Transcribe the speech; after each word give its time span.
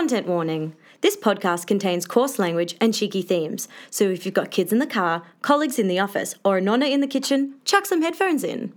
Content 0.00 0.26
warning 0.26 0.74
this 1.02 1.14
podcast 1.14 1.66
contains 1.66 2.06
coarse 2.06 2.38
language 2.38 2.74
and 2.80 2.94
cheeky 2.94 3.20
themes, 3.20 3.68
so 3.90 4.04
if 4.04 4.24
you've 4.24 4.34
got 4.34 4.50
kids 4.50 4.72
in 4.72 4.78
the 4.78 4.86
car, 4.86 5.24
colleagues 5.42 5.78
in 5.78 5.88
the 5.88 5.98
office, 5.98 6.34
or 6.42 6.56
a 6.56 6.60
nonna 6.62 6.86
in 6.86 7.02
the 7.02 7.06
kitchen, 7.06 7.56
chuck 7.66 7.84
some 7.84 8.00
headphones 8.00 8.42
in. 8.42 8.72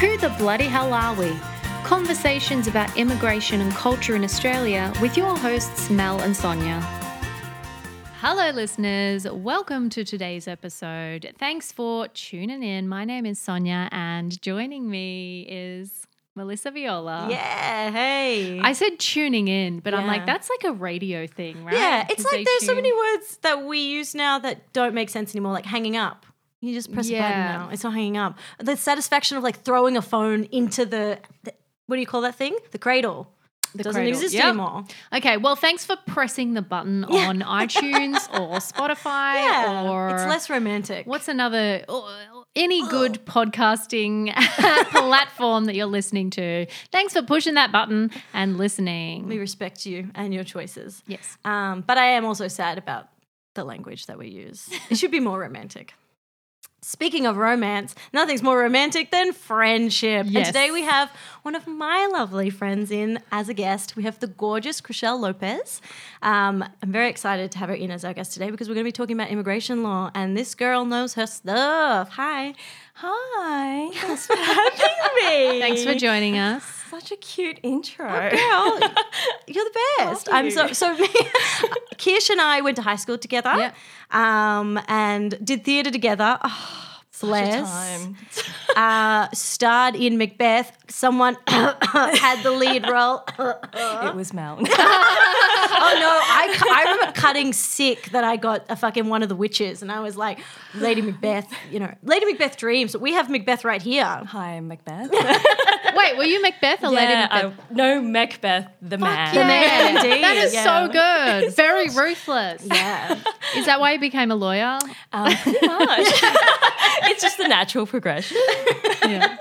Who 0.00 0.18
the 0.18 0.34
bloody 0.36 0.66
hell 0.66 0.92
are 0.92 1.14
we? 1.14 1.34
Conversations 1.84 2.66
about 2.66 2.94
immigration 2.98 3.62
and 3.62 3.72
culture 3.72 4.14
in 4.14 4.22
Australia 4.22 4.92
with 5.00 5.16
your 5.16 5.34
hosts 5.34 5.88
Mel 5.88 6.20
and 6.20 6.36
Sonia. 6.36 6.82
Hello, 8.20 8.50
listeners. 8.50 9.26
Welcome 9.26 9.88
to 9.88 10.04
today's 10.04 10.46
episode. 10.46 11.32
Thanks 11.38 11.72
for 11.72 12.08
tuning 12.08 12.62
in. 12.62 12.88
My 12.88 13.06
name 13.06 13.24
is 13.24 13.38
Sonia, 13.38 13.88
and 13.90 14.38
joining 14.42 14.90
me 14.90 15.46
is 15.48 16.07
Melissa 16.38 16.70
Viola. 16.70 17.26
Yeah, 17.30 17.90
hey. 17.90 18.60
I 18.60 18.72
said 18.72 18.98
tuning 18.98 19.48
in, 19.48 19.80
but 19.80 19.92
I'm 19.92 20.06
like, 20.06 20.24
that's 20.24 20.48
like 20.48 20.64
a 20.64 20.72
radio 20.72 21.26
thing, 21.26 21.64
right? 21.64 21.74
yeah, 21.74 22.06
it's 22.08 22.24
like 22.24 22.46
there's 22.46 22.64
so 22.64 22.74
many 22.74 22.92
words 22.92 23.36
that 23.42 23.64
we 23.64 23.80
use 23.80 24.14
now 24.14 24.38
that 24.38 24.72
don't 24.72 24.94
make 24.94 25.10
sense 25.10 25.34
anymore, 25.34 25.52
like 25.52 25.66
hanging 25.66 25.96
up. 25.96 26.24
You 26.60 26.72
just 26.74 26.92
press 26.92 27.08
a 27.08 27.12
Yeah. 27.12 27.22
button 27.28 27.40
now. 27.66 27.68
It's 27.72 27.84
not 27.84 27.92
hanging 27.92 28.16
up. 28.16 28.38
The 28.58 28.76
satisfaction 28.76 29.36
of 29.36 29.42
like 29.44 29.60
throwing 29.62 29.96
a 29.96 30.02
phone 30.02 30.44
into 30.44 30.86
the, 30.86 31.18
the 31.44 31.52
what 31.86 31.96
do 31.96 32.00
you 32.00 32.06
call 32.06 32.22
that 32.22 32.34
thing? 32.34 32.56
The 32.72 32.78
cradle. 32.78 33.32
The 33.74 33.82
doesn't 33.84 34.00
cradle. 34.00 34.14
exist 34.18 34.34
Yep. 34.34 34.44
anymore. 34.44 34.84
Okay, 35.12 35.36
well, 35.36 35.54
thanks 35.54 35.84
for 35.84 35.94
pressing 36.06 36.54
the 36.54 36.62
button 36.62 37.04
Yeah. 37.08 37.28
on 37.28 37.40
iTunes 37.62 38.16
or 38.32 38.56
Spotify 38.58 39.34
Yeah, 39.34 39.88
or 39.90 40.08
it's 40.08 40.24
less 40.26 40.48
romantic. 40.50 41.06
What's 41.06 41.28
another 41.28 41.84
oh, 41.88 42.37
any 42.58 42.86
good 42.90 43.24
podcasting 43.24 44.34
platform 44.90 45.64
that 45.64 45.74
you're 45.74 45.86
listening 45.86 46.30
to? 46.30 46.66
Thanks 46.92 47.14
for 47.14 47.22
pushing 47.22 47.54
that 47.54 47.72
button 47.72 48.10
and 48.34 48.58
listening. 48.58 49.26
we 49.28 49.38
respect 49.38 49.86
you 49.86 50.10
and 50.14 50.34
your 50.34 50.44
choices. 50.44 51.02
Yes. 51.06 51.38
Um, 51.44 51.82
but 51.86 51.96
I 51.96 52.06
am 52.06 52.24
also 52.24 52.48
sad 52.48 52.76
about 52.76 53.08
the 53.54 53.64
language 53.64 54.06
that 54.06 54.18
we 54.18 54.28
use. 54.28 54.68
It 54.90 54.98
should 54.98 55.10
be 55.10 55.20
more 55.20 55.38
romantic. 55.40 55.94
Speaking 56.88 57.26
of 57.26 57.36
romance, 57.36 57.94
nothing's 58.14 58.42
more 58.42 58.58
romantic 58.58 59.10
than 59.10 59.34
friendship. 59.34 60.26
And 60.34 60.46
today 60.46 60.70
we 60.70 60.84
have 60.84 61.10
one 61.42 61.54
of 61.54 61.66
my 61.66 62.08
lovely 62.10 62.48
friends 62.48 62.90
in 62.90 63.18
as 63.30 63.50
a 63.50 63.52
guest. 63.52 63.94
We 63.94 64.04
have 64.04 64.18
the 64.20 64.26
gorgeous 64.26 64.80
Chriselle 64.80 65.20
Lopez. 65.20 65.82
Um, 66.22 66.64
I'm 66.82 66.90
very 66.90 67.10
excited 67.10 67.52
to 67.52 67.58
have 67.58 67.68
her 67.68 67.74
in 67.74 67.90
as 67.90 68.06
our 68.06 68.14
guest 68.14 68.32
today 68.32 68.50
because 68.50 68.70
we're 68.70 68.74
going 68.74 68.86
to 68.86 68.88
be 68.88 68.92
talking 68.92 69.20
about 69.20 69.28
immigration 69.28 69.82
law, 69.82 70.10
and 70.14 70.34
this 70.34 70.54
girl 70.54 70.86
knows 70.86 71.12
her 71.12 71.26
stuff. 71.26 72.08
Hi. 72.12 72.54
Hi, 73.00 73.90
thanks 73.94 74.26
for 74.26 74.34
having 74.36 74.78
me. 75.54 75.60
Thanks 75.60 75.84
for 75.84 75.94
joining 75.94 76.36
us. 76.36 76.64
Such 76.90 77.12
a 77.12 77.16
cute 77.16 77.60
intro. 77.62 78.08
Girl, 78.08 78.78
you're 79.46 79.64
the 79.64 79.78
best. 79.98 80.28
I'm 80.32 80.50
so 80.50 80.72
so. 80.72 80.96
Me, 80.98 81.06
Kirsch 81.96 82.30
and 82.30 82.40
I 82.40 82.60
went 82.60 82.76
to 82.76 82.82
high 82.82 82.96
school 82.96 83.18
together, 83.18 83.54
Yep. 83.56 83.74
um, 84.10 84.80
and 84.88 85.38
did 85.44 85.64
theatre 85.64 85.90
together. 85.92 86.38
Oh, 86.42 86.87
Such 87.18 87.70
time. 87.70 88.16
Uh, 88.76 89.28
starred 89.32 89.96
in 89.96 90.18
Macbeth. 90.18 90.76
Someone 90.88 91.36
had 91.46 92.42
the 92.42 92.50
lead 92.50 92.88
role. 92.88 93.24
It 93.38 94.14
was 94.14 94.32
Mel. 94.32 94.58
Oh 95.80 95.94
no! 95.94 96.08
I, 96.08 96.58
I 96.74 96.82
remember 96.90 97.12
cutting 97.12 97.52
sick 97.52 98.10
that 98.10 98.24
I 98.24 98.36
got 98.36 98.64
a 98.68 98.74
fucking 98.74 99.08
one 99.08 99.22
of 99.22 99.28
the 99.28 99.36
witches, 99.36 99.80
and 99.82 99.92
I 99.92 100.00
was 100.00 100.16
like, 100.16 100.40
Lady 100.74 101.02
Macbeth. 101.02 101.46
You 101.70 101.80
know, 101.80 101.94
Lady 102.02 102.26
Macbeth 102.26 102.56
dreams. 102.56 102.96
We 102.96 103.12
have 103.12 103.30
Macbeth 103.30 103.64
right 103.64 103.80
here. 103.80 104.04
Hi, 104.04 104.58
Macbeth. 104.60 105.10
Wait, 105.94 106.16
were 106.16 106.24
you 106.24 106.42
Macbeth 106.42 106.82
or 106.82 106.88
Lady 106.88 107.14
Macbeth? 107.14 107.52
I, 107.70 107.74
no, 107.74 108.00
Macbeth, 108.00 108.68
the 108.82 108.98
man. 108.98 109.34
Yeah. 109.34 109.46
man, 109.46 109.96
indeed, 109.96 110.24
That 110.24 110.36
is 110.36 110.54
yeah. 110.54 110.64
so 110.64 110.92
good. 110.92 111.54
Very 111.56 111.88
ruthless. 111.90 112.62
Yeah. 112.64 113.18
Is 113.56 113.66
that 113.66 113.78
why 113.78 113.92
you 113.92 114.00
became 114.00 114.30
a 114.30 114.36
lawyer? 114.36 114.78
Um, 115.12 115.32
pretty 115.36 115.66
much. 115.66 116.22
It's 117.08 117.22
just 117.22 117.38
the 117.38 117.48
natural 117.48 117.86
progression. 117.86 118.36
Yeah. 119.08 119.36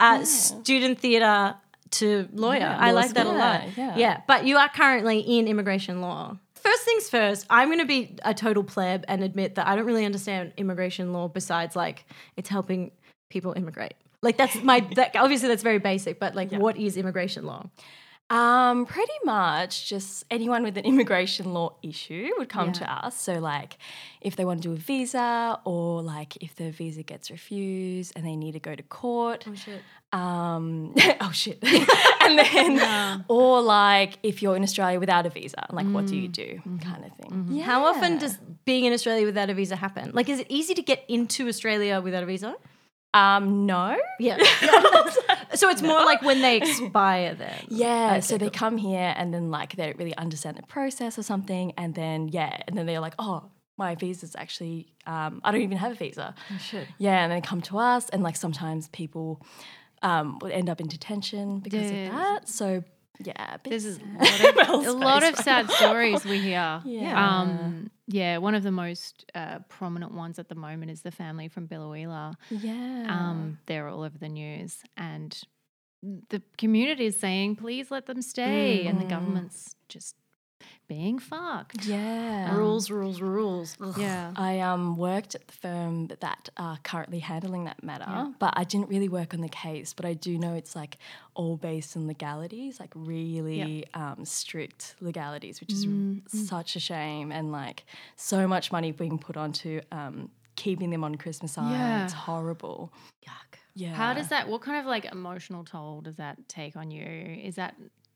uh, 0.00 0.24
student 0.24 0.98
theatre 0.98 1.56
to 1.90 2.28
lawyer. 2.32 2.60
Yeah, 2.60 2.78
I 2.78 2.92
like 2.92 3.12
that 3.14 3.26
a 3.26 3.30
lot. 3.30 3.76
Yeah, 3.76 3.96
yeah. 3.96 4.20
but 4.26 4.46
you 4.46 4.56
are 4.56 4.68
currently 4.68 5.18
in 5.20 5.46
immigration 5.46 6.00
law. 6.00 6.38
First 6.54 6.84
things 6.84 7.10
first, 7.10 7.46
I'm 7.50 7.68
going 7.68 7.80
to 7.80 7.86
be 7.86 8.16
a 8.24 8.32
total 8.32 8.64
pleb 8.64 9.04
and 9.08 9.22
admit 9.22 9.56
that 9.56 9.66
I 9.66 9.76
don't 9.76 9.84
really 9.84 10.04
understand 10.04 10.52
immigration 10.56 11.12
law 11.12 11.28
besides 11.28 11.76
like 11.76 12.06
it's 12.36 12.48
helping 12.48 12.92
people 13.28 13.52
immigrate. 13.56 13.94
Like 14.22 14.36
that's 14.36 14.56
my 14.62 14.80
that 14.96 15.14
obviously 15.16 15.48
that's 15.48 15.62
very 15.62 15.78
basic, 15.78 16.18
but 16.18 16.34
like 16.34 16.52
what 16.52 16.76
is 16.76 16.96
immigration 16.96 17.44
law? 17.44 17.66
Um, 18.28 18.86
pretty 18.86 19.12
much 19.24 19.88
just 19.88 20.24
anyone 20.30 20.62
with 20.64 20.76
an 20.76 20.84
immigration 20.92 21.54
law 21.54 21.76
issue 21.82 22.30
would 22.38 22.48
come 22.48 22.72
to 22.72 22.92
us. 22.92 23.20
So 23.20 23.34
like 23.34 23.78
if 24.20 24.34
they 24.34 24.44
want 24.44 24.62
to 24.62 24.68
do 24.68 24.72
a 24.74 24.76
visa 24.76 25.58
or 25.64 26.02
like 26.02 26.36
if 26.42 26.56
the 26.56 26.70
visa 26.72 27.02
gets 27.04 27.30
refused 27.30 28.12
and 28.16 28.26
they 28.26 28.34
need 28.34 28.52
to 28.52 28.60
go 28.60 28.74
to 28.74 28.82
court. 28.82 29.44
Oh 29.48 29.54
shit. 29.54 29.80
um 30.12 30.94
oh 31.20 31.30
shit 31.32 31.58
and 32.22 32.38
then 32.38 33.24
or 33.28 33.60
like 33.60 34.18
if 34.22 34.40
you're 34.40 34.56
in 34.56 34.62
australia 34.62 34.98
without 35.00 35.26
a 35.26 35.30
visa 35.30 35.66
like 35.72 35.86
what 35.88 36.06
do 36.06 36.14
you 36.16 36.28
do 36.28 36.60
kind 36.88 37.04
of 37.04 37.12
thing 37.18 37.48
yeah 37.50 37.64
How 37.64 37.84
often 37.84 38.16
does 38.18 38.38
being 38.64 38.84
in 38.84 38.92
Australia 38.92 39.24
without 39.26 39.50
a 39.50 39.54
visa 39.54 39.76
happen? 39.76 40.10
Like 40.18 40.28
is 40.28 40.38
it 40.40 40.46
easy 40.48 40.74
to 40.74 40.82
get 40.82 41.04
into 41.08 41.46
Australia 41.48 42.00
without 42.00 42.22
a 42.22 42.26
visa? 42.26 42.54
Um 43.16 43.66
no 43.66 43.96
Yeah. 44.18 44.36
so 45.60 45.64
it's 45.72 45.82
more 45.92 46.02
like 46.10 46.20
when 46.22 46.40
they 46.42 46.56
expire 46.62 47.34
then. 47.34 47.58
yeah 47.68 48.20
so 48.20 48.32
they 48.42 48.50
come 48.50 48.76
here 48.76 49.10
and 49.18 49.32
then 49.34 49.50
like 49.58 49.70
they 49.76 49.86
don't 49.86 49.98
really 49.98 50.16
understand 50.24 50.54
the 50.60 50.66
process 50.76 51.12
or 51.18 51.22
something 51.32 51.72
and 51.80 51.94
then 51.94 52.18
yeah 52.28 52.52
and 52.66 52.76
then 52.76 52.84
they're 52.86 53.00
like 53.08 53.14
oh 53.18 53.38
my 53.78 53.94
visa's 53.94 54.34
actually 54.44 54.78
um, 55.06 55.40
i 55.44 55.50
don't 55.52 55.60
even 55.68 55.78
have 55.78 55.92
a 55.92 55.94
visa 56.04 56.34
shit. 56.68 56.86
yeah 56.98 57.22
and 57.22 57.30
then 57.32 57.38
they 57.40 57.46
come 57.52 57.60
to 57.70 57.74
us 57.78 58.08
and 58.12 58.22
like 58.22 58.36
sometimes 58.36 58.88
people 58.88 59.28
um, 60.02 60.38
would 60.42 60.52
end 60.52 60.68
up 60.72 60.80
in 60.80 60.88
detention 60.88 61.60
because 61.60 61.90
Yes. 61.90 62.08
of 62.08 62.14
that 62.14 62.48
so 62.48 62.84
yeah 63.24 63.54
a 63.54 63.58
bit 63.58 63.70
There's 63.70 63.86
a 63.86 64.00
lot 64.18 64.70
of, 64.70 64.86
a 64.86 64.92
lot 64.92 65.22
of 65.22 65.36
sad 65.36 65.70
stories 65.70 66.24
we 66.24 66.38
hear. 66.40 66.80
Yeah. 66.84 67.40
Um, 67.40 67.90
yeah, 68.08 68.38
one 68.38 68.54
of 68.54 68.62
the 68.62 68.70
most 68.70 69.24
uh, 69.34 69.58
prominent 69.68 70.12
ones 70.12 70.38
at 70.38 70.48
the 70.48 70.54
moment 70.54 70.90
is 70.92 71.02
the 71.02 71.10
family 71.10 71.48
from 71.48 71.66
Biloela. 71.66 72.34
yeah 72.50 73.06
Um, 73.08 73.58
they're 73.66 73.88
all 73.88 74.02
over 74.02 74.16
the 74.18 74.28
news, 74.28 74.78
and 74.96 75.36
the 76.28 76.40
community 76.56 77.06
is 77.06 77.16
saying, 77.18 77.56
"Please 77.56 77.90
let 77.90 78.06
them 78.06 78.22
stay," 78.22 78.86
and 78.86 79.00
the 79.00 79.04
Mm. 79.04 79.08
government's 79.10 79.74
just 79.88 80.14
being 80.88 81.18
fucked. 81.18 81.84
yeah 81.86 82.54
Rules, 82.54 82.90
rules, 82.90 83.20
rules. 83.20 83.76
Ugh. 83.80 83.96
Yeah. 83.98 84.32
I 84.36 84.60
um, 84.60 84.96
worked 84.96 85.34
at 85.34 85.46
the 85.46 85.52
firm 85.52 86.08
that 86.20 86.48
are 86.56 86.78
currently 86.84 87.18
handling 87.18 87.64
that 87.64 87.82
matter, 87.82 88.32
but 88.38 88.54
I 88.56 88.64
didn't 88.64 88.88
really 88.88 89.08
work 89.08 89.34
on 89.34 89.40
the 89.40 89.48
case. 89.48 89.92
But 89.92 90.04
I 90.04 90.14
do 90.14 90.38
know 90.38 90.54
it's 90.54 90.76
like 90.76 90.98
all 91.34 91.56
based 91.56 91.96
on 91.96 92.06
legalities, 92.06 92.78
like 92.78 92.92
really 92.94 93.84
um, 93.94 94.24
strict 94.24 94.94
legalities, 95.00 95.60
which 95.60 95.72
is 95.72 95.86
r- 95.86 96.40
such 96.46 96.76
a 96.76 96.80
shame. 96.80 97.32
And 97.32 97.50
like 97.52 97.84
so 98.16 98.46
much 98.46 98.70
money 98.72 98.92
being 98.92 99.18
put 99.18 99.36
onto 99.36 99.80
um, 99.90 100.30
keeping 100.54 100.90
them 100.90 101.04
on 101.04 101.16
Christmas 101.16 101.58
Island. 101.58 101.74
Yeah. 101.74 102.04
It's 102.04 102.12
horrible. 102.12 102.92
Yuck. 103.26 103.58
Yeah. 103.74 103.92
How 103.92 104.14
does 104.14 104.28
that? 104.28 104.48
What 104.48 104.62
kind 104.62 104.78
of 104.80 104.86
like 104.86 105.04
emotional 105.04 105.62
toll 105.64 106.00
does 106.00 106.16
that 106.16 106.48
take 106.48 106.76
on 106.76 106.90
you? 106.90 107.04
Is 107.04 107.56
that 107.56 107.74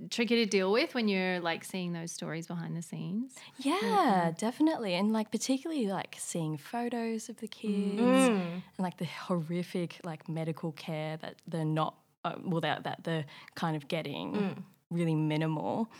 tricky 0.09 0.37
to 0.37 0.47
deal 0.47 0.73
with 0.73 0.95
when 0.95 1.09
you're 1.09 1.41
like 1.41 1.65
seeing 1.65 1.93
those 1.93 2.13
stories 2.13 2.47
behind 2.47 2.77
the 2.77 2.83
scenes? 2.83 3.35
Yeah, 3.59 4.33
definitely. 4.39 4.95
And 4.95 5.13
like 5.13 5.31
particularly 5.31 5.87
like 5.87 6.17
seeing 6.19 6.57
photos 6.57 7.29
of 7.29 7.37
the 7.39 7.49
kids 7.49 8.01
and 8.01 8.63
like 8.79 8.97
the 8.99 9.05
horrific 9.05 10.01
like 10.05 10.29
medical 10.29 10.73
care 10.73 11.17
that 11.19 11.37
they're 11.47 11.65
not 11.65 11.95
uh, 12.25 12.35
well 12.45 12.61
that 12.61 12.85
that 12.85 13.05
they're 13.05 13.25
kind 13.55 13.77
of 13.77 13.89
getting 13.89 14.65
really 14.91 15.15
minimal. 15.15 15.91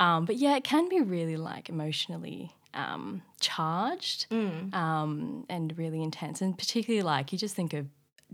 Um, 0.00 0.24
but 0.24 0.36
yeah, 0.36 0.56
it 0.56 0.64
can 0.64 0.88
be 0.88 1.00
really 1.00 1.36
like 1.36 1.68
emotionally 1.68 2.52
um, 2.74 3.22
charged 3.40 4.26
um, 4.30 5.44
and 5.48 5.76
really 5.76 6.02
intense. 6.02 6.40
And 6.40 6.56
particularly 6.56 7.02
like 7.02 7.32
you 7.32 7.38
just 7.38 7.54
think 7.54 7.74
of 7.74 7.86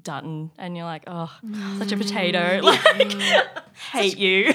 Dutton 0.03 0.51
and 0.59 0.77
you're 0.77 0.87
like, 0.87 1.05
oh, 1.07 1.31
such 1.79 1.93
a 1.93 1.97
potato. 1.97 2.61
Like, 2.69 3.13
hate 3.93 4.19
you. 4.19 4.53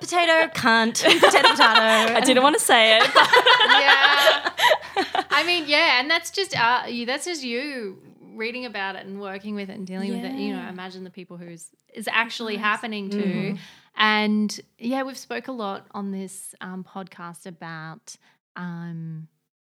Potato, 0.00 0.52
cunt, 0.54 1.02
potato, 1.02 1.48
potato. 1.48 2.14
I 2.16 2.20
didn't 2.24 2.42
want 2.42 2.56
to 2.56 2.62
say 2.62 2.96
it. 2.96 3.02
But 3.14 3.28
yeah. 5.14 5.24
I 5.30 5.44
mean, 5.46 5.64
yeah, 5.66 6.00
and 6.00 6.10
that's 6.10 6.30
just 6.30 6.58
uh, 6.58 6.84
you. 6.88 7.06
That's 7.06 7.24
just 7.24 7.42
you 7.42 7.98
reading 8.34 8.64
about 8.64 8.96
it 8.96 9.04
and 9.04 9.20
working 9.20 9.54
with 9.54 9.68
it 9.68 9.76
and 9.76 9.86
dealing 9.86 10.10
with 10.10 10.24
it. 10.24 10.32
You 10.32 10.56
know, 10.56 10.68
imagine 10.68 11.04
the 11.04 11.10
people 11.10 11.36
who's 11.36 11.68
is 11.94 12.08
actually 12.10 12.56
happening 12.56 13.10
to. 13.10 13.56
And 13.96 14.58
yeah, 14.78 15.02
we've 15.02 15.18
spoke 15.18 15.48
a 15.48 15.52
lot 15.52 15.86
on 15.90 16.10
this 16.10 16.54
um, 16.60 16.84
podcast 16.84 17.44
about 17.46 18.16
um, 18.56 19.28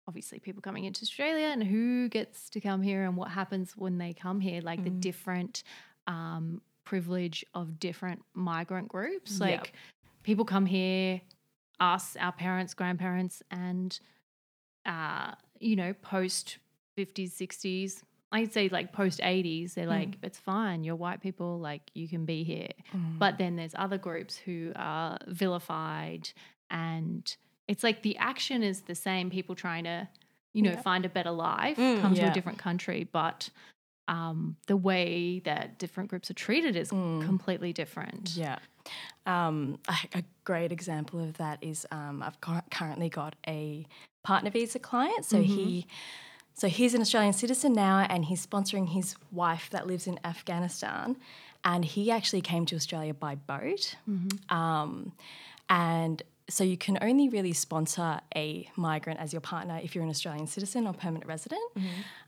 obviously 0.07 0.39
people 0.39 0.61
coming 0.61 0.83
into 0.83 1.01
Australia 1.03 1.47
and 1.47 1.63
who 1.63 2.09
gets 2.09 2.49
to 2.51 2.61
come 2.61 2.81
here 2.81 3.03
and 3.05 3.15
what 3.15 3.29
happens 3.31 3.75
when 3.75 3.97
they 3.97 4.13
come 4.13 4.39
here, 4.39 4.61
like 4.61 4.83
the 4.83 4.89
different 4.89 5.63
um, 6.07 6.61
privilege 6.83 7.45
of 7.53 7.79
different 7.79 8.21
migrant 8.33 8.89
groups. 8.89 9.39
Yep. 9.39 9.67
People 10.23 10.45
come 10.45 10.65
here, 10.65 11.21
us, 11.79 12.15
our 12.19 12.31
parents, 12.31 12.73
grandparents, 12.73 13.41
and 13.51 13.99
uh, 14.85 15.31
you 15.59 15.75
know, 15.75 15.93
post 16.01 16.57
50s, 16.97 17.31
60s, 17.33 18.01
I'd 18.31 18.53
say 18.53 18.69
like 18.69 18.93
post 18.93 19.19
80s, 19.19 19.73
they're 19.73 19.85
like, 19.87 20.15
it's 20.23 20.37
fine. 20.39 20.83
You're 20.83 20.95
white 20.95 21.21
people, 21.21 21.59
like 21.59 21.81
you 21.93 22.07
can 22.07 22.25
be 22.25 22.43
here. 22.43 22.69
But 23.19 23.37
then 23.37 23.55
there's 23.57 23.73
other 23.75 23.97
groups 23.97 24.37
who 24.37 24.71
are 24.75 25.17
vilified 25.27 26.29
and 26.69 27.35
it's 27.67 27.83
like 27.83 28.01
the 28.01 28.17
action 28.17 28.63
is 28.63 28.81
the 28.81 28.95
same. 28.95 29.29
People 29.29 29.53
trying 29.55 29.83
to, 29.83 30.07
you 30.53 30.61
know, 30.61 30.71
Yeah. 30.71 30.81
find 30.81 31.05
a 31.05 31.09
better 31.09 31.31
life, 31.31 31.77
Mm. 31.77 32.01
come 32.01 32.15
to 32.15 32.27
a 32.27 32.31
different 32.31 32.57
country, 32.57 33.03
but 33.11 33.49
um, 34.07 34.55
the 34.67 34.75
way 34.77 35.39
that 35.39 35.77
different 35.77 36.09
groups 36.09 36.29
are 36.31 36.33
treated 36.33 36.75
is 36.75 36.89
completely 36.89 37.71
different. 37.73 38.35
Yeah. 38.35 38.59
Um, 39.25 39.79
a, 39.87 40.19
a 40.19 40.23
great 40.43 40.71
example 40.71 41.19
of 41.19 41.37
that 41.37 41.59
is 41.61 41.85
um, 41.91 42.23
I've 42.23 42.39
cur- 42.41 42.63
currently 42.71 43.09
got 43.09 43.35
a 43.47 43.85
partner 44.23 44.49
visa 44.49 44.79
client. 44.79 45.25
So 45.25 45.41
he, 45.41 45.87
so 46.53 46.67
he's 46.67 46.93
an 46.93 47.01
Australian 47.01 47.33
citizen 47.33 47.73
now, 47.73 48.05
and 48.09 48.25
he's 48.25 48.45
sponsoring 48.45 48.89
his 48.89 49.15
wife 49.31 49.69
that 49.71 49.87
lives 49.87 50.07
in 50.07 50.19
Afghanistan, 50.23 51.17
and 51.63 51.85
he 51.85 52.11
actually 52.11 52.41
came 52.41 52.65
to 52.65 52.75
Australia 52.75 53.13
by 53.13 53.35
boat. 53.35 53.95
Um, 54.49 55.13
and 55.69 56.21
so 56.49 56.63
you 56.65 56.75
can 56.75 56.97
only 57.01 57.29
really 57.29 57.53
sponsor 57.53 58.19
a 58.35 58.69
migrant 58.75 59.19
as 59.19 59.31
your 59.31 59.39
partner 59.39 59.79
if 59.81 59.95
you're 59.95 60.03
an 60.03 60.09
Australian 60.09 60.47
citizen 60.47 60.85
or 60.85 60.93
permanent 60.93 61.25
resident. 61.25 61.61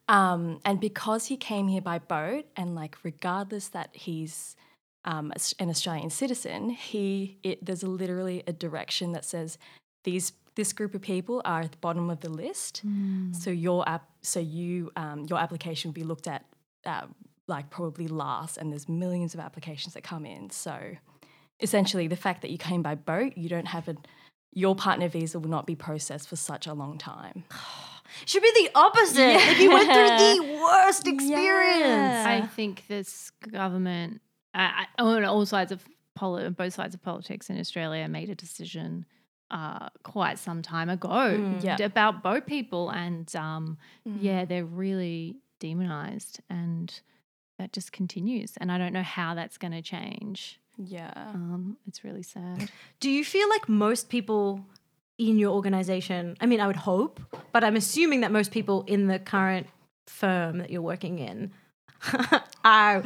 Um, 0.07 0.61
and 0.63 0.79
because 0.79 1.25
he 1.25 1.35
came 1.35 1.67
here 1.67 1.81
by 1.81 1.99
boat, 1.99 2.45
and 2.55 2.73
like 2.75 2.97
regardless 3.03 3.67
that 3.69 3.89
he's 3.93 4.55
um, 5.05 5.33
an 5.59 5.69
Australian 5.69 6.09
citizen, 6.09 6.69
he 6.69 7.37
it, 7.43 7.65
there's 7.65 7.83
a, 7.83 7.87
literally 7.87 8.43
a 8.47 8.53
direction 8.53 9.11
that 9.13 9.25
says 9.25 9.57
these 10.03 10.33
this 10.55 10.71
group 10.71 10.93
of 10.93 11.01
people 11.01 11.41
are 11.45 11.61
at 11.61 11.71
the 11.71 11.77
bottom 11.77 12.09
of 12.09 12.19
the 12.19 12.29
list. 12.29 12.83
So 13.33 13.49
your 13.49 13.87
app, 13.89 14.07
so 14.21 14.39
you 14.39 14.91
um, 14.95 15.25
your 15.29 15.39
application 15.39 15.89
will 15.89 15.93
be 15.93 16.03
looked 16.03 16.27
at 16.27 16.45
uh, 16.85 17.07
like 17.47 17.69
probably 17.69 18.07
last, 18.07 18.57
and 18.57 18.71
there's 18.71 18.87
millions 18.87 19.33
of 19.33 19.39
applications 19.39 19.93
that 19.95 20.03
come 20.03 20.25
in. 20.25 20.49
So 20.49 20.95
essentially, 21.59 22.07
the 22.07 22.15
fact 22.15 22.41
that 22.41 22.51
you 22.51 22.57
came 22.57 22.81
by 22.81 22.95
boat, 22.95 23.37
you 23.37 23.49
don't 23.49 23.67
have 23.67 23.87
a 23.87 23.95
your 24.55 24.75
partner 24.75 25.07
visa 25.07 25.39
will 25.39 25.49
not 25.49 25.65
be 25.65 25.75
processed 25.75 26.29
for 26.29 26.35
such 26.35 26.67
a 26.67 26.73
long 26.73 26.97
time. 26.97 27.43
Should 28.25 28.43
be 28.43 28.51
the 28.55 28.69
opposite. 28.75 29.35
Like 29.35 29.57
you 29.57 29.71
went 29.71 29.91
through 29.91 30.45
the 30.45 30.59
worst 30.61 31.07
experience. 31.07 31.79
Yeah. 31.79 32.25
I 32.27 32.45
think 32.45 32.85
this 32.87 33.31
government, 33.51 34.21
uh, 34.53 34.85
on 34.99 35.23
all 35.25 35.45
sides 35.45 35.71
of 35.71 35.83
poli- 36.15 36.49
both 36.49 36.73
sides 36.73 36.93
of 36.95 37.01
politics 37.01 37.49
in 37.49 37.59
Australia, 37.59 38.07
made 38.07 38.29
a 38.29 38.35
decision 38.35 39.05
uh, 39.51 39.89
quite 40.03 40.39
some 40.39 40.61
time 40.61 40.89
ago 40.89 41.09
Mm. 41.37 41.63
Yeah. 41.63 41.77
about 41.85 42.23
boat 42.23 42.45
people, 42.47 42.89
and 42.89 43.33
um, 43.35 43.77
Mm. 44.07 44.17
yeah, 44.21 44.45
they're 44.45 44.65
really 44.65 45.37
demonized, 45.59 46.39
and 46.49 46.99
that 47.59 47.71
just 47.71 47.91
continues. 47.91 48.53
And 48.57 48.71
I 48.71 48.77
don't 48.79 48.93
know 48.93 49.03
how 49.03 49.35
that's 49.35 49.57
going 49.59 49.73
to 49.73 49.81
change. 49.81 50.59
Yeah. 50.77 51.11
Um, 51.15 51.77
it's 51.87 52.03
really 52.03 52.23
sad. 52.23 52.71
Do 52.99 53.09
you 53.11 53.23
feel 53.23 53.47
like 53.49 53.69
most 53.69 54.09
people 54.09 54.65
in 55.19 55.37
your 55.37 55.51
organization, 55.51 56.35
I 56.41 56.47
mean, 56.47 56.59
I 56.59 56.65
would 56.65 56.75
hope, 56.75 57.19
but 57.51 57.63
I'm 57.63 57.75
assuming 57.75 58.21
that 58.21 58.31
most 58.31 58.49
people 58.51 58.83
in 58.87 59.05
the 59.05 59.19
current 59.19 59.67
firm 60.07 60.57
that 60.57 60.71
you're 60.71 60.81
working 60.81 61.19
in 61.19 61.51
are 62.65 63.03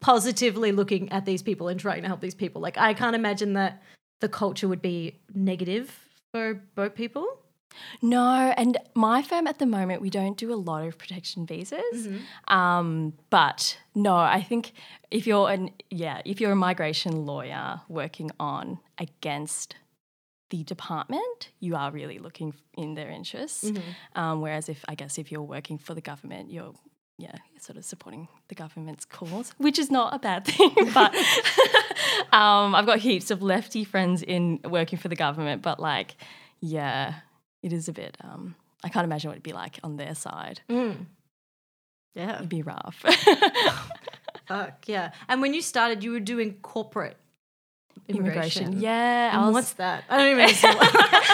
positively 0.00 0.72
looking 0.72 1.10
at 1.12 1.24
these 1.24 1.42
people 1.42 1.68
and 1.68 1.78
trying 1.78 2.02
to 2.02 2.08
help 2.08 2.20
these 2.20 2.34
people. 2.34 2.60
Like, 2.60 2.78
I 2.78 2.94
can't 2.94 3.14
imagine 3.14 3.52
that 3.54 3.82
the 4.20 4.28
culture 4.28 4.68
would 4.68 4.82
be 4.82 5.16
negative 5.34 5.94
for 6.32 6.54
boat 6.74 6.94
people. 6.94 7.26
No, 8.02 8.52
and 8.56 8.76
my 8.94 9.22
firm 9.22 9.46
at 9.46 9.58
the 9.58 9.66
moment, 9.66 10.02
we 10.02 10.10
don't 10.10 10.36
do 10.36 10.52
a 10.52 10.56
lot 10.56 10.84
of 10.86 10.98
protection 10.98 11.46
visas. 11.46 12.08
Um, 12.48 13.12
but 13.30 13.78
no, 13.94 14.16
I 14.16 14.42
think 14.42 14.72
if 15.10 15.26
you're 15.26 15.48
an 15.48 15.70
yeah, 15.88 16.20
if 16.24 16.40
you're 16.40 16.50
a 16.50 16.56
migration 16.56 17.26
lawyer 17.26 17.80
working 17.88 18.32
on 18.40 18.80
against 18.98 19.76
the 20.50 20.64
department, 20.64 21.50
you 21.60 21.76
are 21.76 21.92
really 21.92 22.18
looking 22.18 22.54
in 22.76 22.94
their 22.94 23.08
interests. 23.08 23.70
Um, 24.16 24.40
whereas 24.40 24.68
if 24.68 24.84
I 24.88 24.96
guess 24.96 25.16
if 25.16 25.30
you're 25.30 25.42
working 25.42 25.78
for 25.78 25.94
the 25.94 26.00
government, 26.00 26.50
you're 26.50 26.74
yeah, 27.20 27.36
sort 27.58 27.76
of 27.76 27.84
supporting 27.84 28.28
the 28.48 28.54
government's 28.54 29.04
cause, 29.04 29.52
which 29.58 29.78
is 29.78 29.90
not 29.90 30.14
a 30.14 30.18
bad 30.18 30.44
thing. 30.46 30.74
but 30.94 31.14
um, 32.32 32.74
I've 32.74 32.86
got 32.86 32.98
heaps 33.00 33.30
of 33.30 33.42
lefty 33.42 33.84
friends 33.84 34.22
in 34.22 34.60
working 34.64 34.98
for 34.98 35.08
the 35.08 35.16
government, 35.16 35.62
but 35.62 35.78
like, 35.78 36.16
yeah, 36.60 37.14
it 37.62 37.72
is 37.72 37.88
a 37.88 37.92
bit. 37.92 38.16
Um, 38.22 38.54
I 38.82 38.88
can't 38.88 39.04
imagine 39.04 39.28
what 39.28 39.34
it'd 39.34 39.42
be 39.42 39.52
like 39.52 39.78
on 39.84 39.96
their 39.96 40.14
side. 40.14 40.62
Yeah. 42.14 42.36
It'd 42.36 42.48
be 42.48 42.62
rough. 42.62 43.04
Fuck, 44.48 44.88
yeah. 44.88 45.12
And 45.28 45.40
when 45.40 45.54
you 45.54 45.62
started, 45.62 46.02
you 46.02 46.10
were 46.10 46.20
doing 46.20 46.54
corporate 46.62 47.16
immigration. 48.08 48.80
yeah. 48.80 49.36
And 49.36 49.46
was- 49.46 49.54
what's 49.54 49.72
that? 49.74 50.04
I 50.08 50.18
don't 50.18 50.30
even 50.30 50.46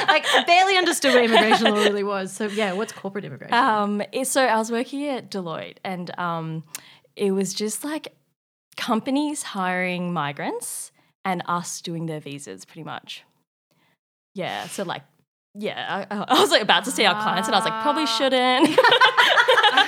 like, 0.09 0.25
I 0.27 0.45
barely 0.47 0.77
understood 0.77 1.15
what 1.15 1.25
immigration 1.25 1.67
law 1.67 1.83
really 1.83 2.05
was. 2.05 2.33
So, 2.33 2.47
yeah, 2.47 2.73
what's 2.73 2.93
corporate 2.93 3.25
immigration? 3.25 3.55
Um, 3.55 4.03
so 4.25 4.45
I 4.45 4.57
was 4.57 4.71
working 4.71 5.07
at 5.09 5.31
Deloitte, 5.31 5.77
and 5.85 6.17
um, 6.19 6.65
it 7.15 7.33
was 7.33 7.55
just 7.55 7.85
like 7.85 8.15
companies 8.77 9.43
hiring 9.43 10.13
migrants 10.13 10.93
and 11.25 11.43
us 11.47 11.81
doing 11.81 12.07
their 12.07 12.21
visas, 12.21 12.65
pretty 12.65 12.85
much. 12.85 13.25
Yeah. 14.35 14.67
So 14.69 14.85
like, 14.85 15.03
yeah, 15.55 16.07
I, 16.11 16.17
I 16.17 16.41
was 16.41 16.51
like 16.51 16.63
about 16.63 16.85
to 16.85 16.91
see 16.91 17.07
our 17.07 17.21
clients, 17.21 17.49
and 17.49 17.55
I 17.55 17.59
was 17.59 17.65
like, 17.65 17.83
probably 17.83 18.07
shouldn't. 18.07 18.69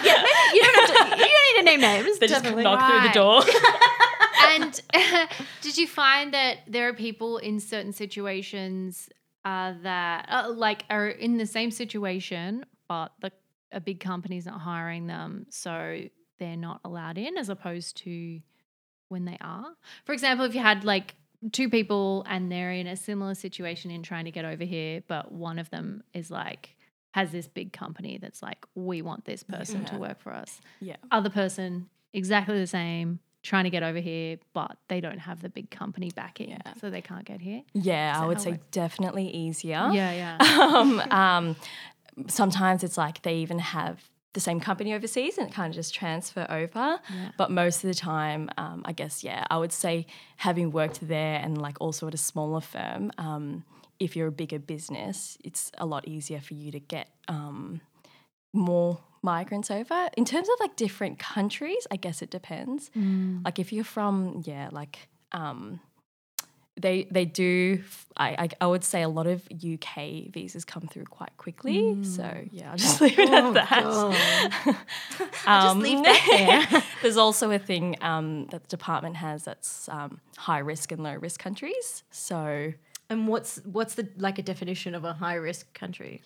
yeah, 0.04 0.22
maybe 0.22 0.54
you 0.54 0.62
don't 0.62 0.74
have 0.74 1.10
to. 1.10 1.16
You 1.18 1.28
don't 1.28 1.54
need 1.54 1.58
to 1.58 1.62
name 1.64 1.80
names. 1.80 2.18
they 2.18 2.26
just 2.26 2.42
definitely. 2.42 2.64
knock 2.64 2.88
through 2.90 3.08
the 3.08 3.14
door. 3.14 3.42
And 4.48 4.80
did 5.60 5.76
you 5.76 5.86
find 5.86 6.34
that 6.34 6.58
there 6.66 6.88
are 6.88 6.94
people 6.94 7.38
in 7.38 7.60
certain 7.60 7.92
situations 7.92 9.08
uh, 9.44 9.74
that 9.82 10.26
uh, 10.28 10.50
like 10.50 10.84
are 10.90 11.08
in 11.08 11.38
the 11.38 11.46
same 11.46 11.70
situation, 11.70 12.64
but 12.88 13.12
the 13.20 13.32
a 13.70 13.80
big 13.80 14.00
company's 14.00 14.46
not 14.46 14.60
hiring 14.60 15.06
them, 15.06 15.46
so 15.50 16.00
they're 16.38 16.56
not 16.56 16.80
allowed 16.84 17.18
in, 17.18 17.36
as 17.36 17.48
opposed 17.48 17.98
to 17.98 18.40
when 19.08 19.24
they 19.24 19.38
are? 19.40 19.66
For 20.04 20.12
example, 20.12 20.46
if 20.46 20.54
you 20.54 20.60
had 20.60 20.84
like 20.84 21.14
two 21.52 21.68
people 21.68 22.24
and 22.28 22.50
they're 22.50 22.72
in 22.72 22.86
a 22.86 22.96
similar 22.96 23.34
situation 23.34 23.90
in 23.90 24.02
trying 24.02 24.24
to 24.24 24.30
get 24.30 24.44
over 24.44 24.64
here, 24.64 25.02
but 25.06 25.32
one 25.32 25.58
of 25.58 25.70
them 25.70 26.02
is 26.14 26.30
like 26.30 26.76
has 27.12 27.32
this 27.32 27.48
big 27.48 27.72
company 27.72 28.18
that's 28.20 28.42
like, 28.42 28.64
we 28.74 29.02
want 29.02 29.24
this 29.24 29.42
person 29.42 29.84
to 29.86 29.96
work 29.96 30.20
for 30.20 30.32
us 30.32 30.60
yeah. 30.80 30.96
other 31.10 31.30
person 31.30 31.88
exactly 32.12 32.58
the 32.58 32.66
same 32.66 33.18
trying 33.50 33.64
to 33.64 33.70
get 33.76 33.82
over 33.82 34.00
here 34.10 34.38
but 34.58 34.72
they 34.90 35.00
don't 35.06 35.18
have 35.28 35.38
the 35.46 35.48
big 35.58 35.68
company 35.80 36.10
backing 36.20 36.50
Yeah. 36.50 36.72
so 36.80 36.84
they 36.90 37.02
can't 37.10 37.24
get 37.32 37.40
here 37.48 37.62
Yeah, 37.90 38.14
Is 38.16 38.22
I 38.22 38.26
would 38.28 38.40
say 38.46 38.50
works? 38.52 38.64
definitely 38.82 39.26
easier. 39.44 39.84
yeah 40.00 40.12
yeah 40.22 40.36
um, 40.78 40.90
um, 41.22 41.56
sometimes 42.40 42.82
it's 42.84 42.98
like 42.98 43.22
they 43.22 43.36
even 43.36 43.58
have 43.58 43.96
the 44.34 44.40
same 44.40 44.60
company 44.60 44.92
overseas 44.94 45.38
and 45.38 45.48
it 45.48 45.54
kind 45.54 45.70
of 45.72 45.74
just 45.74 45.94
transfer 45.94 46.46
over. 46.50 47.00
Yeah. 47.12 47.30
But 47.38 47.50
most 47.50 47.82
of 47.82 47.88
the 47.88 47.94
time, 47.94 48.50
um, 48.58 48.82
I 48.84 48.92
guess, 48.92 49.24
yeah, 49.24 49.44
I 49.50 49.56
would 49.56 49.72
say 49.72 50.06
having 50.36 50.70
worked 50.70 50.98
there 51.08 51.40
and 51.42 51.56
like 51.60 51.76
also 51.80 52.06
at 52.08 52.14
a 52.14 52.18
smaller 52.18 52.60
firm, 52.60 53.10
um, 53.18 53.64
if 53.98 54.14
you're 54.14 54.28
a 54.28 54.32
bigger 54.42 54.58
business, 54.60 55.38
it's 55.42 55.72
a 55.78 55.86
lot 55.86 56.06
easier 56.06 56.40
for 56.40 56.54
you 56.54 56.70
to 56.72 56.78
get 56.78 57.08
um, 57.26 57.80
more 58.52 58.98
migrants 59.32 59.70
over. 59.70 59.98
In 60.16 60.24
terms 60.24 60.48
of 60.52 60.56
like 60.64 60.74
different 60.76 61.18
countries, 61.34 61.82
I 61.94 61.96
guess 62.04 62.22
it 62.22 62.30
depends. 62.38 62.90
Mm. 62.96 63.44
Like 63.46 63.58
if 63.58 63.68
you're 63.74 63.84
from, 63.96 64.42
yeah, 64.50 64.68
like 64.80 64.96
um, 65.32 65.80
they 66.84 66.96
they 67.16 67.24
do. 67.24 67.82
I, 68.16 68.28
I 68.44 68.46
I 68.64 68.66
would 68.72 68.84
say 68.92 69.00
a 69.02 69.08
lot 69.18 69.26
of 69.34 69.38
UK 69.74 69.94
visas 70.36 70.64
come 70.64 70.84
through 70.92 71.06
quite 71.18 71.34
quickly. 71.44 71.78
So 72.16 72.26
yeah, 72.58 72.70
I'll 72.70 72.76
just 72.86 73.00
leave 73.04 73.18
it 73.18 73.28
Oh, 73.30 73.48
at 73.48 73.54
that. 73.54 73.82
God. 73.82 74.76
Um, 75.46 75.80
leave 75.80 76.02
that 76.04 76.66
there. 76.70 76.82
there's 77.02 77.16
also 77.16 77.50
a 77.50 77.58
thing 77.70 77.96
um, 78.10 78.46
that 78.50 78.62
the 78.64 78.68
department 78.76 79.16
has 79.16 79.44
that's 79.44 79.88
um, 79.88 80.20
high 80.36 80.58
risk 80.72 80.92
and 80.92 81.02
low 81.02 81.14
risk 81.26 81.38
countries. 81.46 82.04
So 82.10 82.72
And 83.10 83.28
what's 83.30 83.52
what's 83.76 83.94
the 83.98 84.04
like 84.26 84.38
a 84.38 84.42
definition 84.52 84.94
of 84.94 85.04
a 85.04 85.14
high 85.24 85.38
risk 85.48 85.72
country? 85.82 86.20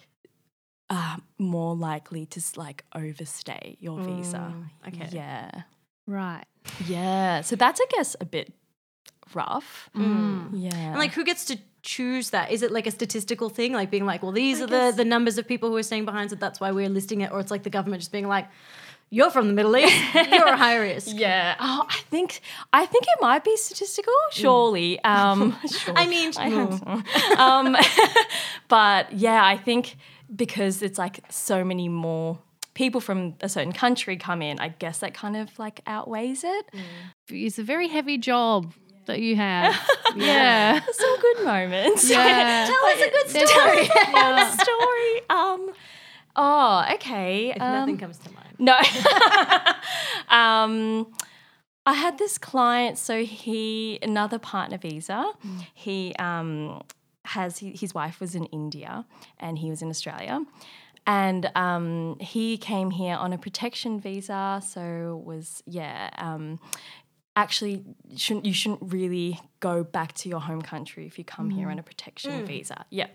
Uh, 0.93 1.17
more 1.39 1.75
likely 1.75 2.27
to 2.27 2.43
like 2.57 2.85
overstay 2.95 3.79
your 3.81 3.99
visa. 3.99 4.53
okay. 4.87 5.09
Yeah. 5.11 5.63
right 6.07 6.45
Yeah. 6.87 7.41
So 7.41 7.57
that's 7.57 7.81
I 7.81 7.87
guess 7.97 8.15
a 8.21 8.27
bit 8.27 8.53
rough. 9.35 9.89
Mm. 9.97 10.51
Yeah. 10.53 10.75
And 10.75 10.99
like, 10.99 11.13
who 11.13 11.25
gets 11.25 11.47
to 11.47 11.59
choose 11.83 12.31
that? 12.31 12.53
Is 12.53 12.63
it 12.63 12.71
like 12.71 12.87
a 12.87 12.91
statistical 12.91 13.49
thing, 13.49 13.73
like 13.73 13.91
being 13.91 14.05
like, 14.05 14.23
well, 14.23 14.33
these 14.33 14.61
are 14.61 14.67
the 14.67 14.93
the 14.95 15.05
numbers 15.05 15.39
of 15.39 15.49
people 15.49 15.71
who 15.71 15.77
are 15.77 15.83
staying 15.83 16.05
behind, 16.05 16.29
so 16.29 16.37
that's 16.37 16.61
why 16.61 16.71
we're 16.73 16.91
listing 16.91 17.23
it, 17.23 17.33
or 17.33 17.41
it's 17.41 17.51
like 17.51 17.63
the 17.63 17.71
government 17.71 18.03
just 18.03 18.13
being 18.13 18.29
like, 18.29 18.47
you're 19.09 19.31
from 19.31 19.47
the 19.47 19.53
Middle 19.55 19.77
East. 19.77 19.95
You're 20.15 20.47
a 20.47 20.57
high 20.57 20.77
risk. 20.77 21.09
Yeah. 21.15 21.55
Oh, 21.61 21.85
I 21.87 21.99
think 22.09 22.41
I 22.73 22.87
think 22.87 23.05
it 23.05 23.19
might 23.21 23.45
be 23.45 23.55
statistical. 23.59 24.15
Surely. 24.31 25.05
Um, 25.05 25.55
sure. 25.71 25.93
I 25.97 26.07
mean, 26.07 26.33
I 26.39 26.49
mm. 26.51 26.83
hope 26.83 27.39
um, 27.39 27.77
but 28.69 29.13
yeah, 29.13 29.45
I 29.45 29.59
think 29.59 29.97
because 30.35 30.83
it's 30.83 30.99
like 30.99 31.21
so 31.31 31.65
many 31.65 31.89
more 31.89 32.39
people 32.75 33.01
from 33.01 33.35
a 33.41 33.49
certain 33.49 33.73
country 33.73 34.17
come 34.17 34.43
in, 34.43 34.59
I 34.59 34.69
guess 34.69 34.99
that 34.99 35.15
kind 35.15 35.37
of 35.37 35.59
like 35.59 35.81
outweighs 35.87 36.45
it. 36.45 36.67
It's 37.29 37.59
a 37.59 37.63
very 37.63 37.89
heavy 37.89 38.19
job 38.19 38.73
that 39.07 39.21
you 39.21 39.37
have. 39.37 39.79
yeah. 40.17 40.81
Some 40.81 41.21
good 41.21 41.45
moments. 41.45 42.09
Yeah. 42.09 42.67
Tell 42.71 42.85
us 42.87 43.01
a 43.01 43.11
good 43.11 43.29
story. 43.29 43.87
Tell 43.87 44.37
a 44.37 44.53
story. 44.53 45.21
Um, 45.31 45.73
oh, 46.37 46.85
okay. 46.95 47.51
if 47.51 47.61
um, 47.61 47.73
nothing 47.73 47.99
comes 47.99 48.19
to 48.19 48.31
mind. 48.33 48.57
No. 48.59 48.77
um, 50.29 51.13
I 51.85 51.95
had 51.95 52.19
this 52.19 52.39
client, 52.39 52.97
so 52.97 53.25
he 53.25 53.99
another 54.03 54.39
partner 54.39 54.79
visa. 54.79 55.33
He 55.75 56.15
um, 56.19 56.83
has 57.25 57.59
he, 57.59 57.71
his 57.71 57.95
wife 57.95 58.21
was 58.21 58.35
in 58.35 58.47
India 58.47 59.07
and 59.39 59.59
he 59.59 59.71
was 59.71 59.83
in 59.83 59.89
Australia, 59.89 60.45
and 61.07 61.51
um, 61.55 62.17
he 62.21 62.57
came 62.57 62.91
here 62.91 63.17
on 63.17 63.33
a 63.33 63.39
protection 63.39 64.01
visa. 64.01 64.61
So 64.67 65.23
was 65.25 65.63
yeah. 65.67 66.11
Um, 66.19 66.59
actually, 67.35 67.85
shouldn't 68.17 68.45
you 68.45 68.53
shouldn't 68.53 68.93
really 68.93 69.41
go 69.61 69.85
back 69.85 70.13
to 70.15 70.29
your 70.29 70.41
home 70.41 70.63
country 70.63 71.07
if 71.07 71.19
you 71.19 71.25
come 71.25 71.51
here 71.51 71.71
on 71.71 71.79
a 71.79 71.83
protection 71.83 72.45
visa. 72.47 72.85
Yeah. 72.91 73.09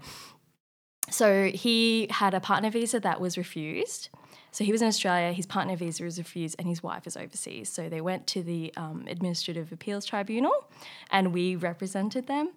So 1.09 1.49
he 1.53 2.07
had 2.09 2.33
a 2.33 2.39
partner 2.39 2.69
visa 2.69 2.99
that 2.99 3.21
was 3.21 3.37
refused. 3.37 4.09
So 4.51 4.63
he 4.63 4.71
was 4.71 4.81
in 4.81 4.87
Australia, 4.87 5.31
his 5.33 5.45
partner 5.45 5.75
visa 5.75 6.03
was 6.03 6.17
refused, 6.17 6.55
and 6.57 6.67
his 6.67 6.81
wife 6.81 7.05
is 7.05 7.15
overseas. 7.15 7.69
So 7.69 7.89
they 7.89 8.01
went 8.01 8.27
to 8.27 8.41
the 8.41 8.73
um, 8.75 9.05
Administrative 9.07 9.71
Appeals 9.71 10.05
Tribunal, 10.05 10.67
and 11.11 11.33
we 11.33 11.55
represented 11.55 12.27
them. 12.27 12.53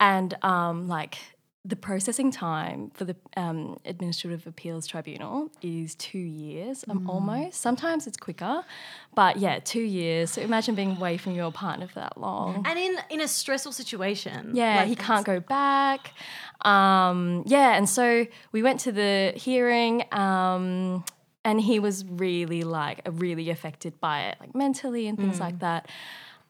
And 0.00 0.34
um, 0.42 0.88
like 0.88 1.18
the 1.62 1.76
processing 1.76 2.30
time 2.30 2.90
for 2.94 3.04
the 3.04 3.14
um, 3.36 3.78
Administrative 3.84 4.46
Appeals 4.46 4.86
Tribunal 4.86 5.50
is 5.60 5.94
two 5.94 6.18
years, 6.18 6.86
um, 6.88 7.08
almost. 7.08 7.60
Sometimes 7.60 8.06
it's 8.06 8.16
quicker, 8.16 8.64
but 9.14 9.36
yeah, 9.36 9.58
two 9.58 9.82
years. 9.82 10.30
So 10.30 10.40
imagine 10.40 10.74
being 10.74 10.96
away 10.96 11.18
from 11.18 11.34
your 11.34 11.52
partner 11.52 11.86
for 11.86 11.96
that 11.96 12.16
long. 12.16 12.64
And 12.66 12.78
in 12.78 12.96
in 13.10 13.20
a 13.20 13.28
stressful 13.28 13.72
situation, 13.72 14.52
Yeah, 14.54 14.76
like 14.76 14.88
he 14.88 14.96
can't 14.96 15.26
go 15.26 15.38
back. 15.38 16.14
Um, 16.62 17.42
yeah, 17.46 17.76
and 17.76 17.86
so 17.86 18.26
we 18.52 18.62
went 18.62 18.80
to 18.80 18.92
the 18.92 19.34
hearing, 19.36 20.04
um, 20.12 21.04
and 21.44 21.60
he 21.60 21.78
was 21.78 22.06
really 22.06 22.62
like 22.64 23.02
really 23.06 23.50
affected 23.50 24.00
by 24.00 24.28
it, 24.28 24.38
like 24.40 24.54
mentally 24.54 25.08
and 25.08 25.18
things 25.18 25.38
like 25.40 25.58
that. 25.58 25.90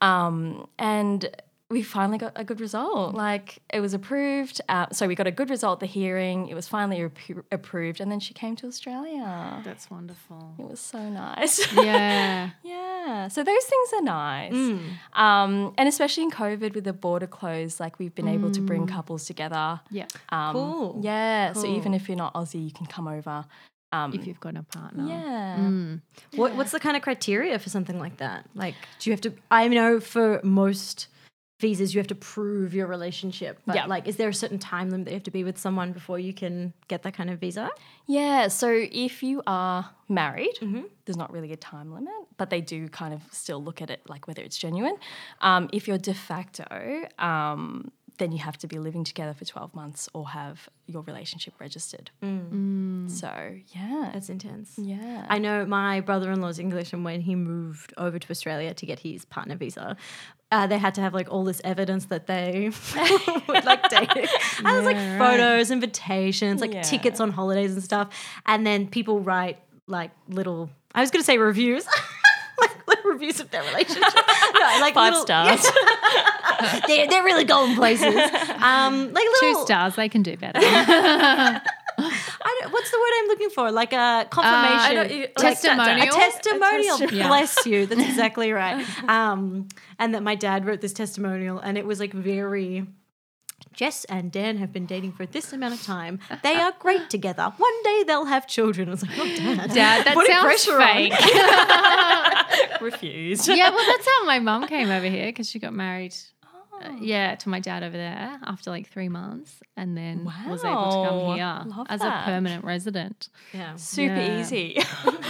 Um, 0.00 0.68
and 0.78 1.28
we 1.70 1.82
finally 1.82 2.18
got 2.18 2.32
a 2.34 2.42
good 2.42 2.60
result. 2.60 3.14
Like 3.14 3.60
it 3.72 3.80
was 3.80 3.94
approved. 3.94 4.60
Uh, 4.68 4.86
so 4.92 5.06
we 5.06 5.14
got 5.14 5.28
a 5.28 5.30
good 5.30 5.50
result. 5.50 5.78
The 5.80 5.86
hearing, 5.86 6.48
it 6.48 6.54
was 6.54 6.66
finally 6.66 6.98
appro- 6.98 7.44
approved, 7.52 8.00
and 8.00 8.10
then 8.10 8.18
she 8.18 8.34
came 8.34 8.56
to 8.56 8.66
Australia. 8.66 9.62
That's 9.64 9.88
wonderful. 9.90 10.54
It 10.58 10.66
was 10.68 10.80
so 10.80 11.08
nice. 11.08 11.60
Yeah. 11.76 12.50
Yeah, 12.64 13.28
so 13.28 13.42
those 13.42 13.64
things 13.64 13.88
are 13.94 14.02
nice. 14.02 14.52
Um, 15.14 15.74
and 15.78 15.88
especially 15.88 16.24
in 16.24 16.30
COVID 16.30 16.74
with 16.74 16.84
the 16.84 16.92
border 16.92 17.26
closed, 17.26 17.80
like 17.80 17.98
we've 17.98 18.14
been 18.14 18.28
able 18.28 18.50
to 18.50 18.60
bring 18.60 18.86
couples 18.86 19.24
together. 19.26 19.80
Yeah. 19.90 20.06
Um, 20.30 20.52
Cool. 20.54 20.98
Yeah, 21.02 21.52
so 21.54 21.66
even 21.66 21.94
if 21.94 22.08
you're 22.08 22.16
not 22.18 22.34
Aussie, 22.34 22.62
you 22.64 22.72
can 22.72 22.86
come 22.86 23.06
over. 23.08 23.44
Um, 23.92 24.12
If 24.14 24.26
you've 24.26 24.38
got 24.40 24.56
a 24.56 24.62
partner. 24.62 25.04
yeah. 25.08 25.56
Mm. 25.58 26.00
What, 26.36 26.54
what's 26.54 26.70
the 26.72 26.78
kind 26.80 26.96
of 26.96 27.02
criteria 27.02 27.58
for 27.58 27.70
something 27.70 27.98
like 27.98 28.18
that? 28.18 28.48
Like, 28.54 28.74
do 29.00 29.10
you 29.10 29.12
have 29.14 29.20
to? 29.22 29.32
I 29.50 29.66
know 29.68 29.98
for 29.98 30.40
most 30.44 31.08
visas, 31.60 31.94
you 31.94 31.98
have 32.00 32.06
to 32.08 32.14
prove 32.14 32.74
your 32.74 32.86
relationship. 32.86 33.60
But 33.66 33.76
Yeah. 33.76 33.86
like, 33.86 34.08
is 34.08 34.16
there 34.16 34.28
a 34.28 34.34
certain 34.34 34.58
time 34.58 34.90
limit 34.90 35.04
that 35.04 35.10
you 35.12 35.16
have 35.16 35.24
to 35.24 35.30
be 35.30 35.44
with 35.44 35.58
someone 35.58 35.92
before 35.92 36.18
you 36.18 36.32
can 36.34 36.72
get 36.88 37.02
that 37.04 37.14
kind 37.14 37.30
of 37.30 37.38
visa? 37.38 37.70
Yeah, 38.06 38.48
so 38.48 38.68
if 38.90 39.22
you 39.22 39.42
are 39.46 39.90
married, 40.08 40.56
Mm-hmm. 40.60 40.82
there's 41.04 41.16
not 41.18 41.30
really 41.32 41.52
a 41.52 41.56
time 41.56 41.92
limit, 41.92 42.14
but 42.38 42.50
they 42.50 42.60
do 42.60 42.88
kind 42.88 43.12
of 43.14 43.20
still 43.30 43.62
look 43.62 43.80
at 43.82 43.90
it 43.90 44.00
like 44.08 44.26
whether 44.26 44.42
it's 44.42 44.58
genuine. 44.58 44.96
Um, 45.40 45.68
if 45.72 45.86
you're 45.86 45.98
de 45.98 46.14
facto, 46.14 47.04
um, 47.18 47.92
then 48.18 48.32
you 48.32 48.38
have 48.38 48.58
to 48.58 48.66
be 48.66 48.78
living 48.78 49.02
together 49.02 49.32
for 49.32 49.46
12 49.46 49.74
months 49.74 50.06
or 50.12 50.28
have 50.28 50.68
your 50.86 51.00
relationship 51.02 51.54
registered. 51.58 52.10
So, 53.08 53.30
yeah. 53.68 54.10
That's 54.12 54.28
intense. 54.28 54.74
yeah. 54.78 55.24
I 55.28 55.38
know 55.38 55.64
my 55.64 56.00
brother-in-law's 56.00 56.58
English, 56.58 56.92
and 56.92 57.02
when 57.04 57.20
he 57.22 57.34
moved 57.34 57.94
over 57.96 58.18
to 58.18 58.30
Australia 58.30 58.74
to 58.74 58.84
get 58.86 58.98
his 59.00 59.24
partner 59.24 59.56
visa, 59.56 59.96
uh, 60.52 60.66
they 60.66 60.78
had 60.78 60.94
to 60.96 61.00
have 61.00 61.14
like 61.14 61.30
all 61.30 61.44
this 61.44 61.60
evidence 61.64 62.06
that 62.06 62.26
they 62.26 62.70
were 63.48 63.60
like 63.62 63.88
dating. 63.90 64.26
And 64.58 64.66
there's 64.66 64.84
like 64.84 64.96
right. 64.96 65.18
photos, 65.18 65.70
invitations, 65.70 66.60
like 66.60 66.72
Yeah. 66.74 66.82
tickets 66.82 67.20
on 67.20 67.30
holidays 67.30 67.72
and 67.74 67.82
stuff. 67.82 68.08
And 68.46 68.66
then 68.66 68.88
people 68.88 69.20
write 69.20 69.58
like 69.86 70.10
little. 70.28 70.70
I 70.94 71.00
was 71.00 71.10
going 71.10 71.20
to 71.20 71.26
say 71.26 71.38
reviews. 71.38 71.86
like 72.60 72.86
little 72.88 73.10
reviews 73.12 73.40
of 73.40 73.50
their 73.50 73.62
relationship. 73.62 74.02
No, 74.02 74.60
like 74.80 74.94
Five 74.94 75.12
little- 75.12 75.24
stars. 75.24 75.64
they're, 76.86 77.06
they're 77.08 77.24
really 77.24 77.44
going 77.44 77.74
places. 77.74 78.14
Um, 78.60 79.12
like 79.14 79.26
Two 79.40 79.54
stars, 79.64 79.94
they 79.96 80.08
can 80.10 80.22
do 80.22 80.36
better. 80.36 80.60
I 82.42 82.58
don't, 82.62 82.72
what's 82.72 82.90
the 82.90 82.98
word 82.98 83.10
I'm 83.18 83.26
looking 83.28 83.50
for? 83.50 83.70
Like 83.70 83.92
a 83.92 84.26
confirmation. 84.30 84.94
don't- 84.96 85.10
you- 85.10 85.20
Like, 85.38 85.60
testimonial? 85.60 86.08
A 86.08 86.18
testimonial. 86.18 86.96
A 86.96 86.98
testi- 87.00 87.12
Yeah. 87.12 87.28
Bless 87.28 87.66
you. 87.66 87.86
That's 87.86 88.00
exactly 88.00 88.52
right. 88.52 88.84
Um, 89.08 89.68
and 89.98 90.14
that 90.14 90.22
my 90.22 90.34
dad 90.34 90.64
wrote 90.66 90.80
this 90.80 90.92
testimonial, 90.92 91.58
and 91.58 91.76
it 91.78 91.86
was 91.86 92.00
like 92.00 92.12
very. 92.12 92.86
Jess 93.74 94.04
and 94.06 94.32
Dan 94.32 94.56
have 94.56 94.72
been 94.72 94.86
dating 94.86 95.12
for 95.12 95.26
this 95.26 95.52
amount 95.52 95.74
of 95.74 95.82
time. 95.82 96.18
They 96.42 96.56
are 96.56 96.72
great 96.78 97.08
together. 97.10 97.52
One 97.56 97.82
day 97.82 98.04
they'll 98.06 98.24
have 98.24 98.46
children. 98.48 98.88
I 98.88 98.92
was 98.92 99.02
like, 99.02 99.12
oh, 99.18 99.24
Dad. 99.36 99.70
Dad, 99.72 100.06
that 100.06 100.14
Putting 100.14 100.32
sounds 100.32 100.44
pressure 100.44 100.80
on. 100.80 100.94
fake. 100.96 101.12
Refused. 102.80 103.48
yeah, 103.48 103.70
well, 103.70 103.84
that's 103.86 104.06
how 104.08 104.24
my 104.24 104.38
mum 104.38 104.66
came 104.66 104.90
over 104.90 105.06
here 105.06 105.26
because 105.26 105.48
she 105.48 105.58
got 105.58 105.72
married. 105.72 106.14
Uh, 106.80 106.88
Oh. 106.90 106.96
yeah, 107.00 107.34
to 107.34 107.48
my 107.48 107.60
dad 107.60 107.82
over 107.82 107.96
there 107.96 108.38
after 108.44 108.70
like 108.70 108.88
three 108.88 109.08
months, 109.08 109.60
and 109.76 109.96
then 109.96 110.24
was 110.24 110.64
able 110.64 110.84
to 111.04 111.08
come 111.08 111.36
here 111.36 111.62
Love 111.76 111.86
as 111.90 112.00
that. 112.00 112.22
a 112.22 112.24
permanent 112.24 112.64
resident. 112.64 113.28
Yeah. 113.52 113.76
Super 113.76 114.14
Yeah. 114.16 114.40
easy. 114.40 114.74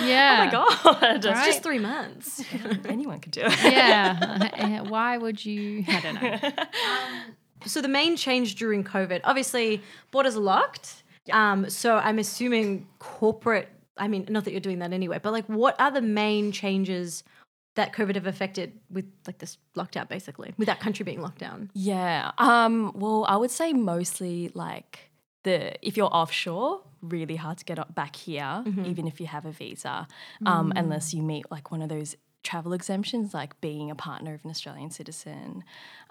Yeah. 0.05 0.49
oh 0.75 0.93
my 0.95 1.03
god. 1.03 1.25
Right. 1.25 1.45
Just 1.47 1.63
three 1.63 1.79
months. 1.79 2.43
Anyone 2.87 3.21
could 3.21 3.33
do 3.33 3.43
it. 3.45 3.63
yeah. 3.65 4.81
Why 4.89 5.19
would 5.19 5.45
you? 5.45 5.85
I 5.89 6.01
don't 6.01 6.15
know. 6.23 6.65
So 7.67 7.83
the 7.83 7.89
main 7.89 8.17
change 8.17 8.55
during 8.55 8.85
COVID, 8.85 9.21
obviously, 9.25 9.83
borders 10.11 10.37
are 10.37 10.41
locked. 10.41 11.03
Um, 11.31 11.69
so 11.69 11.97
I'm 11.97 12.19
assuming 12.19 12.87
corporate. 12.99 13.69
I 13.99 14.09
mean, 14.09 14.25
not 14.31 14.45
that 14.45 14.53
you're 14.53 14.61
doing 14.61 14.79
that 14.79 14.93
anyway, 14.95 15.21
but 15.23 15.33
like, 15.33 15.45
what 15.47 15.79
are 15.79 15.91
the 15.91 16.01
main 16.01 16.53
changes 16.53 17.23
that 17.75 17.93
COVID 17.93 18.15
have 18.17 18.27
affected 18.27 18.79
with 18.91 19.07
like 19.27 19.39
this 19.39 19.59
lockdown, 19.77 20.09
basically, 20.09 20.55
with 20.57 20.67
that 20.67 20.81
country 20.81 21.05
being 21.05 21.23
locked 21.23 21.39
down? 21.39 21.71
Yeah. 21.75 22.33
Um, 22.39 22.93
well, 22.95 23.25
I 23.29 23.37
would 23.37 23.51
say 23.51 23.73
mostly 23.73 24.51
like 24.55 25.11
the 25.45 25.75
if 25.87 25.97
you're 25.97 26.15
offshore, 26.15 26.83
really 27.01 27.37
hard 27.37 27.59
to 27.59 27.65
get 27.65 27.95
back 27.95 28.17
here, 28.17 28.65
even 28.85 29.07
if 29.07 29.21
you 29.21 29.27
have 29.27 29.47
a 29.47 29.53
visa, 29.53 30.07
um, 30.47 30.73
unless 30.77 31.15
you 31.15 31.23
meet 31.23 31.51
like 31.51 31.71
one 31.71 31.83
of 31.83 31.89
those 31.89 32.17
travel 32.43 32.73
exemptions, 32.73 33.35
like 33.35 33.61
being 33.61 33.91
a 33.91 33.95
partner 33.95 34.35
of 34.35 34.45
an 34.45 34.51
Australian 34.51 34.91
citizen. 34.91 35.65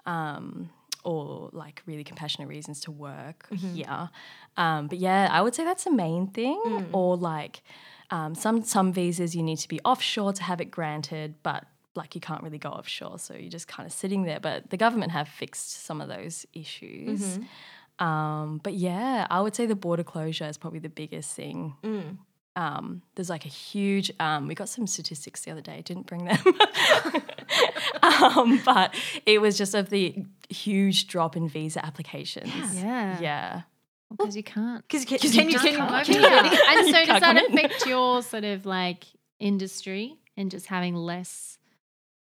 Um, 0.06 0.70
or 1.02 1.48
like 1.52 1.82
really 1.86 2.04
compassionate 2.04 2.46
reasons 2.46 2.78
to 2.80 2.90
work 2.90 3.48
here, 3.54 4.10
um, 4.58 4.86
but 4.86 4.98
yeah, 4.98 5.30
I 5.32 5.40
would 5.40 5.54
say 5.54 5.64
that's 5.64 5.84
the 5.84 5.90
main 5.90 6.26
thing. 6.26 6.88
Or 6.92 7.16
like 7.16 7.62
um, 8.10 8.34
some 8.34 8.62
some 8.64 8.92
visas 8.92 9.34
you 9.34 9.42
need 9.42 9.58
to 9.58 9.68
be 9.68 9.80
offshore 9.84 10.32
to 10.34 10.42
have 10.42 10.60
it 10.60 10.70
granted, 10.70 11.34
but 11.42 11.64
like 11.94 12.14
you 12.14 12.20
can't 12.20 12.42
really 12.42 12.58
go 12.58 12.68
offshore, 12.70 13.18
so 13.18 13.34
you're 13.34 13.50
just 13.50 13.68
kind 13.68 13.86
of 13.86 13.92
sitting 13.92 14.24
there. 14.24 14.40
But 14.40 14.70
the 14.70 14.76
government 14.76 15.12
have 15.12 15.28
fixed 15.28 15.84
some 15.84 16.00
of 16.00 16.08
those 16.08 16.46
issues. 16.52 17.38
Um, 17.98 18.60
but 18.62 18.74
yeah, 18.74 19.26
I 19.30 19.40
would 19.40 19.54
say 19.54 19.66
the 19.66 19.74
border 19.74 20.02
closure 20.04 20.46
is 20.46 20.56
probably 20.56 20.78
the 20.78 20.88
biggest 20.88 21.34
thing. 21.34 21.74
Um, 22.56 23.02
there's 23.14 23.30
like 23.30 23.44
a 23.44 23.48
huge. 23.48 24.10
Um, 24.18 24.48
we 24.48 24.54
got 24.54 24.68
some 24.68 24.86
statistics 24.86 25.42
the 25.44 25.50
other 25.52 25.60
day. 25.60 25.82
Didn't 25.82 26.06
bring 26.06 26.24
them, 26.24 26.38
um, 28.02 28.60
but 28.64 28.94
it 29.26 29.40
was 29.40 29.56
just 29.56 29.74
of 29.74 29.90
the 29.90 30.24
huge 30.48 31.06
drop 31.06 31.36
in 31.36 31.48
visa 31.48 31.84
applications. 31.84 32.82
Yeah. 32.82 33.20
Yeah. 33.20 33.62
Because 34.10 34.36
you 34.36 34.42
can't. 34.42 34.82
Because 34.86 35.04
can, 35.04 35.18
you 35.22 35.30
can 35.30 35.50
you 35.50 35.58
can't 35.58 35.76
can, 35.76 35.88
come 35.88 35.98
you 35.98 36.04
can 36.20 36.44
here. 36.44 36.52
you- 36.52 36.64
And 36.68 36.88
so 36.88 36.98
You 37.00 37.06
does 37.06 37.20
that 37.20 37.22
come 37.22 37.38
in. 37.38 37.54
affect 37.58 37.86
your 37.86 38.22
sort 38.22 38.44
of 38.44 38.66
like 38.66 39.04
industry 39.38 40.16
and 40.36 40.50
just 40.50 40.66
having 40.66 40.94
less 40.94 41.58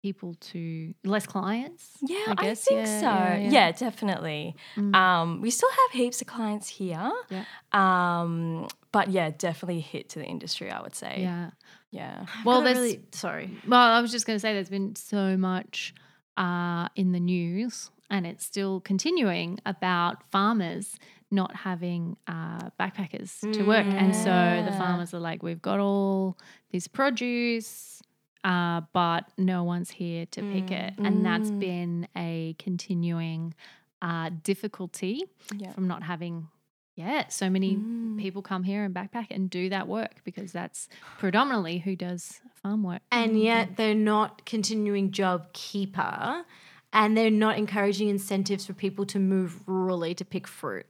people 0.03 0.35
to 0.51 0.93
less 1.03 1.25
clients? 1.25 1.97
Yeah, 2.01 2.17
I 2.37 2.49
I, 2.49 2.55
think 2.55 2.85
yeah, 2.87 2.99
so. 2.99 3.05
yeah, 3.05 3.37
Yeah, 3.37 3.49
yeah. 3.51 3.71
definitely. 3.71 4.55
Mm. 4.75 4.95
Um, 4.95 5.41
we 5.41 5.49
still 5.51 5.69
have 5.69 5.91
heaps 5.99 6.21
of 6.21 6.27
clients 6.27 6.67
here. 6.69 7.11
Yeah. 7.29 7.43
Um, 7.73 8.67
but 8.91 9.09
yeah, 9.09 9.31
definitely 9.37 9.79
hit 9.79 10.09
to 10.09 10.19
the 10.19 10.25
industry. 10.25 10.69
I 10.71 10.81
would 10.81 10.95
say. 10.95 11.17
Yeah. 11.19 11.51
Yeah. 11.91 12.25
Well, 12.45 12.61
there's 12.61 12.77
really, 12.77 13.01
sorry. 13.11 13.51
Well, 13.67 13.79
I 13.79 13.99
was 14.01 14.11
just 14.11 14.25
going 14.25 14.35
to 14.35 14.39
say 14.39 14.53
there's 14.53 14.69
been 14.69 14.95
so 14.95 15.35
much 15.35 15.93
uh, 16.37 16.87
in 16.95 17.11
the 17.11 17.19
news, 17.19 17.91
and 18.09 18.25
it's 18.25 18.45
still 18.45 18.79
continuing 18.79 19.59
about 19.65 20.23
farmers 20.31 20.95
not 21.31 21.55
having 21.55 22.17
uh, 22.27 22.69
backpackers 22.79 23.39
to 23.53 23.63
work. 23.63 23.85
And 23.85 24.15
so 24.15 24.63
the 24.69 24.75
farmers 24.77 25.13
are 25.13 25.19
like, 25.19 25.41
we've 25.43 25.61
got 25.61 25.79
all 25.79 26.37
this 26.71 26.87
produce, 26.87 28.01
uh, 28.43 28.81
but 28.93 29.25
no 29.37 29.63
one's 29.63 29.91
here 29.91 30.25
to 30.27 30.41
pick 30.41 30.71
it. 30.71 30.93
And 30.97 31.25
that's 31.25 31.51
been 31.51 32.07
a 32.17 32.55
continuing 32.59 33.53
uh, 34.01 34.31
difficulty 34.43 35.23
Yeah. 35.55 35.71
from 35.71 35.87
not 35.87 36.03
having. 36.03 36.47
Yeah, 36.95 37.29
so 37.29 37.49
many 37.49 37.77
Mm. 37.77 38.19
people 38.19 38.41
come 38.41 38.63
here 38.63 38.83
and 38.83 38.93
backpack 38.93 39.27
and 39.31 39.49
do 39.49 39.69
that 39.69 39.87
work 39.87 40.21
because 40.25 40.51
that's 40.51 40.89
predominantly 41.19 41.77
who 41.79 41.95
does 41.95 42.41
farm 42.61 42.83
work. 42.83 43.01
And 43.11 43.39
yet 43.41 43.77
they're 43.77 43.95
not 43.95 44.45
continuing 44.45 45.11
job 45.11 45.53
keeper 45.53 46.43
and 46.91 47.15
they're 47.17 47.31
not 47.31 47.57
encouraging 47.57 48.09
incentives 48.09 48.65
for 48.65 48.73
people 48.73 49.05
to 49.05 49.19
move 49.19 49.61
rurally 49.65 50.15
to 50.17 50.25
pick 50.25 50.45
fruit. 50.47 50.85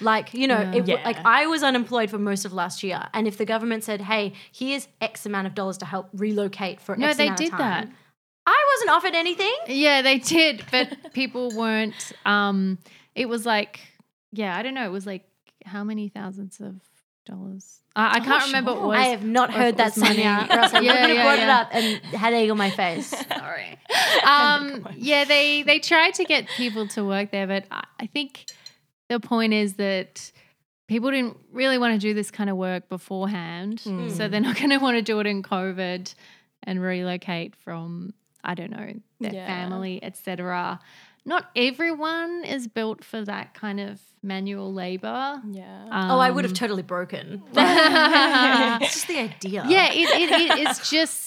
Like, 0.00 0.34
you 0.34 0.46
know, 0.46 0.70
it, 0.74 0.86
Yeah. 0.86 1.02
like 1.04 1.18
I 1.24 1.46
was 1.46 1.62
unemployed 1.62 2.10
for 2.10 2.18
most 2.18 2.44
of 2.44 2.52
last 2.52 2.82
year. 2.82 3.02
And 3.14 3.26
if 3.26 3.38
the 3.38 3.44
government 3.44 3.84
said, 3.84 4.00
hey, 4.02 4.32
here's 4.52 4.88
X 5.00 5.26
amount 5.26 5.46
of 5.46 5.54
dollars 5.54 5.78
to 5.78 5.84
help 5.86 6.08
relocate 6.12 6.80
for 6.80 6.96
No, 6.96 7.08
X 7.08 7.16
they 7.16 7.30
did 7.30 7.52
that. 7.52 7.88
I 8.48 8.64
wasn't 8.74 8.90
offered 8.90 9.14
anything. 9.14 9.52
Yeah, 9.66 10.02
they 10.02 10.18
did, 10.18 10.64
but 10.70 10.96
people 11.12 11.50
weren't. 11.50 12.12
Um, 12.24 12.78
it 13.14 13.28
was 13.28 13.44
like, 13.44 13.80
yeah, 14.32 14.56
I 14.56 14.62
don't 14.62 14.74
know. 14.74 14.86
It 14.86 14.92
was 14.92 15.06
like 15.06 15.24
how 15.64 15.82
many 15.82 16.08
thousands 16.08 16.60
of 16.60 16.76
dollars? 17.24 17.80
I, 17.96 18.18
I 18.18 18.20
Oh, 18.20 18.24
can't 18.24 18.46
remember 18.46 18.72
what 18.72 18.76
it 18.76 18.80
sure. 18.82 18.88
was. 18.88 18.98
I 18.98 19.04
have 19.06 19.24
not 19.24 19.52
heard 19.52 19.78
that, 19.78 19.96
money. 19.96 20.16
Sonia, 20.16 20.46
or 20.50 20.58
else 20.58 20.74
I 20.74 20.80
Yeah, 20.80 20.92
would 20.92 21.00
have 21.00 21.10
yeah, 21.16 21.22
brought 21.24 21.38
yeah. 21.38 21.44
it 21.44 21.50
up 21.50 21.68
and 21.72 22.14
had 22.14 22.34
egg 22.34 22.50
on 22.50 22.58
my 22.58 22.70
face. 22.70 23.06
Sorry. 23.28 23.78
Um, 24.24 24.86
yeah, 24.96 25.24
they 25.24 25.62
they 25.62 25.78
tried 25.80 26.14
to 26.14 26.24
get 26.24 26.46
people 26.56 26.86
to 26.88 27.04
work 27.04 27.30
there, 27.32 27.46
but 27.46 27.64
I, 27.70 27.84
I 28.00 28.06
think 28.06 28.46
the 29.08 29.20
point 29.20 29.52
is 29.52 29.74
that 29.74 30.30
people 30.88 31.10
didn't 31.10 31.36
really 31.52 31.78
want 31.78 31.94
to 31.94 31.98
do 31.98 32.14
this 32.14 32.30
kind 32.30 32.48
of 32.50 32.56
work 32.56 32.88
beforehand, 32.88 33.78
Mm. 33.84 34.10
so 34.16 34.28
they're 34.28 34.40
not 34.40 34.56
going 34.56 34.70
to 34.70 34.78
want 34.78 34.96
to 34.96 35.02
do 35.02 35.18
it 35.20 35.26
in 35.26 35.42
COVID 35.42 36.14
and 36.62 36.80
relocate 36.80 37.54
from 37.56 38.12
I 38.44 38.54
don't 38.54 38.70
know 38.70 38.92
their 39.20 39.34
Yeah. 39.34 39.46
family, 39.46 39.98
etc. 40.02 40.78
Not 41.24 41.50
everyone 41.56 42.44
is 42.44 42.68
built 42.68 43.02
for 43.02 43.24
that 43.24 43.54
kind 43.54 43.80
of 43.80 44.00
manual 44.22 44.72
labor. 44.72 45.42
Yeah. 45.50 45.86
oh, 45.90 46.20
I 46.20 46.30
would 46.30 46.44
have 46.44 46.52
Um, 46.52 46.56
totally 46.56 46.82
broken. 46.84 47.42
it's 47.52 48.94
just 48.94 49.08
the 49.08 49.18
idea. 49.18 49.64
Yeah, 49.68 49.92
it, 49.92 50.08
it, 50.20 50.30
it 50.30 50.68
is 50.68 50.88
just. 50.88 51.25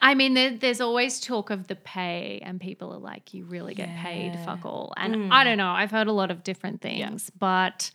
I 0.00 0.14
mean, 0.14 0.34
there, 0.34 0.50
there's 0.56 0.80
always 0.80 1.20
talk 1.20 1.50
of 1.50 1.66
the 1.66 1.74
pay, 1.76 2.40
and 2.44 2.60
people 2.60 2.92
are 2.92 2.98
like, 2.98 3.34
"You 3.34 3.44
really 3.44 3.74
get 3.74 3.88
paid, 3.96 4.32
Yeah. 4.34 4.44
fuck 4.44 4.64
all." 4.64 4.92
And 4.96 5.14
Mm. 5.14 5.32
I 5.32 5.44
don't 5.44 5.58
know. 5.58 5.70
I've 5.70 5.90
heard 5.90 6.06
a 6.06 6.12
lot 6.12 6.30
of 6.30 6.42
different 6.44 6.80
things, 6.80 7.30
but 7.38 7.90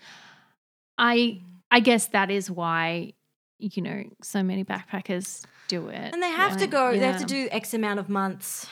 I, 0.97 1.41
I 1.71 1.79
guess 1.79 2.07
that 2.07 2.29
is 2.29 2.51
why, 2.51 3.13
you 3.59 3.81
know, 3.81 4.03
so 4.21 4.43
many 4.43 4.63
backpackers 4.63 5.43
do 5.67 5.87
it, 5.87 6.13
And 6.13 6.21
they 6.21 6.29
have 6.29 6.57
to 6.57 6.67
go, 6.67 6.91
they 6.91 6.99
have 6.99 7.19
to 7.21 7.25
do 7.25 7.47
X 7.51 7.73
amount 7.73 7.99
of 7.99 8.09
months 8.09 8.67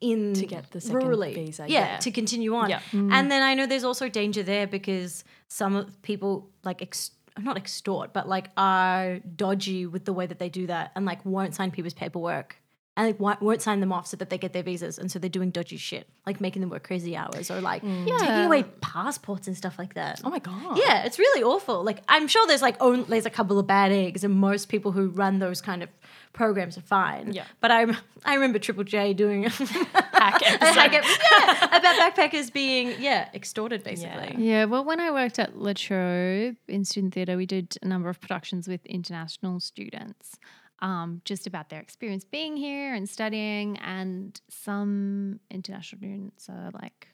in 0.00 0.34
To 0.34 0.46
get 0.46 0.70
the 0.70 0.80
second 0.80 1.02
rurally. 1.02 1.34
visa, 1.34 1.66
Yeah, 1.68 1.80
yeah. 1.92 1.96
to 1.98 2.10
continue 2.10 2.54
on. 2.54 2.70
Yeah. 2.70 2.80
Mm. 2.92 3.12
And 3.12 3.30
then 3.30 3.42
I 3.42 3.54
know 3.54 3.66
there's 3.66 3.84
also 3.84 4.08
danger 4.08 4.42
there 4.42 4.66
because 4.66 5.24
some 5.48 5.76
of 5.76 6.00
people 6.02 6.48
like 6.64 6.80
ex- 6.82 7.10
not 7.38 7.56
extort, 7.56 8.12
but 8.12 8.28
like 8.28 8.50
are 8.56 9.18
dodgy 9.18 9.86
with 9.86 10.04
the 10.04 10.12
way 10.12 10.26
that 10.26 10.38
they 10.38 10.48
do 10.48 10.66
that 10.66 10.92
and 10.94 11.04
like 11.04 11.24
won't 11.24 11.54
sign 11.54 11.70
people's 11.70 11.94
paperwork. 11.94 12.56
And 12.94 13.06
like 13.06 13.18
won't- 13.18 13.40
won't 13.40 13.62
sign 13.62 13.80
them 13.80 13.90
off 13.90 14.06
so 14.06 14.18
that 14.18 14.28
they 14.28 14.36
get 14.36 14.52
their 14.52 14.62
visas, 14.62 14.98
and 14.98 15.10
so 15.10 15.18
they're 15.18 15.30
doing 15.30 15.48
dodgy 15.50 15.78
shit, 15.78 16.06
like 16.26 16.42
making 16.42 16.60
them 16.60 16.68
work 16.68 16.84
crazy 16.84 17.16
hours 17.16 17.50
or 17.50 17.58
like 17.62 17.82
mm. 17.82 18.04
taking 18.06 18.26
Yeah. 18.26 18.44
away 18.44 18.64
passports 18.82 19.46
and 19.46 19.56
stuff 19.56 19.78
like 19.78 19.94
that. 19.94 20.20
oh 20.24 20.28
my 20.28 20.40
god. 20.40 20.76
Yeah, 20.76 21.04
it's 21.04 21.18
really 21.18 21.42
awful. 21.42 21.82
Like 21.84 22.02
I'm 22.06 22.28
sure 22.28 22.46
there's 22.46 22.60
like 22.60 22.76
own, 22.82 23.04
there's 23.08 23.24
a 23.24 23.30
couple 23.30 23.58
of 23.58 23.66
bad 23.66 23.92
eggs, 23.92 24.24
and 24.24 24.34
most 24.34 24.68
people 24.68 24.92
who 24.92 25.08
run 25.08 25.38
those 25.38 25.62
kind 25.62 25.82
of 25.82 25.88
programs 26.34 26.76
are 26.76 26.82
fine. 26.82 27.32
Yeah. 27.32 27.44
But 27.62 27.70
I 27.70 27.86
I 28.26 28.34
remember 28.34 28.58
Triple 28.58 28.84
J 28.84 29.14
doing 29.14 29.46
a 29.46 29.48
Hack 30.22 30.42
episode. 30.44 30.74
hack 30.74 30.92
ep- 30.92 31.04
yeah, 31.40 31.76
about 31.78 32.14
backpackers 32.14 32.52
being 32.52 32.94
yeah 33.00 33.28
extorted 33.32 33.82
basically. 33.84 34.34
Yeah, 34.36 34.66
well, 34.66 34.84
when 34.84 35.00
I 35.00 35.10
worked 35.10 35.38
at 35.38 35.56
La 35.56 35.72
Trobe 35.72 36.56
in 36.68 36.84
student 36.84 37.14
theatre, 37.14 37.38
we 37.38 37.46
did 37.46 37.76
a 37.82 37.88
number 37.88 38.10
of 38.10 38.20
productions 38.20 38.68
with 38.68 38.84
international 38.84 39.60
students, 39.60 40.38
um, 40.82 41.22
just 41.24 41.46
about 41.46 41.70
their 41.70 41.80
experience 41.80 42.24
being 42.24 42.56
here 42.56 42.92
and 42.92 43.08
studying. 43.08 43.78
And 43.78 44.38
some 44.48 45.40
international 45.50 46.00
students 46.00 46.48
are 46.50 46.70
like, 46.74 47.08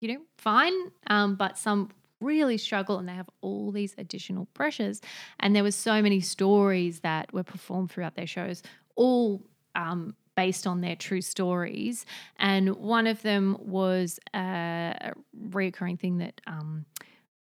you 0.00 0.14
know, 0.14 0.20
fine, 0.38 0.72
um, 1.08 1.34
but 1.34 1.58
some 1.58 1.90
really 2.20 2.56
struggle 2.56 2.98
and 2.98 3.08
they 3.08 3.12
have 3.12 3.28
all 3.40 3.70
these 3.72 3.94
additional 3.98 4.46
pressures. 4.54 5.00
And 5.40 5.54
there 5.54 5.64
were 5.64 5.72
so 5.72 6.00
many 6.00 6.20
stories 6.20 7.00
that 7.00 7.32
were 7.32 7.42
performed 7.42 7.90
throughout 7.90 8.14
their 8.14 8.26
shows, 8.26 8.62
all 8.94 9.42
um, 9.74 10.14
based 10.36 10.66
on 10.66 10.80
their 10.80 10.96
true 10.96 11.20
stories. 11.20 12.06
And 12.38 12.76
one 12.76 13.08
of 13.08 13.22
them 13.22 13.56
was 13.60 14.20
a, 14.34 14.94
a 15.00 15.12
reoccurring 15.48 15.98
thing 15.98 16.18
that 16.18 16.40
um, 16.46 16.84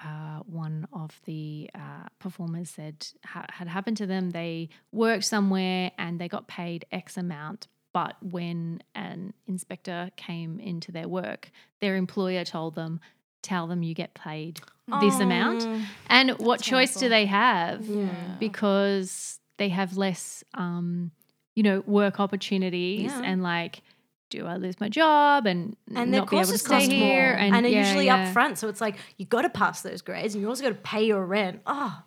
uh, 0.03 0.39
one 0.45 0.87
of 0.93 1.19
the 1.25 1.69
uh, 1.73 2.07
performers 2.19 2.69
said 2.69 3.07
ha- 3.25 3.45
had 3.49 3.67
happened 3.67 3.97
to 3.97 4.05
them. 4.05 4.31
They 4.31 4.69
worked 4.91 5.23
somewhere 5.25 5.91
and 5.97 6.19
they 6.19 6.27
got 6.27 6.47
paid 6.47 6.85
X 6.91 7.17
amount. 7.17 7.67
But 7.93 8.15
when 8.21 8.81
an 8.93 9.33
inspector 9.47 10.09
came 10.17 10.59
into 10.59 10.91
their 10.91 11.07
work, 11.07 11.49
their 11.79 11.95
employer 11.95 12.43
told 12.43 12.75
them, 12.75 12.99
tell 13.41 13.67
them 13.67 13.83
you 13.83 13.93
get 13.93 14.13
paid 14.13 14.59
this 15.01 15.19
amount. 15.19 15.65
And 16.07 16.31
what 16.31 16.61
choice 16.61 16.95
do 16.95 17.07
they 17.07 17.25
have? 17.25 17.85
Yeah. 17.85 18.09
Because 18.39 19.39
they 19.57 19.69
have 19.69 19.95
less, 19.97 20.43
um, 20.55 21.11
you 21.55 21.63
know, 21.63 21.83
work 21.87 22.19
opportunities 22.19 23.11
Yeah. 23.11 23.21
and 23.23 23.41
like, 23.41 23.81
do 24.29 24.45
I 24.45 24.55
lose 24.57 24.79
my 24.79 24.89
job 24.89 25.45
and, 25.45 25.75
And 25.93 26.13
their 26.13 26.21
not 26.21 26.29
be 26.29 26.37
able 26.37 26.47
to 26.51 26.57
stay 26.57 26.79
cost 26.79 26.91
here? 26.91 27.05
more, 27.33 27.35
and, 27.37 27.53
they're 27.65 27.71
yeah, 27.71 27.85
usually 27.85 28.05
yeah. 28.05 28.27
up 28.27 28.33
front, 28.33 28.57
so 28.57 28.67
it's 28.67 28.81
like 28.81 28.95
you 29.17 29.25
got 29.25 29.43
to 29.43 29.49
pass 29.49 29.81
those 29.81 30.01
grades, 30.01 30.33
and 30.33 30.41
you 30.41 30.49
also 30.49 30.63
got 30.63 30.69
to 30.69 30.75
pay 30.75 31.05
your 31.05 31.25
rent. 31.25 31.61
Oh, 31.65 32.01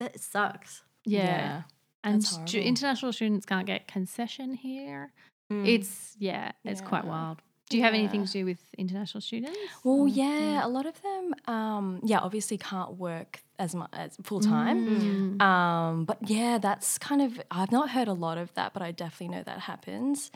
that 0.00 0.18
sucks. 0.18 0.82
Yeah. 1.04 1.24
Yeah. 1.24 1.62
And 2.02 2.24
stu- 2.24 2.60
international 2.60 3.12
students 3.12 3.44
can't 3.44 3.66
get 3.66 3.86
concession 3.86 4.54
here. 4.54 5.12
Mm. 5.52 5.68
It's, 5.68 6.16
yeah, 6.18 6.52
it's 6.64 6.80
quite 6.80 7.04
wild. 7.04 7.42
Do 7.68 7.76
you 7.76 7.84
have 7.84 7.94
anything 7.94 8.24
to 8.26 8.32
do 8.32 8.44
with 8.44 8.58
international 8.76 9.20
students? 9.20 9.56
Well, 9.84 10.00
Or- 10.00 10.08
yeah, 10.08 10.66
a 10.66 10.68
lot 10.68 10.86
of 10.86 11.00
them, 11.02 11.34
um, 11.46 12.00
yeah, 12.02 12.18
obviously 12.18 12.58
can't 12.58 12.94
work 12.96 13.42
as 13.60 13.74
much 13.76 13.90
as 13.92 14.16
full 14.24 14.40
time. 14.40 15.38
Mm. 15.38 15.42
Um, 15.42 16.04
but 16.04 16.18
yeah, 16.28 16.58
that's 16.58 16.98
kind 16.98 17.22
of 17.22 17.40
I've 17.50 17.70
not 17.70 17.90
heard 17.90 18.08
a 18.08 18.12
lot 18.12 18.38
of 18.38 18.52
that, 18.54 18.72
but 18.72 18.82
I 18.82 18.90
definitely 18.90 19.36
know 19.36 19.42
that 19.44 19.60
happens. 19.60 20.32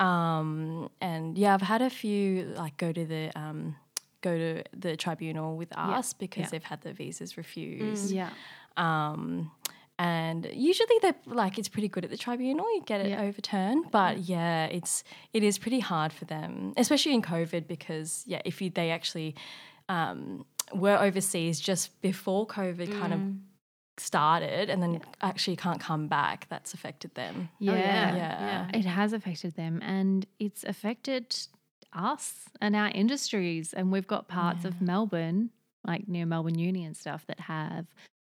Um, 0.00 0.90
and 1.00 1.36
yeah, 1.36 1.54
I've 1.54 1.62
had 1.62 1.82
a 1.82 1.90
few 1.90 2.44
like 2.56 2.76
go 2.76 2.92
to 2.92 3.04
the 3.04 3.30
um, 3.38 3.76
go 4.20 4.36
to 4.36 4.62
the 4.76 4.96
tribunal 4.96 5.56
with 5.56 5.76
us 5.76 6.12
because 6.12 6.42
yeah. 6.44 6.48
they've 6.50 6.64
had 6.64 6.82
their 6.82 6.92
visas 6.92 7.36
refused. 7.36 8.10
Yeah. 8.10 8.30
Um, 8.76 9.50
and 9.98 10.48
usually 10.52 10.86
they're 11.02 11.16
like 11.26 11.58
it's 11.58 11.68
pretty 11.68 11.88
good 11.88 12.04
at 12.04 12.10
the 12.10 12.16
tribunal. 12.16 12.64
You 12.76 12.82
get 12.86 13.00
it 13.00 13.08
Yeah. 13.08 13.22
overturned, 13.22 13.90
but 13.90 14.18
yeah, 14.18 14.66
it's 14.66 15.02
it 15.32 15.42
is 15.42 15.58
pretty 15.58 15.80
hard 15.80 16.12
for 16.12 16.24
them, 16.24 16.72
especially 16.76 17.14
in 17.14 17.22
COVID 17.22 17.66
because 17.66 18.22
yeah, 18.26 18.40
if 18.44 18.62
you 18.62 18.70
they 18.70 18.92
actually 18.92 19.34
um, 19.88 20.46
were 20.72 20.96
overseas 20.96 21.58
just 21.58 22.00
before 22.00 22.46
COVID 22.46 22.92
kind 23.00 23.12
of 23.12 23.20
started, 24.00 24.70
and 24.70 24.82
then 24.82 25.00
actually 25.20 25.56
can't 25.56 25.80
come 25.80 26.08
back, 26.08 26.46
that's 26.48 26.74
affected 26.74 27.14
them. 27.14 27.48
Yeah. 27.58 27.72
yeah. 27.74 28.14
Yeah. 28.70 28.78
It 28.78 28.84
has 28.84 29.12
affected 29.12 29.54
them 29.56 29.80
and 29.82 30.26
it's 30.38 30.64
affected 30.64 31.36
us 31.92 32.44
and 32.60 32.74
our 32.76 32.88
industries. 32.88 33.72
And 33.72 33.90
we've 33.92 34.06
got 34.06 34.28
parts 34.28 34.64
of 34.64 34.80
Melbourne, 34.80 35.50
like 35.86 36.06
near 36.08 36.26
Melbourne 36.26 36.58
Uni 36.58 36.84
and 36.84 36.96
stuff, 36.96 37.26
that 37.26 37.40
have 37.40 37.86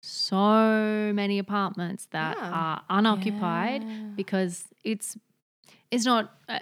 so 0.03 1.12
many 1.14 1.38
apartments 1.38 2.07
that 2.11 2.37
Yeah. 2.37 2.51
are 2.51 2.83
unoccupied 2.90 3.83
Yeah. 3.83 4.03
because 4.16 4.66
it's 4.85 5.16
it's 5.90 6.05
not 6.05 6.33
uh, 6.49 6.61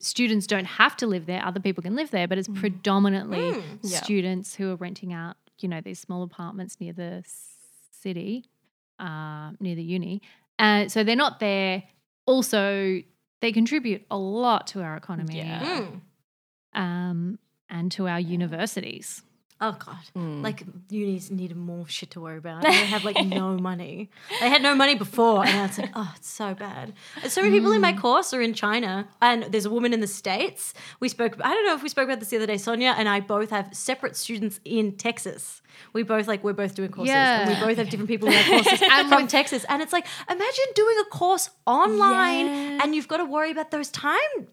students 0.00 0.46
don't 0.46 0.66
have 0.66 0.96
to 0.98 1.06
live 1.06 1.26
there 1.26 1.42
other 1.44 1.60
people 1.60 1.82
can 1.82 1.96
live 1.96 2.10
there 2.10 2.28
but 2.28 2.38
it's 2.38 2.48
predominantly 2.48 3.38
Mm. 3.52 3.62
Yeah. 3.82 4.02
students 4.02 4.54
who 4.54 4.70
are 4.70 4.76
renting 4.76 5.12
out 5.12 5.36
you 5.58 5.68
know 5.68 5.80
these 5.80 5.98
small 5.98 6.22
apartments 6.22 6.78
near 6.80 6.92
the 6.92 7.22
s- 7.24 7.55
city 8.06 8.32
uh, 9.06 9.46
near 9.64 9.76
the 9.82 9.86
uni 9.96 10.14
uh, 10.64 10.82
so 10.92 10.98
they're 11.04 11.22
not 11.26 11.34
there 11.40 11.74
also 12.32 12.62
they 13.42 13.52
contribute 13.60 14.02
a 14.10 14.16
lot 14.16 14.62
to 14.72 14.76
our 14.86 14.96
economy 15.02 15.36
Yeah. 15.38 15.62
Mm. 15.74 16.00
um, 16.84 17.38
and 17.76 17.86
to 17.96 18.02
our 18.12 18.20
universities 18.38 19.08
Oh 19.58 19.72
god, 19.72 19.96
Mm. 20.14 20.42
like 20.44 20.64
unis 20.90 21.30
needed 21.30 21.56
more 21.56 21.88
shit 21.88 22.10
to 22.10 22.20
worry 22.20 22.36
about. 22.36 22.62
They 22.66 22.72
have 22.94 23.04
like 23.04 23.24
no 23.24 23.56
money. 23.56 24.10
They 24.40 24.50
had 24.50 24.60
no 24.62 24.74
money 24.74 24.94
before, 24.96 25.46
and 25.46 25.64
it's 25.70 25.78
like, 25.78 25.92
oh, 25.94 26.12
it's 26.14 26.28
so 26.28 26.54
bad. 26.54 26.92
And 27.22 27.32
so 27.32 27.40
many 27.40 27.56
people 27.56 27.72
in 27.72 27.80
my 27.80 27.94
Mm. 27.94 28.00
course 28.02 28.34
are 28.34 28.42
in 28.42 28.52
China, 28.52 29.08
and 29.22 29.44
there's 29.44 29.64
a 29.64 29.70
woman 29.70 29.94
in 29.94 30.00
the 30.00 30.06
states. 30.06 30.74
We 31.00 31.08
spoke. 31.08 31.36
I 31.42 31.54
don't 31.54 31.64
know 31.66 31.74
if 31.74 31.82
we 31.82 31.88
spoke 31.88 32.04
about 32.04 32.20
this 32.20 32.28
the 32.28 32.36
other 32.36 32.46
day. 32.46 32.58
Sonia 32.58 32.94
and 32.98 33.08
I 33.08 33.20
both 33.20 33.48
have 33.50 33.74
separate 33.74 34.14
students 34.16 34.60
in 34.64 34.92
Texas. 34.98 35.62
We 35.94 36.02
both 36.02 36.26
like 36.28 36.44
we're 36.44 36.52
both 36.64 36.74
doing 36.74 36.90
courses, 36.90 37.14
and 37.14 37.48
we 37.48 37.54
Yeah. 37.54 37.64
both 37.66 37.78
have 37.78 37.88
different 37.88 38.08
people 38.10 38.28
in 38.28 38.34
our 38.34 38.44
courses 38.44 38.82
and 38.94 39.08
from 39.08 39.26
Texas. 39.26 39.64
And 39.70 39.80
it's 39.80 39.92
like, 39.92 40.06
imagine 40.28 40.64
doing 40.74 40.96
a 41.00 41.08
course 41.08 41.48
online, 41.66 42.46
Yeah. 42.46 42.80
and 42.82 42.94
you've 42.94 43.08
got 43.08 43.18
to 43.18 43.24
worry 43.24 43.52
about 43.52 43.70
those 43.70 43.90
time 43.90 44.48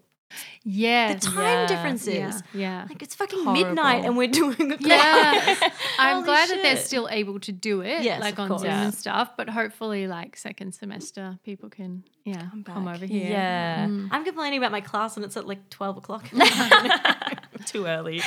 Yeah. 0.63 1.13
the 1.13 1.19
time 1.19 1.38
Yeah. 1.43 1.67
differences. 1.67 2.13
Yeah. 2.15 2.39
Yeah. 2.54 2.86
Like 2.89 3.02
it's 3.02 3.15
fucking 3.15 3.43
Horrible. 3.43 3.65
midnight 3.65 4.06
and 4.06 4.17
we're 4.17 4.28
doing 4.41 4.72
a 4.72 4.78
class. 4.78 5.60
Yeah. 5.62 5.69
I'm 6.00 6.15
Holy 6.15 6.26
glad 6.26 6.50
that 6.50 6.62
they're 6.62 6.78
still 6.78 7.08
able 7.12 7.39
to 7.41 7.52
do 7.52 7.82
it, 7.82 8.04
Yes, 8.04 8.22
like 8.22 8.39
on 8.39 8.48
course. 8.48 8.62
Zoom 8.62 8.69
Yeah. 8.72 8.84
and 8.86 8.93
stuff. 8.93 9.32
But 9.38 9.50
hopefully, 9.50 10.08
like 10.08 10.38
second 10.38 10.74
semester, 10.74 11.38
people 11.43 11.69
can 11.69 12.04
yeah 12.24 12.48
come, 12.65 12.86
back. 12.86 12.96
over 12.96 13.06
here. 13.06 13.30
Yeah. 13.30 13.88
Mm. 13.88 14.10
I'm 14.12 14.24
complaining 14.24 14.58
about 14.60 14.72
my 14.72 14.82
class 14.82 15.15
and 15.17 15.26
it's 15.26 15.36
at 15.38 15.48
like 15.48 15.69
12 15.69 15.98
o'clock. 15.98 16.30
Too 17.65 17.86
early. 17.86 18.22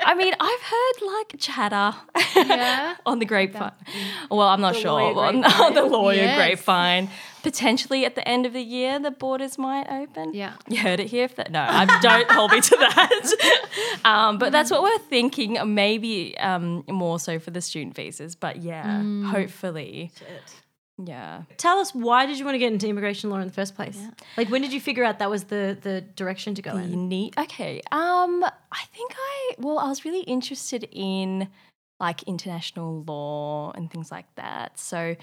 I 0.00 0.14
mean, 0.14 0.34
I've 0.40 0.60
heard 0.60 1.06
like 1.16 1.34
chatter 1.38 1.94
Yeah. 2.36 2.96
on 3.06 3.18
the 3.18 3.24
grapevine. 3.24 3.72
Well, 4.30 4.48
I'm 4.48 4.60
not 4.60 4.74
The 4.74 4.80
sure. 4.80 5.00
On, 5.00 5.44
on 5.66 5.74
the 5.74 5.82
lawyer 5.84 6.16
Yes. 6.16 6.36
grapevine. 6.36 7.10
Potentially 7.42 8.04
at 8.04 8.14
the 8.14 8.26
end 8.28 8.46
of 8.46 8.52
the 8.52 8.62
year, 8.62 8.98
the 8.98 9.10
borders 9.10 9.58
might 9.58 9.86
open. 9.90 10.34
Yeah. 10.34 10.54
You 10.68 10.78
heard 10.80 11.00
it 11.00 11.06
here. 11.08 11.24
If 11.24 11.36
that, 11.36 11.50
no, 11.50 11.60
I 11.60 11.84
don't 12.02 12.30
hold 12.30 12.50
me 12.52 12.60
to 12.60 12.76
that. 12.76 14.00
um, 14.04 14.38
but 14.38 14.50
that's 14.52 14.70
what 14.70 14.82
we're 14.82 14.98
thinking. 14.98 15.58
Maybe 15.74 16.36
um, 16.38 16.84
more 16.88 17.18
so 17.20 17.38
for 17.38 17.50
the 17.50 17.60
student 17.60 17.94
visas. 17.94 18.34
But 18.34 18.56
yeah, 18.56 19.02
hopefully. 19.26 20.10
Yeah. 21.02 21.42
Tell 21.58 21.78
us 21.78 21.94
why 21.94 22.26
did 22.26 22.38
you 22.38 22.44
want 22.44 22.56
to 22.56 22.58
get 22.58 22.72
into 22.72 22.88
immigration 22.88 23.30
law 23.30 23.36
in 23.38 23.46
the 23.46 23.52
first 23.52 23.76
place? 23.76 23.98
Like 24.36 24.48
when 24.50 24.62
did 24.62 24.72
you 24.72 24.80
figure 24.80 25.04
out 25.04 25.20
that 25.20 25.30
was 25.30 25.44
the 25.44 25.78
the 25.80 26.00
direction 26.00 26.54
to 26.56 26.62
go 26.62 26.72
The 26.72 26.82
in? 26.82 27.08
neat. 27.08 27.34
Okay. 27.38 27.80
Um, 27.92 28.44
I 28.72 28.82
think 28.92 29.12
I 29.16 29.54
well, 29.58 29.78
I 29.78 29.88
was 29.88 30.04
really 30.04 30.22
interested 30.22 30.88
in 30.90 31.48
like 32.00 32.22
international 32.24 33.04
law 33.04 33.72
and 33.72 33.90
things 33.90 34.10
like 34.10 34.26
that. 34.36 34.78
So, 34.78 35.16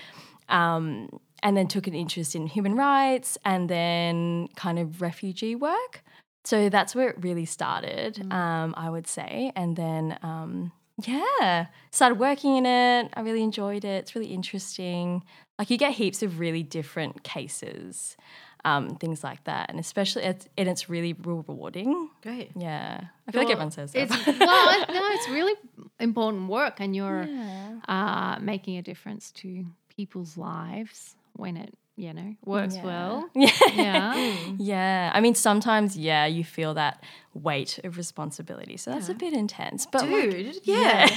um, 0.50 1.20
and 1.44 1.56
then 1.56 1.68
took 1.68 1.88
an 1.88 1.94
interest 1.94 2.36
in 2.36 2.48
human 2.48 2.76
rights 2.76 3.38
and 3.46 3.70
then 3.70 4.48
kind 4.56 4.80
of 4.80 5.02
refugee 5.02 5.56
work. 5.56 6.04
So 6.46 6.70
that's 6.70 6.94
where 6.94 7.10
it 7.10 7.16
really 7.22 7.46
started. 7.46 8.32
Um, 8.32 8.74
I 8.78 8.90
would 8.90 9.08
say, 9.08 9.52
and 9.56 9.76
then 9.76 10.18
um, 10.22 10.72
yeah, 11.06 11.68
started 11.92 12.20
working 12.20 12.58
in 12.58 12.66
it. 12.66 13.10
I 13.14 13.22
really 13.22 13.42
enjoyed 13.44 13.84
it. 13.84 14.00
It's 14.04 14.16
really 14.16 14.34
interesting. 14.34 15.24
Like 15.58 15.70
you 15.70 15.78
get 15.78 15.94
heaps 15.94 16.22
of 16.22 16.40
really 16.40 16.64
different 16.64 17.24
cases, 17.24 18.18
um, 18.66 18.96
things 18.98 19.24
like 19.24 19.44
that, 19.46 19.70
and 19.70 19.80
especially 19.80 20.24
it's, 20.24 20.48
and 20.58 20.68
it's 20.68 20.90
really 20.90 21.14
rewarding. 21.14 22.10
Great. 22.22 22.52
Yeah, 22.58 23.02
I 23.28 23.32
feel 23.32 23.42
like 23.44 23.52
everyone 23.52 23.72
says 23.72 23.92
that. 23.94 24.12
It's 24.12 24.40
well, 24.40 24.80
no, 24.90 25.02
it's 25.14 25.30
really 25.30 25.54
important 26.00 26.50
work, 26.50 26.80
and 26.80 26.96
you're 26.96 27.28
uh, 27.88 28.38
making 28.42 28.78
a 28.78 28.82
difference 28.82 29.32
to 29.32 29.66
people's 29.96 30.36
lives 30.38 31.16
when 31.34 31.56
it 31.58 31.74
you 31.98 32.12
know 32.14 32.36
works 32.44 32.76
Yeah. 32.76 32.84
well. 32.84 33.30
yeah. 33.36 33.50
Yeah. 33.74 34.36
Yeah, 34.58 35.12
I 35.14 35.22
mean, 35.22 35.36
sometimes, 35.36 35.96
yeah, 35.98 36.26
you 36.26 36.44
feel 36.44 36.74
that 36.74 37.02
weight 37.34 37.80
of 37.84 37.98
responsibility. 37.98 38.78
So 38.78 38.92
that's 38.92 39.10
a 39.10 39.14
bit 39.14 39.34
intense. 39.34 39.86
But 39.86 40.10
like, 40.10 40.32
Dude, 40.32 40.56
yeah. 40.64 41.08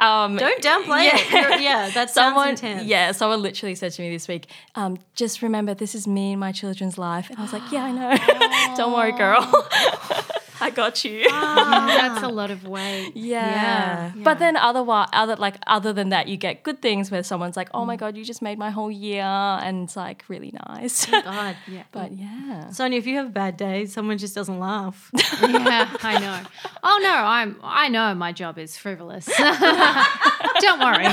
Um, 0.00 0.36
Don't 0.36 0.62
downplay 0.62 1.04
Yeah. 1.06 1.16
it. 1.16 1.30
You're- 1.50 1.62
yeah, 1.64 1.90
that 1.94 2.10
someone, 2.10 2.48
sounds 2.56 2.62
intense. 2.62 2.84
yeah, 2.86 3.12
someone 3.12 3.42
literally 3.42 3.74
said 3.74 3.92
to 3.92 4.02
me 4.02 4.10
this 4.10 4.28
week, 4.28 4.48
um, 4.74 4.98
just 5.14 5.42
remember 5.42 5.74
this 5.74 5.94
is 5.94 6.06
me 6.06 6.32
and 6.32 6.40
my 6.40 6.52
children's 6.52 6.98
life. 6.98 7.30
And 7.30 7.38
I 7.38 7.42
was 7.42 7.52
like, 7.52 7.70
yeah, 7.72 7.84
I 7.84 7.92
know. 7.92 8.74
Don't 8.76 8.92
worry, 8.92 9.12
girl. 9.12 9.42
I 10.60 10.70
got 10.70 11.04
you. 11.04 11.20
That's 11.30 12.22
a 12.22 12.26
ah. 12.26 12.30
lot 12.30 12.50
of 12.50 12.66
weight. 12.66 13.12
Yeah. 13.14 13.46
Yeah. 13.46 14.12
But 14.22 14.38
then 14.38 14.56
otherwise 14.56 15.08
other 15.12 15.36
like 15.36 15.56
other 15.66 15.92
than 15.92 16.10
that 16.10 16.28
you 16.28 16.36
get 16.36 16.62
good 16.62 16.80
things 16.80 17.10
where 17.10 17.22
someone's 17.22 17.56
like, 17.56 17.68
"Oh 17.74 17.84
my 17.84 17.96
mm. 17.96 18.00
god, 18.00 18.16
you 18.16 18.24
just 18.24 18.42
made 18.42 18.58
my 18.58 18.70
whole 18.70 18.90
year." 18.90 19.22
And 19.22 19.84
it's 19.84 19.96
like 19.96 20.24
really 20.28 20.52
nice. 20.68 21.06
God. 21.06 21.56
Yeah. 21.68 21.82
but 21.90 22.12
yeah. 22.12 22.70
Sonia, 22.70 22.98
if 22.98 23.06
you 23.06 23.16
have 23.16 23.26
a 23.26 23.30
bad 23.30 23.56
day, 23.56 23.86
someone 23.86 24.18
just 24.18 24.34
doesn't 24.34 24.58
laugh. 24.58 25.10
yeah, 25.42 25.88
I 26.02 26.18
know. 26.18 26.40
Oh 26.82 27.00
no, 27.02 27.12
I'm. 27.12 27.56
I 27.62 27.88
know 27.88 28.14
my 28.14 28.32
job 28.32 28.58
is 28.58 28.76
frivolous. 28.76 29.26
don't 29.26 30.80
worry. 30.80 31.06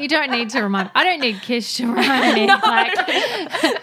You 0.00 0.08
don't 0.08 0.30
need 0.30 0.50
to 0.50 0.62
remind. 0.62 0.90
I 0.94 1.04
don't 1.04 1.20
need 1.20 1.40
Kish 1.42 1.74
to 1.76 1.86
remind 1.86 2.34
me. 2.34 2.46
Like, 2.46 2.94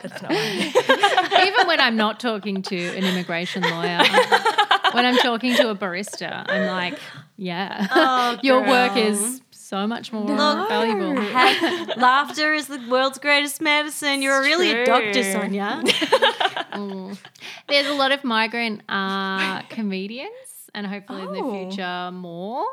That's 0.01 0.21
not 0.21 0.31
right. 0.31 1.47
even 1.47 1.67
when 1.67 1.79
I'm 1.79 1.95
not 1.95 2.19
talking 2.19 2.61
to 2.63 2.75
an 2.75 3.03
immigration 3.03 3.63
lawyer, 3.63 3.99
when 4.93 5.05
I'm 5.05 5.17
talking 5.17 5.55
to 5.55 5.69
a 5.69 5.75
barista, 5.75 6.45
I'm 6.47 6.67
like, 6.67 6.97
yeah, 7.37 7.87
Oh, 7.91 8.37
your 8.43 8.61
work 8.67 8.95
is 8.97 9.41
so 9.51 9.87
much 9.87 10.11
more 10.13 10.27
valuable. 10.27 11.19
Heck, 11.21 11.97
laughter 11.97 12.53
is 12.53 12.67
the 12.67 12.79
world's 12.89 13.17
greatest 13.17 13.61
medicine. 13.61 14.21
You're 14.21 14.41
really 14.41 14.71
a 14.71 14.85
doctor, 14.85 15.13
true. 15.13 15.23
Sonia. 15.23 15.81
There's 17.67 17.87
a 17.87 17.93
lot 17.93 18.11
of 18.11 18.23
migrant 18.23 18.81
uh, 18.89 19.61
comedians, 19.63 20.29
and 20.75 20.85
hopefully 20.87 21.21
in 21.23 21.31
the 21.33 21.39
Oh. 21.39 21.69
future 21.69 22.11
more. 22.11 22.65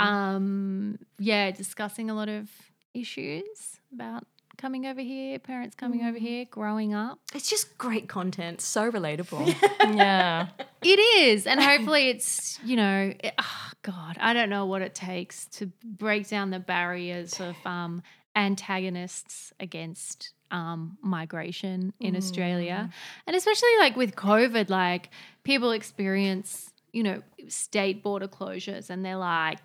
Um, 0.00 0.98
yeah, 1.18 1.50
discussing 1.50 2.10
a 2.10 2.14
lot 2.14 2.28
of 2.28 2.48
issues 2.94 3.80
about 3.92 4.24
coming 4.58 4.86
over 4.86 5.00
here, 5.00 5.38
parents 5.38 5.74
coming 5.74 6.04
over 6.04 6.18
here, 6.18 6.44
growing 6.50 6.92
up. 6.92 7.18
It's 7.34 7.48
just 7.48 7.78
great 7.78 8.08
content. 8.08 8.60
so 8.60 8.90
relatable. 8.90 9.54
yeah. 9.80 10.48
It 10.82 10.98
is, 10.98 11.46
and 11.46 11.62
hopefully 11.62 12.10
it's 12.10 12.58
you 12.64 12.76
know, 12.76 13.14
it, 13.18 13.32
oh 13.38 13.70
God, 13.82 14.16
I 14.20 14.34
don't 14.34 14.50
know 14.50 14.66
what 14.66 14.82
it 14.82 14.94
takes 14.94 15.46
to 15.46 15.70
break 15.82 16.28
down 16.28 16.50
the 16.50 16.58
barriers 16.58 17.40
of 17.40 17.56
um, 17.64 18.02
antagonists 18.36 19.52
against 19.58 20.32
um, 20.50 20.98
migration 21.02 21.94
in 22.00 22.16
Australia, 22.16 22.90
and 23.26 23.36
especially 23.36 23.76
like 23.78 23.96
with 23.96 24.14
COVID, 24.14 24.68
like 24.68 25.10
people 25.44 25.70
experience 25.70 26.70
you 26.92 27.02
know 27.02 27.22
state 27.48 28.02
border 28.02 28.28
closures, 28.28 28.90
and 28.90 29.04
they're 29.04 29.16
like. 29.16 29.58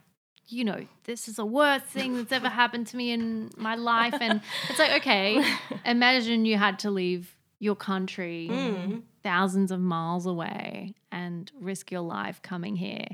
You 0.54 0.66
know, 0.66 0.86
this 1.06 1.28
is 1.28 1.38
the 1.38 1.46
worst 1.46 1.86
thing 1.86 2.16
that's 2.16 2.32
ever 2.32 2.50
happened 2.50 2.88
to 2.88 2.98
me 2.98 3.12
in 3.12 3.50
my 3.58 3.76
life. 3.76 4.16
And 4.22 4.42
it's 4.70 4.78
like, 4.78 5.02
okay, 5.02 5.44
imagine 5.86 6.46
you 6.46 6.58
had 6.58 6.80
to 6.80 6.92
leave 6.92 7.36
your 7.60 7.76
country 7.76 8.50
mm. 8.52 9.02
thousands 9.24 9.72
of 9.72 9.80
miles 9.80 10.26
away 10.26 10.94
and 11.12 11.50
risk 11.60 11.92
your 11.92 12.02
life 12.02 12.42
coming 12.42 12.76
here 12.76 13.08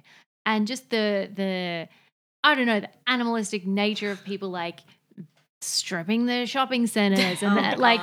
and 0.43 0.65
just 0.65 0.89
the 0.89 1.29
the 1.35 1.87
i 2.43 2.55
don't 2.55 2.65
know 2.65 2.79
the 2.79 2.89
animalistic 3.05 3.67
nature 3.67 4.09
of 4.09 4.23
people 4.23 4.49
like 4.49 4.79
stripping 5.61 6.25
the 6.25 6.47
shopping 6.47 6.87
centers 6.87 7.43
and 7.43 7.51
oh, 7.59 7.61
that, 7.61 7.77
like 7.77 8.01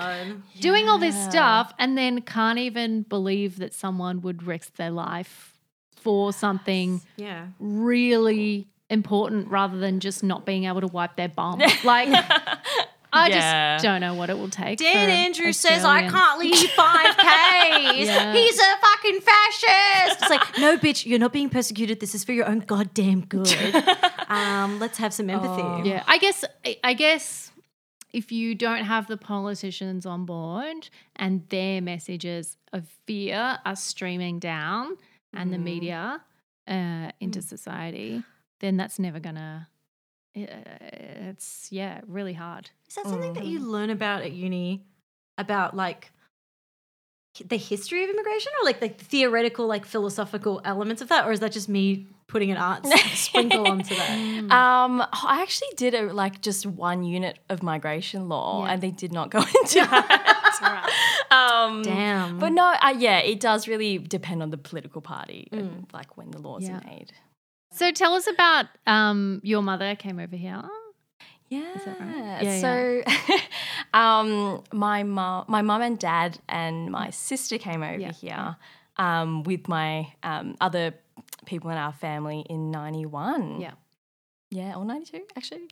doing 0.60 0.88
all 0.88 0.98
this 0.98 1.20
stuff 1.24 1.72
and 1.80 1.98
then 1.98 2.20
can't 2.20 2.60
even 2.60 3.02
believe 3.02 3.58
that 3.58 3.74
someone 3.74 4.20
would 4.20 4.44
risk 4.44 4.76
their 4.76 4.90
life 4.90 5.52
for 5.96 6.32
something 6.32 7.00
Yeah. 7.16 7.46
really 7.58 8.68
important 8.90 9.48
rather 9.48 9.78
than 9.78 10.00
just 10.00 10.22
not 10.22 10.44
being 10.46 10.64
able 10.64 10.80
to 10.80 10.86
wipe 10.86 11.16
their 11.16 11.28
bum 11.28 11.58
like 11.84 12.08
I 13.12 13.28
Yeah. 13.28 13.74
just 13.76 13.84
don't 13.84 14.00
know 14.00 14.14
what 14.14 14.28
it 14.30 14.36
will 14.38 14.50
take. 14.50 14.78
Dan 14.78 14.92
for 15.06 15.10
Andrews 15.10 15.58
says 15.58 15.84
I 15.84 16.08
can't 16.08 16.38
leave 16.38 16.54
you 16.60 16.68
5Ks. 16.68 17.16
Yeah. 18.06 18.32
He's 18.34 18.58
a 18.58 18.76
fucking 18.80 19.20
fascist. 19.20 20.20
It's 20.22 20.30
like, 20.30 20.58
no, 20.58 20.76
bitch, 20.76 21.06
you're 21.06 21.18
not 21.18 21.32
being 21.32 21.48
persecuted. 21.48 22.00
This 22.00 22.14
is 22.14 22.24
for 22.24 22.32
your 22.32 22.46
own 22.46 22.60
goddamn 22.60 23.22
good. 23.26 23.48
Um, 24.28 24.80
let's 24.80 24.98
have 24.98 25.14
some 25.14 25.30
empathy. 25.30 25.88
Yeah, 25.88 26.02
I 26.08 26.18
guess 26.18 26.44
I- 26.64 26.78
I 26.82 26.94
guess 26.94 27.52
if 28.12 28.32
you 28.32 28.56
don't 28.56 28.82
have 28.84 29.06
the 29.06 29.16
politicians 29.16 30.04
on 30.04 30.24
board 30.26 30.90
and 31.14 31.48
their 31.48 31.80
messages 31.80 32.56
of 32.72 32.88
fear 33.06 33.58
are 33.64 33.76
streaming 33.76 34.40
down 34.40 34.96
and 35.32 35.52
the 35.52 35.58
media 35.58 36.20
uh, 36.66 37.10
into 37.20 37.40
society, 37.40 38.24
then 38.60 38.76
that's 38.76 38.98
never 38.98 39.20
gonna. 39.20 39.68
uh, 40.36 40.40
It's 41.30 41.68
yeah, 41.70 42.00
really 42.06 42.32
hard. 42.34 42.70
Is 42.88 42.94
that 42.96 43.06
something 43.06 43.32
that 43.34 43.46
you 43.46 43.60
learn 43.60 43.90
about 43.90 44.22
at 44.22 44.32
uni? 44.32 44.84
About 45.38 45.76
like 45.76 46.10
the 47.44 47.58
history 47.58 48.02
of 48.04 48.08
immigration, 48.10 48.50
or 48.60 48.64
like 48.64 48.80
the 48.80 48.88
theoretical, 48.88 49.66
like 49.66 49.84
philosophical 49.84 50.62
elements 50.64 51.02
of 51.02 51.08
that, 51.08 51.26
or 51.26 51.32
is 51.32 51.40
that 51.40 51.52
just 51.52 51.68
me 51.68 52.06
putting 52.28 52.50
an 52.50 52.56
art 52.56 52.86
sprinkle 53.14 53.68
onto 53.68 53.94
that? 53.94 54.10
Um, 54.50 55.02
I 55.12 55.42
actually 55.42 55.68
did 55.76 55.92
a, 55.94 56.10
like 56.14 56.40
just 56.40 56.64
one 56.64 57.04
unit 57.04 57.38
of 57.50 57.62
migration 57.62 58.30
law, 58.30 58.64
Yeah. 58.64 58.72
and 58.72 58.82
they 58.82 58.90
did 58.90 59.12
not 59.12 59.30
go 59.30 59.38
into 59.60 59.80
that. 59.90 61.26
um, 61.30 61.82
Damn. 61.82 62.38
But 62.38 62.52
no, 62.52 62.64
uh, 62.82 62.94
yeah, 62.96 63.18
it 63.18 63.38
does 63.40 63.68
really 63.68 63.98
depend 63.98 64.42
on 64.42 64.48
the 64.48 64.56
political 64.58 65.02
party 65.02 65.48
and 65.52 65.86
like 65.92 66.16
when 66.16 66.30
the 66.30 66.38
laws 66.38 66.62
Yeah. 66.64 66.78
are 66.78 66.84
made. 66.86 67.12
So 67.76 67.90
tell 67.92 68.14
us 68.14 68.26
about 68.26 68.66
um, 68.86 69.40
your 69.44 69.62
mother 69.62 69.94
came 69.96 70.18
over 70.18 70.34
here. 70.34 70.62
Yeah. 71.48 71.74
that 71.84 72.00
right? 72.00 72.42
Yeah, 72.42 72.60
so, 72.60 73.36
um, 73.98 74.64
my 74.72 75.02
mom, 75.02 75.44
my 75.46 75.62
mum 75.62 75.82
and 75.82 75.98
dad, 75.98 76.38
and 76.48 76.90
my 76.90 77.10
sister 77.10 77.58
came 77.58 77.82
over 77.82 77.98
Yeah, 78.00 78.12
here 78.12 78.56
um, 78.96 79.42
with 79.44 79.68
my 79.68 80.12
um, 80.22 80.56
other 80.60 80.94
people 81.44 81.70
in 81.70 81.76
our 81.76 81.92
family 81.92 82.40
in 82.48 82.70
'91. 82.70 83.60
Yeah. 83.60 83.72
Yeah, 84.50 84.74
or 84.76 84.84
'92 84.84 85.22
actually. 85.36 85.68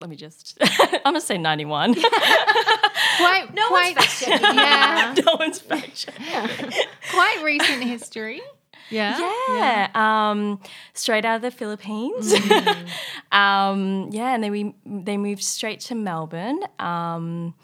Let 0.00 0.10
me 0.10 0.16
just. 0.16 0.58
I'm 0.80 1.00
gonna 1.04 1.20
say 1.20 1.38
'91. 1.38 1.94
Quite, 3.18 3.54
No 3.54 3.68
quite, 3.68 3.96
one's 3.96 4.06
fact-checking 4.06 4.58
yeah, 4.58 5.14
no 5.24 5.36
one's 5.38 5.58
fact 5.58 5.96
checking. 5.96 6.70
quite 7.12 7.40
recent 7.42 7.82
history. 7.82 8.42
Yeah. 8.90 9.18
Yeah, 9.48 9.88
um, 9.94 10.60
straight 10.94 11.24
out 11.24 11.36
of 11.36 11.42
the 11.42 11.50
Philippines. 11.50 12.32
Mm. 12.32 12.88
um, 13.32 14.08
yeah, 14.12 14.34
and 14.34 14.42
then 14.42 14.52
we 14.52 14.74
they 14.84 15.16
moved 15.16 15.42
straight 15.42 15.80
to 15.80 15.94
Melbourne. 15.94 16.60
Um, 16.78 17.54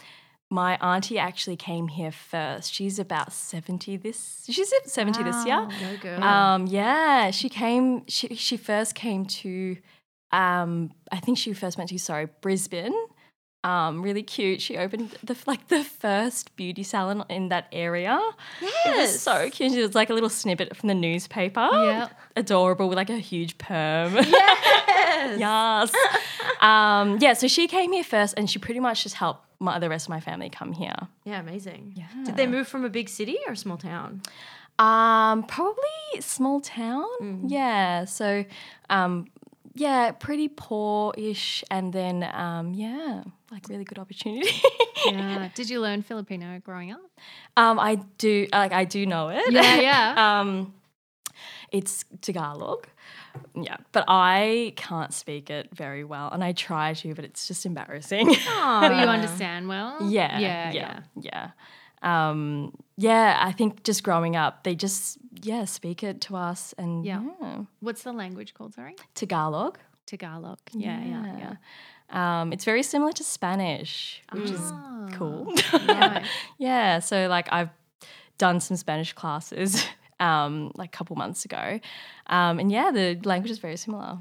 my 0.50 0.76
auntie 0.76 1.18
actually 1.18 1.56
came 1.56 1.88
here 1.88 2.12
first. 2.12 2.72
She's 2.72 2.98
about 2.98 3.32
seventy 3.32 3.96
this. 3.96 4.44
She's 4.48 4.72
at 4.72 4.90
seventy 4.90 5.22
this 5.22 5.46
year. 5.46 5.66
Go 5.80 5.96
girl. 6.02 6.22
Um, 6.22 6.66
yeah, 6.66 7.30
she 7.30 7.48
came. 7.48 8.04
She 8.06 8.34
she 8.34 8.56
first 8.56 8.94
came 8.94 9.24
to. 9.26 9.76
Um, 10.30 10.92
I 11.10 11.20
think 11.20 11.36
she 11.38 11.52
first 11.52 11.76
went 11.78 11.90
to 11.90 11.98
sorry 11.98 12.28
Brisbane. 12.40 12.94
Um, 13.64 14.02
really 14.02 14.24
cute. 14.24 14.60
She 14.60 14.76
opened 14.76 15.16
the 15.22 15.36
like 15.46 15.68
the 15.68 15.84
first 15.84 16.56
beauty 16.56 16.82
salon 16.82 17.24
in 17.28 17.48
that 17.50 17.66
area. 17.70 18.20
It 18.60 18.96
was 18.96 19.20
so 19.20 19.48
cute. 19.50 19.72
It 19.72 19.82
was 19.82 19.94
like 19.94 20.10
a 20.10 20.14
little 20.14 20.28
snippet 20.28 20.76
from 20.76 20.88
the 20.88 20.94
newspaper. 20.94 21.68
Yeah, 21.72 22.08
Adorable 22.34 22.88
with 22.88 22.96
like 22.96 23.10
a 23.10 23.18
huge 23.18 23.58
perm. 23.58 24.18
Yes. 25.22 25.38
yes. 25.38 25.94
um, 26.60 27.18
yeah, 27.20 27.34
so 27.34 27.46
she 27.46 27.68
came 27.68 27.92
here 27.92 28.02
first 28.02 28.34
and 28.36 28.50
she 28.50 28.58
pretty 28.58 28.80
much 28.80 29.04
just 29.04 29.14
helped 29.14 29.44
my, 29.60 29.78
the 29.78 29.88
rest 29.88 30.06
of 30.06 30.10
my 30.10 30.18
family 30.18 30.50
come 30.50 30.72
here. 30.72 30.96
Yeah, 31.24 31.38
amazing. 31.38 31.92
Yeah. 31.94 32.06
Did 32.24 32.36
they 32.36 32.46
move 32.48 32.66
from 32.66 32.84
a 32.84 32.88
big 32.88 33.08
city 33.08 33.38
or 33.46 33.52
a 33.52 33.56
small 33.56 33.76
town? 33.76 34.22
Um, 34.78 35.44
probably 35.44 36.20
small 36.20 36.60
town. 36.60 37.04
Mm. 37.20 37.44
Yeah. 37.46 38.04
So, 38.06 38.44
um, 38.90 39.28
yeah, 39.74 40.10
pretty 40.12 40.48
poor-ish, 40.48 41.64
and 41.70 41.92
then 41.92 42.28
um, 42.34 42.74
yeah, 42.74 43.22
like 43.52 43.68
really 43.68 43.84
good 43.84 43.98
opportunity. 43.98 44.50
yeah. 45.06 45.48
Did 45.54 45.68
you 45.70 45.80
learn 45.80 46.02
Filipino 46.02 46.60
growing 46.64 46.90
up? 46.92 47.00
um, 47.56 47.78
I 47.78 47.96
do 48.18 48.48
like 48.52 48.72
I 48.72 48.84
do 48.84 49.06
know 49.06 49.28
it. 49.28 49.52
Yeah, 49.52 49.80
yeah. 49.80 50.40
um, 50.40 50.74
it's 51.70 52.04
Tagalog. 52.20 52.86
Yeah, 53.54 53.76
but 53.92 54.04
I 54.08 54.72
can't 54.76 55.12
speak 55.14 55.48
it 55.50 55.68
very 55.74 56.04
well, 56.04 56.28
and 56.30 56.44
I 56.44 56.52
try 56.52 56.92
to, 56.94 57.14
but 57.14 57.24
it's 57.24 57.48
just 57.48 57.64
embarrassing. 57.64 58.26
but 58.26 58.90
you 59.00 59.06
understand 59.08 59.68
well. 59.68 59.96
Yeah, 60.02 60.38
Yeah. 60.38 60.70
yeah, 60.72 61.00
yeah. 61.20 61.50
Um, 62.02 62.74
yeah, 62.96 63.38
I 63.40 63.52
think 63.52 63.84
just 63.84 64.02
growing 64.02 64.36
up, 64.36 64.64
they 64.64 64.74
just 64.74 65.18
yeah 65.42 65.64
speak 65.64 66.02
it 66.02 66.20
to 66.22 66.36
us, 66.36 66.74
and 66.78 67.04
Yeah. 67.04 67.22
yeah, 67.40 67.62
What's 67.80 68.02
the 68.02 68.12
language 68.12 68.54
called? 68.54 68.74
Sorry. 68.74 68.96
Tagalog. 69.14 69.78
Tagalog. 70.06 70.58
Yeah. 70.72 71.00
Yeah. 71.04 71.38
Yeah. 71.38 71.54
Um, 72.12 72.52
it's 72.52 72.64
very 72.64 72.82
similar 72.82 73.12
to 73.12 73.24
Spanish, 73.24 74.22
which 74.32 74.50
is 74.50 74.60
Ah, 74.60 75.08
cool. 75.12 75.52
right. 75.88 76.24
yeah, 76.58 76.98
so 76.98 77.26
like 77.28 77.48
I've 77.52 77.70
done 78.38 78.60
some 78.60 78.76
Spanish 78.76 79.12
classes 79.14 79.84
um, 80.20 80.70
like 80.76 80.94
a 80.94 80.96
couple 80.96 81.16
months 81.16 81.44
ago, 81.44 81.80
um, 82.26 82.58
and 82.58 82.70
yeah, 82.70 82.90
the 82.90 83.18
language 83.24 83.50
is 83.50 83.58
very 83.58 83.76
similar. 83.76 84.18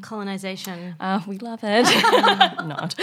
Colonization. 0.00 0.94
Uh, 1.00 1.20
we 1.26 1.38
love 1.38 1.60
it. 1.64 1.84
Not. 2.66 2.94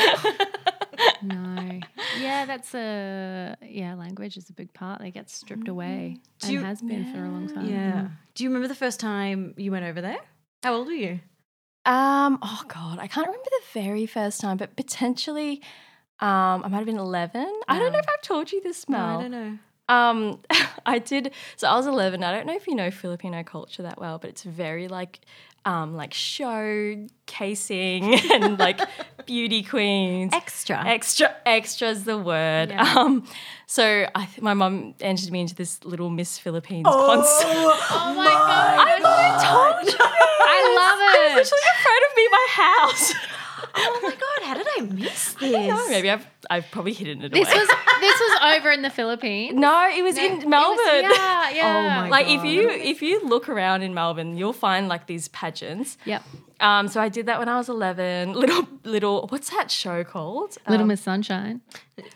No. 1.21 1.79
Yeah, 2.19 2.45
that's 2.45 2.73
a 2.73 3.55
yeah. 3.61 3.95
Language 3.95 4.37
is 4.37 4.49
a 4.49 4.53
big 4.53 4.73
part. 4.73 5.01
They 5.01 5.11
get 5.11 5.29
stripped 5.29 5.67
away 5.67 6.17
and 6.41 6.51
you- 6.51 6.61
has 6.61 6.81
been 6.81 7.11
for 7.13 7.19
a 7.23 7.29
long 7.29 7.47
time. 7.53 7.65
Yeah. 7.69 8.07
Do 8.35 8.43
you 8.43 8.49
remember 8.49 8.67
the 8.69 8.75
first 8.75 8.99
time 8.99 9.53
you 9.57 9.71
went 9.71 9.85
over 9.85 9.99
there? 10.01 10.19
How 10.63 10.75
old 10.75 10.87
were 10.87 10.93
you? 10.93 11.19
Um, 11.85 12.39
oh 12.41 12.61
god, 12.67 12.99
I 12.99 13.07
can't 13.07 13.27
remember 13.27 13.49
the 13.49 13.79
very 13.81 14.05
first 14.05 14.39
time, 14.39 14.57
but 14.57 14.75
potentially, 14.75 15.61
um, 16.19 16.63
I 16.63 16.67
might 16.69 16.77
have 16.77 16.85
been 16.85 16.97
eleven. 16.97 17.51
I 17.67 17.77
don't 17.79 17.91
know 17.91 17.99
if 17.99 18.05
I've 18.07 18.21
told 18.21 18.51
you 18.51 18.61
this, 18.61 18.87
No, 18.87 18.97
I 18.97 19.21
don't 19.21 19.31
know. 19.31 19.57
Um, 19.89 20.39
I 20.85 20.99
did. 20.99 21.31
So 21.57 21.67
I 21.67 21.75
was 21.75 21.85
eleven. 21.85 22.23
I 22.23 22.31
don't 22.31 22.47
know 22.47 22.55
if 22.55 22.67
you 22.67 22.75
know 22.75 22.89
Filipino 22.89 23.43
culture 23.43 23.83
that 23.83 23.99
well, 23.99 24.17
but 24.17 24.29
it's 24.29 24.43
very 24.43 24.87
like, 24.87 25.19
um, 25.65 25.95
like 25.95 26.11
showcasing 26.11 27.11
and 28.33 28.59
like 28.59 28.79
beauty 29.25 29.63
queens. 29.63 30.33
Extra. 30.33 30.83
Extra, 30.85 31.33
extra 31.45 31.89
is 31.89 32.03
the 32.03 32.17
word. 32.17 32.69
Yeah. 32.69 32.93
Um, 32.97 33.25
so 33.65 34.05
I 34.13 34.25
th- 34.25 34.41
my 34.41 34.53
mum 34.53 34.93
entered 34.99 35.31
me 35.31 35.41
into 35.41 35.55
this 35.55 35.83
little 35.85 36.09
Miss 36.09 36.37
Philippines 36.37 36.85
concert. 36.85 37.47
Oh 37.95 38.13
my 38.15 38.25
god! 38.25 38.79
I 38.79 38.99
I 39.03 39.29
told 39.43 39.87
you. 39.87 39.97
I 39.99 40.59
love 40.79 40.99
it. 41.15 41.35
Literally 41.35 41.61
in 41.67 41.77
front 41.81 42.03
of 42.09 42.15
me, 42.17 42.27
my 42.31 42.47
house. 42.49 43.13
Oh 43.75 43.99
my 44.03 44.09
god, 44.11 44.47
how 44.47 44.53
did 44.55 44.67
I 44.77 44.81
miss 44.93 45.33
this? 45.33 45.51
No, 45.67 45.87
maybe 45.89 46.09
I've 46.09 46.25
I've 46.49 46.69
probably 46.71 46.93
hidden 46.93 47.21
it 47.23 47.31
This 47.31 47.47
away. 47.47 47.57
was 47.59 47.67
this 48.01 48.19
was 48.19 48.53
over 48.57 48.71
in 48.71 48.81
the 48.81 48.89
Philippines. 48.89 49.53
no, 49.59 49.89
it 49.89 50.03
was 50.03 50.17
It 50.17 50.31
in 50.31 50.37
was- 50.37 50.45
Melbourne. 50.45 51.11
yeah, 51.15 51.49
yeah. 51.49 52.01
my 52.01 52.09
like 52.09 52.27
if 52.27 52.43
you 52.43 52.69
if 52.69 53.01
you 53.01 53.25
look 53.25 53.49
around 53.49 53.81
in 53.81 53.93
Melbourne, 53.93 54.37
you'll 54.37 54.53
find 54.53 54.87
like 54.87 55.07
these 55.07 55.27
pageants. 55.29 55.97
Yep. 56.05 56.23
Um, 56.59 56.87
so 56.87 57.01
I 57.01 57.09
did 57.09 57.25
that 57.25 57.39
when 57.39 57.49
I 57.49 57.57
was 57.57 57.67
eleven. 57.69 58.33
Little 58.43 58.67
little 58.83 59.27
what's 59.27 59.49
that 59.49 59.71
show 59.71 60.03
called? 60.03 60.57
Little 60.67 60.83
Um, 60.83 60.87
Miss 60.89 61.01
Sunshine. 61.01 61.61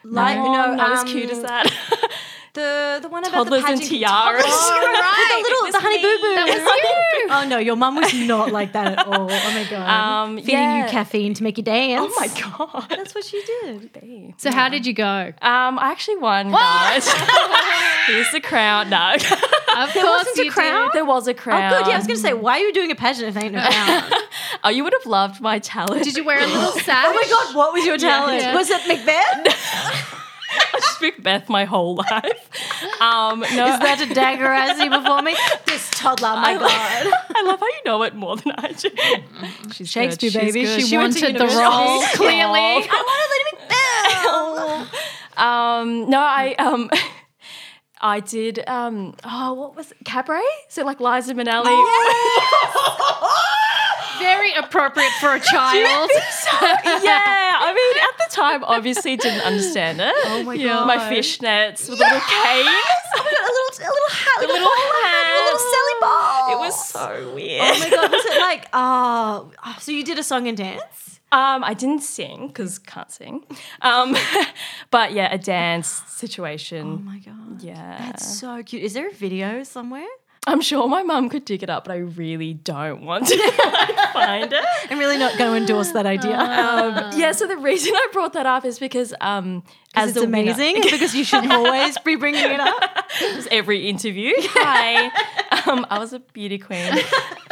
like, 0.03 0.37
no, 0.37 0.43
no, 0.45 0.75
not 0.75 0.91
um, 0.91 0.97
as 0.97 1.03
cute 1.11 1.29
as 1.29 1.41
that. 1.41 1.67
The 2.57 2.97
the 3.03 3.09
one 3.09 3.23
about 3.23 3.43
Toddlers 3.45 3.61
the 3.65 3.69
and 3.69 3.81
tiaras. 3.81 4.43
Oh, 4.47 4.99
right. 4.99 5.43
the 5.45 5.49
little 5.49 5.71
the 5.71 5.79
honey 5.79 6.01
boo 6.01 6.17
boo. 6.21 6.35
That 6.35 6.47
was 6.47 6.57
you. 6.57 7.27
Oh 7.29 7.45
no, 7.47 7.57
your 7.59 7.75
mum 7.75 7.95
was 7.97 8.11
not 8.33 8.51
like 8.51 8.71
that 8.73 8.97
at 8.97 9.05
all. 9.05 9.29
Oh 9.29 9.51
my 9.53 9.67
god. 9.69 9.87
Um, 9.89 10.37
Feeding 10.37 10.53
yeah. 10.55 10.85
you 10.85 10.89
caffeine 10.89 11.33
to 11.35 11.43
make 11.43 11.57
you 11.57 11.63
dance. 11.63 12.01
oh 12.09 12.13
my 12.19 12.27
god. 12.41 12.87
That's 12.89 13.13
what 13.13 13.25
she 13.25 13.43
did. 13.61 14.33
So 14.37 14.51
how 14.51 14.69
did 14.69 14.87
you 14.87 14.93
go? 14.93 15.33
Um, 15.41 15.77
I 15.77 15.91
actually 15.91 16.17
won, 16.17 16.49
guys. 16.51 17.07
Here's 18.07 18.31
the 18.31 18.41
crown. 18.41 18.89
No, 18.89 19.13
Of 19.13 19.21
There 19.21 20.03
course 20.03 20.25
wasn't 20.25 20.37
a 20.39 20.43
you 20.45 20.51
crown? 20.51 20.89
there 20.93 21.05
was 21.05 21.27
a 21.27 21.33
crown. 21.35 21.71
Oh 21.73 21.77
good. 21.77 21.87
Yeah, 21.89 21.93
I 21.93 21.97
was 21.97 22.07
gonna 22.07 22.17
say, 22.17 22.33
why 22.33 22.53
are 22.53 22.63
you 22.63 22.73
doing 22.73 22.89
a 22.89 22.95
pageant 22.95 23.27
if 23.27 23.33
there 23.35 23.43
ain't 23.43 23.53
no 23.53 23.61
crown? 23.61 24.11
Oh, 24.63 24.69
you 24.69 24.83
would 24.83 24.93
have 24.93 25.05
loved 25.05 25.41
my 25.41 25.59
talent. 25.59 26.03
Did 26.05 26.15
you 26.17 26.23
wear 26.25 26.39
a 26.39 26.47
little 26.47 26.71
sash? 26.71 27.05
oh 27.07 27.13
my 27.13 27.27
god, 27.29 27.55
what 27.55 27.71
was 27.73 27.85
your 27.85 27.97
talent? 27.97 28.41
yeah. 28.41 28.55
Was 28.55 28.69
it 28.71 28.81
Macbeth? 28.87 30.13
I 30.97 30.99
speak 30.99 31.21
Beth 31.21 31.47
my 31.47 31.65
whole 31.65 31.95
life. 31.95 32.49
Um, 33.01 33.41
no, 33.41 33.67
Is 33.67 33.79
that 33.79 34.01
a 34.09 34.13
dagger 34.13 34.47
I 34.47 34.73
see 34.75 34.89
before 34.89 35.21
me? 35.21 35.35
This 35.67 35.89
toddler, 35.91 36.29
my 36.29 36.53
I, 36.53 36.57
god. 36.57 37.05
love, 37.05 37.13
I 37.35 37.41
love 37.43 37.59
how 37.59 37.67
you 37.67 37.81
know 37.85 38.03
it 38.03 38.15
more 38.15 38.35
than 38.37 38.53
I 38.57 38.71
do. 38.71 38.89
She's 39.71 39.89
Shakespeare, 39.91 40.31
good, 40.31 40.41
she's 40.41 40.53
baby. 40.53 40.65
good. 40.65 40.87
She 40.87 40.97
went 40.97 41.15
to 41.17 41.25
wanted 41.25 41.39
the 41.39 41.45
role, 41.45 42.01
clearly. 42.15 42.87
I 42.89 43.03
wanted 44.25 44.87
Macbeth. 44.87 45.03
Um, 45.37 46.09
no, 46.09 46.19
I 46.19 46.55
um, 46.57 46.89
I 48.01 48.21
did. 48.21 48.67
Um, 48.67 49.13
oh, 49.23 49.53
what 49.53 49.75
was 49.75 49.91
it? 49.91 49.97
Cabaret? 50.03 50.41
So 50.67 50.83
like 50.83 50.99
Liza 50.99 51.35
Minnelli. 51.35 51.85
Very 54.19 54.53
appropriate 54.53 55.11
for 55.19 55.33
a 55.35 55.39
child. 55.53 56.09
yeah, 57.03 57.57
I 57.59 57.73
mean, 57.73 58.03
at 58.03 58.17
the 58.29 58.35
time, 58.35 58.63
obviously 58.63 59.15
didn't 59.17 59.41
understand 59.41 59.99
it. 60.01 60.13
Oh 60.25 60.43
my 60.43 60.57
god. 60.57 60.87
My 60.87 60.97
fishnets 60.97 61.89
with 61.89 61.99
a 61.99 62.03
little 62.03 62.19
cane, 62.19 62.65
a 63.15 63.23
little, 63.23 63.69
a 63.79 63.89
little 63.89 64.09
hat, 64.09 64.37
a 64.43 64.47
little 64.47 64.69
hat, 64.69 65.25
a 65.27 65.43
little 65.45 65.59
silly 65.59 65.97
ball. 66.01 66.51
It 66.51 66.59
was 66.59 66.89
so 66.89 67.33
weird. 67.35 67.61
Oh 67.63 67.79
my 67.79 67.89
god, 67.89 68.11
was 68.11 68.25
it 68.25 68.39
like 68.39 68.67
oh, 68.73 69.51
oh, 69.65 69.75
so 69.79 69.91
you 69.91 70.03
did 70.03 70.17
a 70.19 70.23
song 70.23 70.47
and 70.47 70.57
dance? 70.57 71.19
Um, 71.29 71.61
I 71.65 71.73
didn't 71.73 72.03
sing 72.03 72.47
because 72.47 72.79
can't 72.79 73.11
sing. 73.11 73.43
Um, 73.81 74.15
but 74.91 75.11
yeah, 75.11 75.33
a 75.33 75.37
dance 75.37 76.01
situation. 76.07 76.87
Oh 76.87 76.97
my 77.03 77.19
god. 77.19 77.61
yeah, 77.61 77.97
That's 77.99 78.39
so 78.39 78.63
cute. 78.63 78.81
Is 78.83 78.93
there 78.93 79.09
a 79.09 79.13
video 79.13 79.63
somewhere? 79.63 80.07
I'm 80.47 80.61
sure 80.61 80.87
my 80.87 81.03
mum 81.03 81.27
could 81.27 81.43
dig 81.43 81.61
it 81.61 81.69
up, 81.69 81.83
but 81.85 81.91
I 81.91 81.97
really 81.97 82.53
don't 82.53 83.01
want 83.03 83.27
to 83.27 83.37
find 84.13 84.51
it. 84.53 84.65
I'm 84.89 84.97
really 84.97 85.17
not 85.17 85.37
going 85.37 85.51
to 85.51 85.57
endorse 85.57 85.91
that 85.91 86.05
idea. 86.05 86.37
Um, 86.39 87.11
yeah, 87.19 87.33
so 87.33 87.47
the 87.47 87.57
reason 87.57 87.93
I 87.93 88.07
brought 88.13 88.31
that 88.33 88.45
up 88.45 88.63
is 88.63 88.79
because 88.79 89.13
um, 89.19 89.63
As 89.93 90.11
it's 90.11 90.19
winner. 90.19 90.53
amazing 90.53 90.81
because 90.81 91.13
you 91.13 91.25
should 91.25 91.51
always 91.51 91.97
be 91.99 92.15
bringing 92.15 92.49
it 92.49 92.61
up. 92.61 93.06
Every 93.51 93.87
interview. 93.89 94.33
Hi, 94.37 95.05
um, 95.69 95.85
I 95.89 95.99
was 95.99 96.13
a 96.13 96.19
beauty 96.19 96.57
queen. 96.57 96.93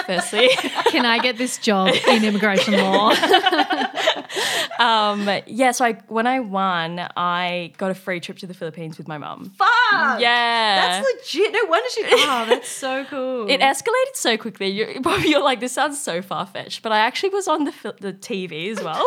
Firstly, 0.06 0.50
Can 0.92 1.06
I 1.06 1.18
get 1.20 1.38
this 1.38 1.58
job 1.58 1.94
in 2.08 2.24
immigration 2.24 2.76
law? 2.76 3.10
um, 4.80 5.28
yeah. 5.48 5.72
So 5.72 5.86
I, 5.86 5.94
when 6.08 6.28
I 6.28 6.40
won, 6.42 7.00
I 7.18 7.74
got 7.78 7.90
a 7.90 7.96
free 7.96 8.20
trip 8.20 8.38
to 8.40 8.48
the 8.48 8.54
Philippines 8.54 8.98
with 8.98 9.08
my 9.08 9.18
mum. 9.18 9.52
Fuck. 9.58 10.20
Yeah, 10.20 11.00
That's 11.02 11.08
legit. 11.24 11.52
No 11.54 11.66
wonder 11.66 11.90
she. 11.90 12.04
Oh, 12.06 12.46
that's 12.48 12.70
so 12.70 13.04
cool. 13.06 13.50
It 13.50 13.62
escalated 13.62 14.16
so 14.16 14.38
quickly. 14.38 14.68
You're, 14.70 14.92
you're 15.22 15.44
like, 15.44 15.60
this 15.60 15.74
sounds 15.74 16.00
so 16.00 16.22
far 16.22 16.46
fetched, 16.46 16.84
but 16.84 16.92
I 16.92 17.00
actually 17.00 17.30
was 17.30 17.48
on 17.48 17.64
the 17.64 17.74
the 18.00 18.14
TV 18.14 18.72
as 18.72 18.84
well. 18.84 19.04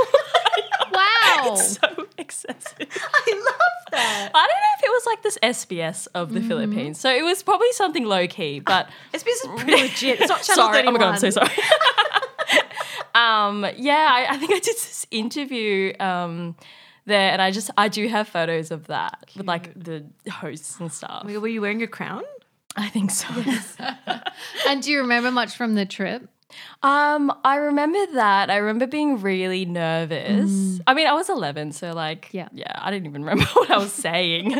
wow. 0.92 1.52
It's 1.52 1.78
so 1.78 2.06
excessive. 2.16 2.88
I 2.90 3.32
love 3.32 3.90
that. 3.92 4.30
I 4.34 4.38
don't 4.38 4.48
know 4.48 4.74
if 4.78 4.84
it 4.84 4.90
was 4.90 5.06
like 5.06 5.22
this 5.22 5.38
SBS 5.42 6.08
of 6.14 6.32
the 6.32 6.40
Philippines, 6.48 6.98
so 7.00 7.10
it 7.10 7.22
was 7.22 7.42
probably 7.42 7.70
something 7.72 8.04
low 8.04 8.26
key, 8.26 8.60
but 8.66 8.88
SBS 9.12 9.26
is 9.26 9.48
pretty 9.56 9.82
legit. 9.82 10.20
It's 10.20 10.28
not 10.28 10.42
Channel 10.42 10.64
sorry. 10.64 10.76
31. 10.78 10.88
Oh 10.88 10.92
my 10.92 11.04
god, 11.04 11.14
I'm 11.14 11.20
so 11.20 11.30
sorry. 11.30 11.50
um, 13.14 13.66
yeah, 13.76 14.08
I, 14.10 14.34
I 14.34 14.36
think 14.38 14.52
I 14.52 14.58
did 14.58 14.74
this 14.74 15.06
interview 15.10 15.92
um, 16.00 16.56
there, 17.06 17.30
and 17.32 17.40
I 17.42 17.50
just 17.50 17.70
I 17.76 17.88
do 17.88 18.08
have 18.08 18.28
photos 18.28 18.70
of 18.70 18.86
that 18.88 19.30
with 19.36 19.46
like 19.46 19.72
the 19.74 20.04
hosts 20.30 20.80
and 20.80 20.92
stuff. 20.92 21.24
Were 21.24 21.48
you 21.48 21.60
wearing 21.60 21.78
your 21.78 21.88
crown? 21.88 22.22
I 22.76 22.88
think 22.88 23.10
so. 23.10 23.28
And 24.68 24.82
do 24.82 24.92
you 24.92 25.00
remember 25.00 25.32
much 25.32 25.56
from 25.56 25.74
the 25.74 25.84
trip? 25.84 26.28
Um, 26.82 27.32
I 27.44 27.56
remember 27.56 27.98
that. 28.14 28.50
I 28.50 28.56
remember 28.56 28.86
being 28.86 29.20
really 29.20 29.64
nervous. 29.64 30.80
I 30.86 30.94
mean, 30.94 31.06
I 31.06 31.12
was 31.12 31.28
11, 31.28 31.72
so 31.72 31.92
like, 31.92 32.28
Yeah. 32.32 32.48
yeah, 32.52 32.72
I 32.74 32.90
didn't 32.90 33.06
even 33.06 33.22
remember 33.24 33.44
what 33.54 33.70
I 33.70 33.78
was 33.78 33.92
saying. 33.92 34.58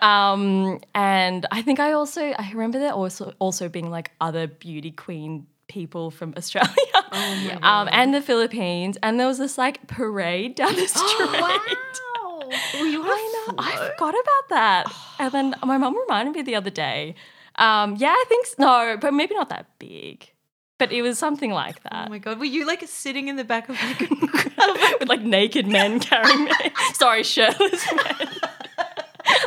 um, 0.00 0.80
and 0.94 1.46
I 1.50 1.62
think 1.62 1.80
I 1.80 1.92
also 1.92 2.22
I 2.22 2.50
remember 2.52 2.78
there 2.78 2.92
also 2.92 3.34
also 3.38 3.68
being 3.68 3.90
like 3.90 4.10
other 4.20 4.46
beauty 4.46 4.90
queen 4.90 5.46
people 5.68 6.10
from 6.10 6.32
Australia, 6.36 6.70
um, 7.62 7.88
and 7.92 8.14
the 8.14 8.22
Philippines, 8.22 8.96
and 9.02 9.18
there 9.18 9.26
was 9.26 9.38
this 9.38 9.58
like 9.58 9.86
parade 9.88 10.54
down 10.54 10.74
the 10.74 10.86
street. 10.86 11.40
Wow. 11.40 11.60
Well, 12.74 12.86
you 12.86 13.02
I 13.04 13.44
know. 13.48 13.54
I 13.58 13.90
forgot 13.90 14.14
about 14.14 14.48
that. 14.50 14.84
And 15.18 15.32
then 15.32 15.54
my 15.64 15.78
mum 15.78 15.96
reminded 15.98 16.34
me 16.34 16.42
the 16.42 16.54
other 16.54 16.70
day. 16.70 17.16
Um, 17.56 17.96
yeah, 17.96 18.10
I 18.10 18.24
think 18.28 18.46
s- 18.46 18.54
no, 18.58 18.96
but 19.00 19.12
maybe 19.12 19.34
not 19.34 19.48
that 19.48 19.66
big. 19.80 20.30
But 20.78 20.92
it 20.92 21.00
was 21.02 21.18
something 21.18 21.50
like 21.52 21.82
that. 21.84 22.04
Oh 22.06 22.10
my 22.10 22.18
god. 22.18 22.38
Were 22.38 22.44
you 22.44 22.66
like 22.66 22.82
sitting 22.86 23.28
in 23.28 23.36
the 23.36 23.44
back 23.44 23.68
of 23.68 23.76
like 23.82 24.00
With 25.00 25.08
like 25.08 25.22
naked 25.22 25.66
men 25.66 26.00
carrying 26.08 26.44
me. 26.44 26.52
Sorry, 26.94 27.22
shirtless 27.22 27.86
men. 27.92 28.28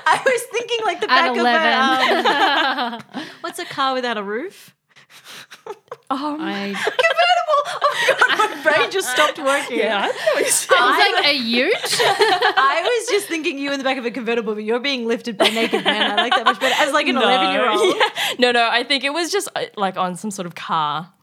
I 0.06 0.22
was 0.26 0.42
thinking 0.52 0.80
like 0.86 1.00
the 1.02 1.12
At 1.12 1.34
back 1.34 1.38
11. 1.38 2.20
of 2.20 2.26
a 2.26 3.20
um, 3.20 3.26
what's 3.42 3.60
a 3.60 3.66
car 3.66 3.94
without 3.94 4.18
a 4.18 4.24
roof? 4.24 4.76
Um, 6.12 6.38
I, 6.42 6.74
Convertible. 6.74 7.60
Oh 7.66 8.16
my 8.20 8.38
god, 8.38 8.38
my 8.58 8.64
brain 8.64 8.92
just 8.92 9.10
stopped 9.12 9.38
working. 9.38 9.78
yeah, 9.78 10.00
I 10.00 10.08
don't 10.08 10.16
know 10.16 10.42
what. 10.42 10.68
I 10.72 11.12
was 11.14 11.16
like, 11.24 11.26
a 11.28 11.38
ute? 11.38 11.74
I 11.76 12.82
was 13.00 13.10
just 13.10 13.28
thinking 13.28 13.60
you 13.60 13.72
in 13.72 13.78
the 13.78 13.84
back 13.84 13.98
of 13.98 14.06
a 14.06 14.12
convertible, 14.12 14.56
but 14.56 14.64
you're 14.64 14.80
being 14.80 15.06
lifted 15.08 15.38
by 15.38 15.50
naked 15.50 15.84
men. 15.84 16.12
I 16.12 16.16
like 16.16 16.34
that 16.34 16.46
much 16.46 16.60
better. 16.60 16.76
As 16.82 16.92
like 16.94 17.08
an 17.08 17.16
No, 17.16 17.22
11 17.22 17.52
year 17.52 17.70
old. 17.70 17.96
yeah. 17.96 18.10
No, 18.40 18.52
no, 18.52 18.68
I 18.70 18.84
think 18.84 19.04
it 19.04 19.14
was 19.14 19.32
just 19.32 19.48
uh, 19.56 19.66
like 19.78 19.98
on 19.98 20.16
some 20.16 20.32
sort 20.32 20.46
of 20.48 20.56
car. 20.56 21.14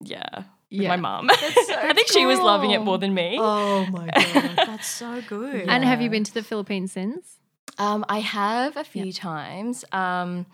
Yeah. 0.00 0.28
With 0.34 0.44
Yeah. 0.82 0.88
my 0.88 0.96
mum. 0.96 1.30
I 1.32 1.92
think 1.94 2.08
she 2.08 2.26
was 2.26 2.38
loving 2.40 2.72
it 2.72 2.80
more 2.80 2.98
than 2.98 3.14
me. 3.14 3.38
Oh 3.40 3.86
my 3.86 4.06
god, 4.14 4.56
that's 4.66 4.88
so 4.88 5.22
good. 5.22 5.68
And 5.68 5.84
have 5.84 6.00
you 6.02 6.10
been 6.10 6.24
to 6.24 6.34
the 6.34 6.42
Philippines 6.42 6.92
since? 6.92 7.38
Um, 7.78 8.04
I 8.08 8.20
have 8.20 8.76
a 8.76 8.84
few 8.84 9.12
times. 9.12 9.84
Um, 9.92 10.46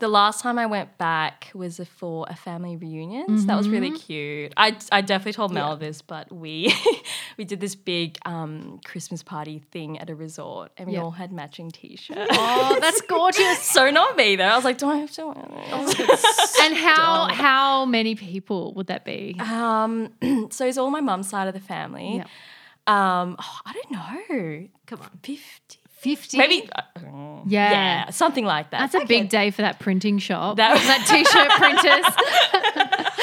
the 0.00 0.08
last 0.08 0.40
time 0.42 0.58
I 0.58 0.66
went 0.66 0.98
back 0.98 1.50
was 1.54 1.80
for 1.96 2.26
a 2.28 2.34
family 2.36 2.76
reunion. 2.76 3.38
So 3.38 3.46
that 3.46 3.56
was 3.56 3.68
really 3.68 3.92
cute. 3.92 4.52
I, 4.56 4.76
I 4.92 5.00
definitely 5.00 5.32
told 5.34 5.52
Mel 5.52 5.76
this, 5.76 6.02
but 6.02 6.30
we 6.32 6.74
we 7.38 7.44
did 7.44 7.60
this 7.60 7.74
big 7.74 8.18
um, 8.26 8.80
Christmas 8.84 9.22
party 9.22 9.60
thing 9.70 9.98
at 9.98 10.10
a 10.10 10.14
resort, 10.14 10.72
and 10.76 10.88
we 10.88 10.94
Yeah. 10.94 11.02
all 11.02 11.12
had 11.12 11.32
matching 11.32 11.70
t-shirts. 11.70 12.20
Oh, 12.36 12.78
that's 12.80 13.00
gorgeous. 13.08 13.58
so 13.62 13.90
not 13.90 14.16
me 14.16 14.36
though. 14.36 14.44
I 14.44 14.56
was 14.56 14.64
like, 14.64 14.78
do 14.78 14.88
I 14.88 14.96
have 14.98 15.10
to 15.12 15.26
wear 15.26 15.84
this? 15.86 16.58
And 16.60 16.74
how 16.74 17.28
how 17.32 17.84
many 17.84 18.14
people 18.14 18.72
would 18.74 18.88
that 18.88 19.04
be? 19.04 19.36
Um, 19.40 20.12
so 20.50 20.66
it's 20.66 20.78
all 20.78 20.90
my 20.90 21.00
mum's 21.00 21.28
side 21.28 21.48
of 21.48 21.54
the 21.54 21.60
family. 21.60 22.16
Yeah. 22.16 22.24
Um, 22.86 23.36
oh, 23.38 23.58
I 23.64 23.72
don't 23.72 23.90
know. 23.92 24.68
Come 24.86 25.00
on. 25.00 25.10
50? 25.22 25.78
50? 25.88 26.36
Maybe. 26.36 26.68
uh, 26.74 26.82
Yeah. 27.46 27.70
yeah, 27.70 28.10
something 28.10 28.44
like 28.44 28.70
that. 28.70 28.90
That's 28.92 29.04
a 29.04 29.06
big 29.06 29.28
day 29.28 29.50
for 29.50 29.62
that 29.62 29.78
printing 29.80 30.18
shop. 30.18 30.56
That- 30.56 30.76
That, 30.84 31.06
t-shirt 31.06 31.50
printers. 31.60 33.14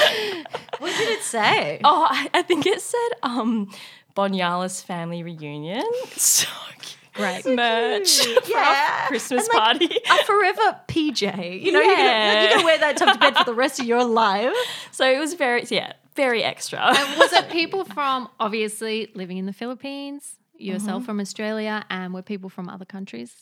What 0.79 0.97
did 0.97 1.09
it 1.09 1.21
say? 1.23 1.79
Oh, 1.83 2.07
I, 2.09 2.27
I 2.33 2.41
think 2.41 2.65
it 2.65 2.81
said 2.81 3.09
um 3.23 3.69
Bonyala's 4.15 4.81
family 4.81 5.21
reunion. 5.23 5.83
So 6.15 6.47
cute. 6.79 6.97
Great. 7.13 7.45
Merch 7.45 8.19
for 8.25 8.49
Yeah. 8.49 9.01
our 9.01 9.07
Christmas 9.07 9.47
like, 9.49 9.57
party. 9.57 9.85
A 10.09 10.23
forever 10.25 10.79
PJ. 10.87 11.61
You 11.61 11.71
know, 11.71 11.81
you're, 11.81 11.95
gonna, 11.95 12.03
Yeah. 12.03 12.41
you're 12.41 12.51
gonna 12.53 12.65
wear 12.65 12.77
that 12.79 12.97
top 12.97 13.13
to 13.13 13.19
bed 13.19 13.37
for 13.37 13.43
the 13.43 13.53
rest 13.53 13.79
of 13.79 13.85
your 13.85 14.03
life. 14.03 14.53
so 14.91 15.07
it 15.09 15.19
was 15.19 15.33
very 15.35 15.65
yeah, 15.69 15.93
very 16.15 16.43
extra. 16.43 16.79
And 16.79 17.19
was 17.19 17.31
it 17.33 17.49
people 17.51 17.83
from 17.85 18.27
obviously 18.39 19.11
living 19.13 19.37
in 19.37 19.45
the 19.45 19.53
Philippines, 19.53 20.35
yourself 20.57 21.05
from 21.05 21.19
Australia, 21.19 21.85
and 21.89 22.13
were 22.13 22.21
people 22.23 22.49
from 22.49 22.69
other 22.69 22.85
countries 22.85 23.33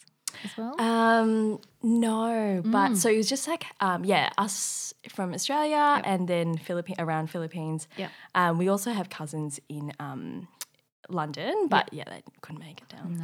as 0.44 0.52
well? 0.58 0.80
Um, 0.80 1.60
no, 1.84 2.62
but 2.66 2.96
so 2.98 3.10
it 3.10 3.18
was 3.18 3.30
just 3.30 3.48
like 3.48 3.66
um, 3.80 4.04
yeah, 4.06 4.30
us 4.38 4.94
from 5.10 5.34
Australia 5.34 6.02
and 6.04 6.28
then 6.28 6.58
Philippine 6.58 6.96
around 7.00 7.28
Philippines. 7.30 7.88
Yeah, 7.98 8.10
Um, 8.36 8.58
we 8.58 8.68
also 8.70 8.92
have 8.92 9.10
cousins 9.10 9.60
in 9.70 9.92
um 10.00 10.48
London, 11.12 11.68
but 11.70 11.90
yeah, 11.92 12.04
they 12.06 12.22
couldn't 12.42 12.60
make 12.62 12.82
it 12.82 12.90
down. 12.90 13.18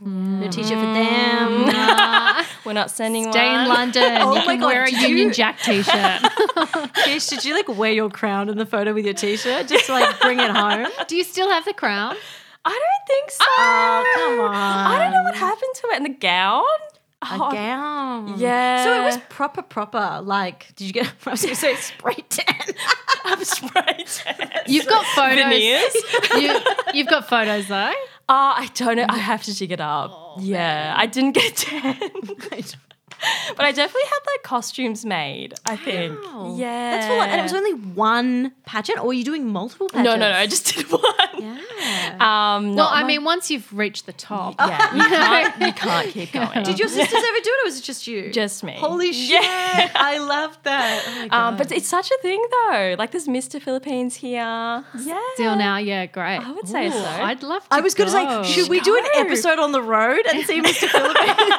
no. 0.00 0.08
No 0.40 0.48
t-shirt 0.50 0.70
for 0.70 0.92
them. 0.92 1.66
Nah. 1.72 2.42
We're 2.64 2.72
not 2.72 2.90
sending 2.90 3.30
Stay 3.30 3.46
one. 3.52 3.62
in 3.62 3.68
London. 3.68 4.12
Oh 4.22 4.32
you 4.34 4.38
my 4.40 4.44
can 4.54 4.60
God, 4.60 4.66
wear 4.66 4.84
a 4.84 4.90
did 4.90 5.00
Union 5.02 5.28
you- 5.28 5.34
Jack 5.34 5.60
t-shirt. 5.60 6.22
Kish, 7.04 7.26
did 7.28 7.44
you 7.44 7.54
like 7.54 7.68
wear 7.68 7.92
your 7.92 8.10
crown 8.10 8.48
in 8.48 8.58
the 8.58 8.66
photo 8.66 8.92
with 8.92 9.04
your 9.04 9.14
t-shirt 9.14 9.68
just 9.68 9.86
to 9.86 9.92
like 9.92 10.18
bring 10.20 10.40
it 10.40 10.50
home? 10.50 10.88
Do 11.06 11.14
you 11.16 11.22
still 11.24 11.48
have 11.48 11.64
the 11.64 11.72
crown? 11.74 12.16
I 12.68 12.72
don't 12.72 13.06
think 13.06 13.30
so. 13.30 13.44
Oh, 13.46 14.12
come 14.14 14.40
on. 14.40 14.54
I 14.54 14.98
don't 14.98 15.12
know 15.12 15.22
what 15.22 15.34
happened 15.34 15.74
to 15.74 15.86
it. 15.88 15.96
And 15.96 16.04
the 16.04 16.18
gown? 16.18 16.62
A 17.22 17.26
Oh, 17.32 17.50
gown. 17.52 18.38
Yeah. 18.38 18.84
So 18.84 19.00
it 19.00 19.04
was 19.04 19.18
proper, 19.28 19.62
proper. 19.62 20.20
Like, 20.22 20.74
did 20.76 20.86
you 20.86 20.92
get? 20.92 21.12
I 21.26 21.30
was 21.30 21.42
going 21.42 21.54
to 21.54 21.60
say 21.60 21.74
spray 21.76 22.14
tan. 22.28 22.74
I'm 23.24 23.42
sprayed. 23.44 24.08
You've 24.66 24.86
got 24.86 25.04
photos. 25.06 25.36
Veneers. 25.36 25.94
You, 26.36 26.60
you've 26.94 27.08
got 27.08 27.28
photos 27.28 27.66
though. 27.68 27.92
Oh, 28.30 28.52
I 28.56 28.68
don't 28.74 28.96
know. 28.96 29.06
I 29.08 29.18
have 29.18 29.42
to 29.44 29.54
dig 29.56 29.72
it 29.72 29.80
up. 29.80 30.10
Oh, 30.12 30.36
yeah, 30.40 30.94
I 30.96 31.06
didn't 31.06 31.32
get 31.32 31.56
tan. 31.56 31.98
but 33.56 33.64
I 33.64 33.72
definitely 33.72 34.08
had 34.08 34.18
like 34.26 34.42
costumes 34.44 35.04
made, 35.04 35.54
I 35.66 35.76
think. 35.76 36.22
Wow. 36.22 36.54
Yeah. 36.56 36.90
That's 36.92 37.06
full 37.06 37.18
on. 37.18 37.28
And 37.28 37.40
it 37.40 37.42
was 37.42 37.54
only 37.54 37.72
one 37.72 38.52
pageant, 38.64 39.00
or 39.00 39.06
were 39.08 39.12
you 39.12 39.24
doing 39.24 39.50
multiple 39.50 39.88
pageants? 39.88 40.04
No, 40.04 40.16
no, 40.16 40.30
no. 40.30 40.36
I 40.36 40.46
just 40.46 40.74
did 40.74 40.90
one. 40.90 41.02
Yeah. 41.38 41.58
Um, 42.20 42.74
Well, 42.76 42.88
I 42.88 43.02
my- 43.02 43.06
mean, 43.08 43.24
once 43.24 43.50
you've 43.50 43.72
reached 43.76 44.06
the 44.06 44.12
top, 44.12 44.54
yeah, 44.58 44.94
you 44.94 45.02
can't, 45.08 45.60
you 45.60 45.72
can't 45.72 46.08
keep 46.10 46.32
going. 46.32 46.62
Did 46.62 46.78
your 46.78 46.88
sisters 46.88 47.22
ever 47.24 47.40
do 47.42 47.50
it, 47.50 47.62
or 47.62 47.64
was 47.66 47.78
it 47.78 47.82
just 47.84 48.06
you? 48.06 48.30
Just 48.30 48.62
me. 48.64 48.72
Holy 48.78 49.12
shit! 49.12 49.42
Yeah. 49.42 49.90
I 49.94 50.18
love 50.18 50.58
that. 50.64 51.28
Oh. 51.32 51.36
Um, 51.36 51.56
but 51.56 51.70
it's 51.72 51.88
such 51.88 52.10
a 52.10 52.18
thing 52.22 52.42
though. 52.50 52.96
Like 52.98 53.10
there's 53.12 53.28
Mr. 53.28 53.60
Philippines 53.60 54.16
here. 54.16 54.84
Yeah. 54.98 55.20
still 55.34 55.56
now, 55.56 55.76
yeah, 55.78 56.06
great. 56.06 56.38
I 56.38 56.50
would 56.52 56.68
say 56.68 56.88
Ooh, 56.88 56.92
so. 56.92 57.04
I'd 57.04 57.42
love 57.42 57.62
to. 57.68 57.74
I 57.74 57.80
was 57.80 57.94
going 57.94 58.08
to 58.08 58.12
say, 58.12 58.52
should 58.52 58.68
we 58.68 58.80
do 58.80 58.96
an 58.96 59.04
episode 59.26 59.58
on 59.58 59.72
the 59.72 59.82
road 59.82 60.24
and 60.32 60.44
see 60.46 60.60
Mr. 60.60 60.88
Philippines? 60.96 61.54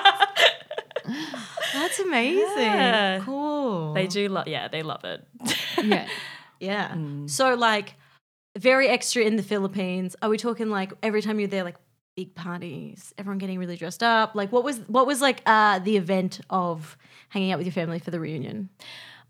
That's 1.74 2.00
amazing. 2.00 2.44
Yeah. 2.58 3.20
Cool. 3.24 3.94
They 3.94 4.08
do 4.08 4.28
love. 4.30 4.48
Yeah, 4.48 4.68
they 4.68 4.82
love 4.84 5.04
it. 5.06 5.24
Yeah. 5.84 6.08
Yeah. 6.60 6.90
Mm. 6.90 7.30
So 7.30 7.54
like 7.56 7.96
very 8.60 8.88
extra 8.88 9.24
in 9.24 9.36
the 9.36 9.44
Philippines. 9.44 10.16
Are 10.22 10.30
we 10.30 10.38
talking 10.38 10.70
like 10.70 10.92
every 11.02 11.22
time 11.22 11.40
you're 11.40 11.48
there, 11.50 11.64
like 11.64 11.78
big 12.16 12.36
parties, 12.36 13.14
everyone 13.18 13.38
getting 13.38 13.58
really 13.60 13.78
dressed 13.78 14.04
up? 14.04 14.36
Like 14.36 14.52
what 14.52 14.64
was 14.64 14.80
what 14.88 15.08
was 15.08 15.22
like 15.22 15.42
uh 15.46 15.80
the 15.80 15.98
event 15.98 16.42
of 16.50 16.98
hanging 17.30 17.52
out 17.52 17.58
with 17.58 17.68
your 17.68 17.74
family 17.74 18.00
for 18.00 18.12
the 18.12 18.20
reunion? 18.20 18.70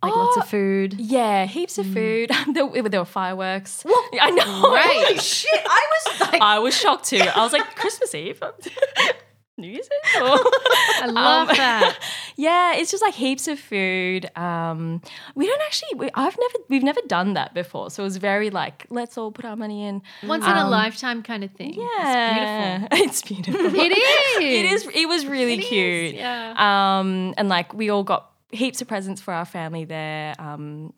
Like 0.01 0.15
lots 0.15 0.37
Oh, 0.37 0.41
of 0.41 0.47
food. 0.47 0.93
Yeah, 0.97 1.45
heaps 1.45 1.77
of 1.77 1.85
food. 1.85 2.31
there, 2.53 2.65
were- 2.65 2.87
there 2.87 3.01
were 3.01 3.05
fireworks. 3.05 3.83
I 4.21 4.31
know. 4.31 4.71
Right. 4.71 5.03
Holy 5.07 5.19
shit! 5.19 5.49
I 5.65 5.87
was 5.91 6.21
like 6.21 6.41
I 6.41 6.59
was 6.59 6.75
shocked 6.77 7.05
too. 7.09 7.17
I 7.17 7.43
was 7.43 7.51
like, 7.53 7.75
Christmas 7.75 8.15
Eve. 8.15 8.41
New 9.59 9.67
Year's 9.69 9.87
Eve? 10.15 10.21
Or- 10.23 10.25
I 11.01 11.05
love 11.07 11.49
Um, 11.49 11.55
that. 11.57 11.99
yeah, 12.35 12.75
it's 12.75 12.91
just 12.91 13.03
like 13.03 13.13
heaps 13.13 13.47
of 13.47 13.59
food. 13.59 14.29
Um, 14.37 15.01
we 15.35 15.45
don't 15.47 15.61
actually. 15.61 15.89
We, 15.97 16.09
I've 16.15 16.37
never. 16.39 16.63
We've 16.69 16.83
never 16.83 17.01
done 17.07 17.33
that 17.33 17.53
before, 17.53 17.89
so 17.91 18.03
it 18.03 18.05
was 18.05 18.17
very 18.17 18.49
like 18.49 18.85
let's 18.89 19.17
all 19.17 19.31
put 19.31 19.45
our 19.45 19.55
money 19.55 19.85
in. 19.85 20.01
Once 20.23 20.45
in 20.45 20.51
a 20.51 20.67
lifetime 20.69 21.23
kind 21.23 21.43
of 21.43 21.51
thing. 21.51 21.73
Yeah, 21.73 22.87
it's 22.91 23.21
beautiful. 23.21 23.59
It's 23.69 23.71
beautiful. 23.71 23.75
It 23.79 23.97
is. 23.97 24.37
it 24.43 24.65
is. 24.65 24.87
It 24.93 25.07
was 25.07 25.25
really 25.25 25.53
It 25.53 25.59
is, 25.59 25.67
cute. 25.69 26.15
yeah. 26.15 26.53
Um, 26.99 27.33
and 27.37 27.49
like 27.49 27.73
we 27.73 27.89
all 27.89 28.03
got 28.03 28.31
heaps 28.51 28.81
of 28.81 28.87
presents 28.87 29.21
for 29.21 29.33
our 29.33 29.45
family 29.45 29.85
there 29.85 30.33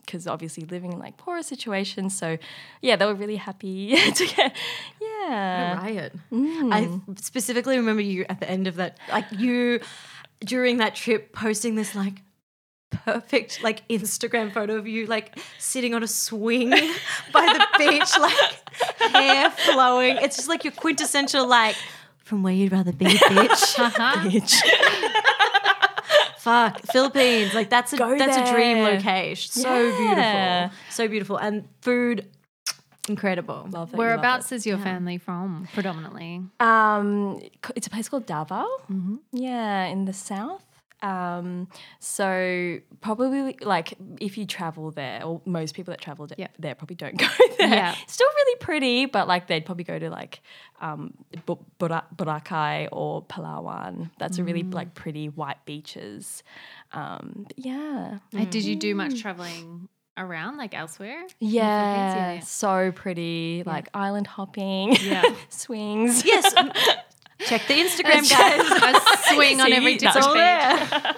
because 0.06 0.28
obviously 0.28 0.64
living 0.66 0.94
in 0.94 1.00
like 1.00 1.18
poorer 1.18 1.44
situations. 1.44 2.18
So 2.18 2.38
yeah, 2.82 2.96
they 2.96 3.06
were 3.06 3.16
really 3.16 3.36
happy 3.36 3.96
to 4.14 4.26
get. 4.26 4.56
Yeah. 5.02 5.78
riot. 5.78 6.14
Mm. 6.32 6.74
I 6.74 7.14
specifically 7.22 7.78
remember 7.78 8.02
you 8.02 8.26
at 8.30 8.40
the 8.40 8.50
end 8.50 8.68
of 8.68 8.76
that, 8.76 8.98
like 9.10 9.26
you 9.32 9.82
during 10.44 10.78
that 10.78 10.96
trip 10.96 11.34
posting 11.34 11.76
this 11.76 11.94
like 11.94 12.22
perfect 12.92 13.64
like 13.64 13.88
Instagram 13.88 14.52
photo 14.52 14.76
of 14.76 14.88
you 14.88 15.06
like 15.06 15.40
sitting 15.58 15.94
on 15.94 16.04
a 16.04 16.08
swing 16.08 16.70
by 17.34 17.46
the 17.46 17.68
beach, 17.78 18.18
like 18.20 19.14
hair 19.14 19.50
flowing. 19.52 20.18
It's 20.18 20.36
just 20.36 20.50
like 20.50 20.64
your 20.64 20.74
quintessential 20.74 21.48
like 21.48 21.76
from 22.18 22.44
where 22.44 22.54
you'd 22.54 22.72
rather 22.72 22.94
be, 22.94 23.06
bitch. 23.06 23.76
Bitch. 24.32 24.62
Fuck, 26.42 26.82
Philippines. 26.88 27.54
Like 27.54 27.70
that's 27.70 27.94
a 27.94 27.98
Go 27.98 28.18
that's 28.18 28.38
a 28.38 28.54
dream 28.54 28.80
location. 28.84 29.52
So 29.52 29.70
Yeah. 29.70 29.98
beautiful. 30.70 30.78
So 30.90 31.08
beautiful. 31.08 31.38
And 31.38 31.68
food 31.82 32.28
incredible. 33.08 33.56
Love 33.56 33.72
that 33.72 33.76
you 33.76 33.82
love 33.84 33.98
Whereabouts 33.98 34.52
it. 34.52 34.56
is 34.56 34.66
your 34.66 34.78
family 34.78 35.18
from, 35.18 35.68
predominantly? 35.74 36.42
Um, 36.60 37.40
it's 37.76 37.88
a 37.88 37.90
place 37.90 38.08
called 38.10 38.26
Davao. 38.26 38.66
Yeah, 39.32 39.86
in 39.86 40.06
the 40.06 40.14
south. 40.14 40.64
Um, 41.02 41.68
so 42.00 42.78
probably 43.02 43.58
like 43.62 43.94
if 44.20 44.38
you 44.38 44.46
travel 44.46 44.92
there, 44.92 45.24
or 45.24 45.42
most 45.46 45.74
people 45.76 45.92
that 45.92 46.02
travel 46.02 46.28
there 46.60 46.76
probably 46.76 46.96
don't 46.96 47.18
go 47.18 47.28
there. 47.58 47.68
Yeah. 47.70 47.96
Still 48.08 48.28
really 48.36 48.58
pretty, 48.60 49.06
but 49.08 49.28
like 49.28 49.48
they'd 49.48 49.66
probably 49.66 49.84
go 49.84 49.98
to 49.98 50.10
like 50.10 50.42
um, 50.80 51.14
Bu- 51.46 51.64
Bora- 51.80 52.06
Boracay 52.16 52.88
or 52.92 53.24
Palawan. 53.26 54.12
That's 54.20 54.38
a 54.38 54.44
really 54.44 54.64
like 54.64 54.94
pretty 54.94 55.28
white 55.30 55.64
beaches. 55.66 56.44
Um, 56.94 57.48
yeah. 57.56 58.20
Uh, 58.38 58.46
Did 58.46 58.64
you 58.66 58.76
do 58.76 58.94
much 58.96 59.22
traveling 59.22 59.88
around, 60.18 60.58
like 60.58 60.74
elsewhere? 60.76 61.24
the 61.40 61.46
Yeah, 61.48 62.40
so 62.42 62.92
pretty, 62.92 63.64
like 63.66 63.90
island 63.94 64.28
hopping, 64.28 64.96
Yeah. 65.02 65.24
swings. 65.50 66.24
Yes. 66.26 66.54
Check 67.48 67.68
the 67.68 67.74
Instagram, 67.84 68.30
guys. 68.30 68.96
A 68.96 69.18
swing 69.34 69.62
on 69.62 69.72
every 69.74 69.94
it's 69.94 70.04
different 70.04 70.28
all 70.28 70.34
there. 70.34 71.16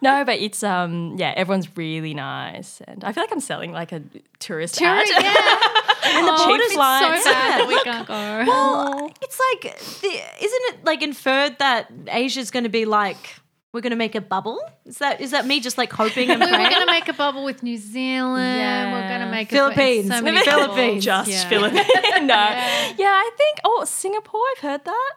no, 0.00 0.24
but 0.24 0.38
it's 0.38 0.62
um 0.62 1.14
yeah, 1.18 1.32
everyone's 1.36 1.76
really 1.76 2.14
nice, 2.14 2.80
and 2.86 3.02
I 3.04 3.12
feel 3.12 3.22
like 3.22 3.32
I'm 3.32 3.40
selling 3.40 3.72
like 3.72 3.92
a 3.92 4.02
tourist 4.38 4.76
Tour- 4.76 4.88
ad. 4.88 5.06
yeah. 5.08 5.16
and 6.04 6.26
the 6.26 6.32
Oh, 6.32 6.54
it's 6.54 6.72
flights. 6.74 7.24
so 7.24 7.30
bad 7.32 7.68
we 7.68 7.82
can't 7.82 8.06
go. 8.06 8.14
Well, 8.46 9.10
it's 9.20 9.40
like, 9.52 9.62
the, 9.62 10.08
isn't 10.44 10.62
it 10.74 10.84
like 10.84 11.02
inferred 11.02 11.58
that 11.58 11.90
Asia's 12.08 12.50
going 12.50 12.62
to 12.64 12.68
be 12.70 12.84
like, 12.84 13.34
we're 13.72 13.80
going 13.82 13.90
to 13.90 13.96
make 13.96 14.14
a 14.14 14.20
bubble? 14.20 14.58
Is 14.86 14.98
that 14.98 15.20
is 15.20 15.32
that 15.32 15.46
me 15.46 15.60
just 15.60 15.76
like 15.78 15.92
hoping 16.02 16.30
and 16.30 16.40
we 16.40 16.46
were 16.46 16.52
praying? 16.56 16.70
going 16.70 16.86
to 16.86 16.92
make 16.92 17.08
a 17.08 17.12
bubble 17.12 17.44
with 17.44 17.62
New 17.62 17.76
Zealand. 17.76 18.58
Yeah. 18.58 18.92
We're 18.92 19.08
going 19.08 19.20
to 19.20 19.30
make 19.30 19.50
Philippines. 19.50 20.10
A, 20.10 20.14
so 20.18 20.22
many 20.22 20.42
Philippines. 20.42 21.04
bubbles. 21.04 21.04
Just 21.04 21.30
Yeah. 21.30 21.48
Philippines. 21.48 21.86
no, 22.22 22.34
yeah. 22.34 22.94
I 23.00 23.30
think 23.36 23.58
oh 23.64 23.84
Singapore. 23.84 24.40
I've 24.56 24.62
heard 24.62 24.84
that 24.84 25.12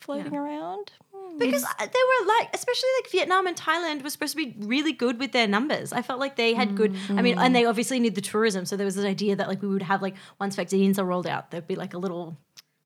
floating 0.00 0.34
around. 0.34 0.92
Hmm. 1.14 1.38
because 1.38 1.62
uh, 1.62 1.68
they 1.78 1.84
were 1.86 2.26
like, 2.26 2.48
especially 2.54 2.88
like 3.02 3.12
Vietnam 3.12 3.46
and 3.46 3.56
Thailand 3.56 4.02
were 4.02 4.10
supposed 4.10 4.36
to 4.36 4.44
be 4.44 4.56
really 4.58 4.92
good 4.92 5.18
with 5.20 5.32
their 5.32 5.46
numbers. 5.46 5.92
I 5.92 6.02
felt 6.02 6.18
like 6.18 6.36
they 6.36 6.54
had 6.54 6.74
good. 6.74 6.96
I 7.10 7.22
mean, 7.22 7.38
and 7.38 7.54
they 7.54 7.66
obviously 7.66 8.00
need 8.00 8.14
the 8.16 8.20
tourism, 8.20 8.64
so 8.64 8.76
there 8.76 8.84
was 8.86 8.96
this 8.96 9.04
idea 9.04 9.36
that 9.36 9.46
like 9.48 9.62
we 9.62 9.68
would 9.68 9.82
have 9.82 10.02
like 10.02 10.14
once 10.40 10.56
vaccines 10.56 10.98
are 10.98 11.04
rolled 11.04 11.26
out, 11.26 11.50
there'd 11.50 11.68
be 11.68 11.76
like 11.76 11.94
a 11.94 11.98
little 11.98 12.36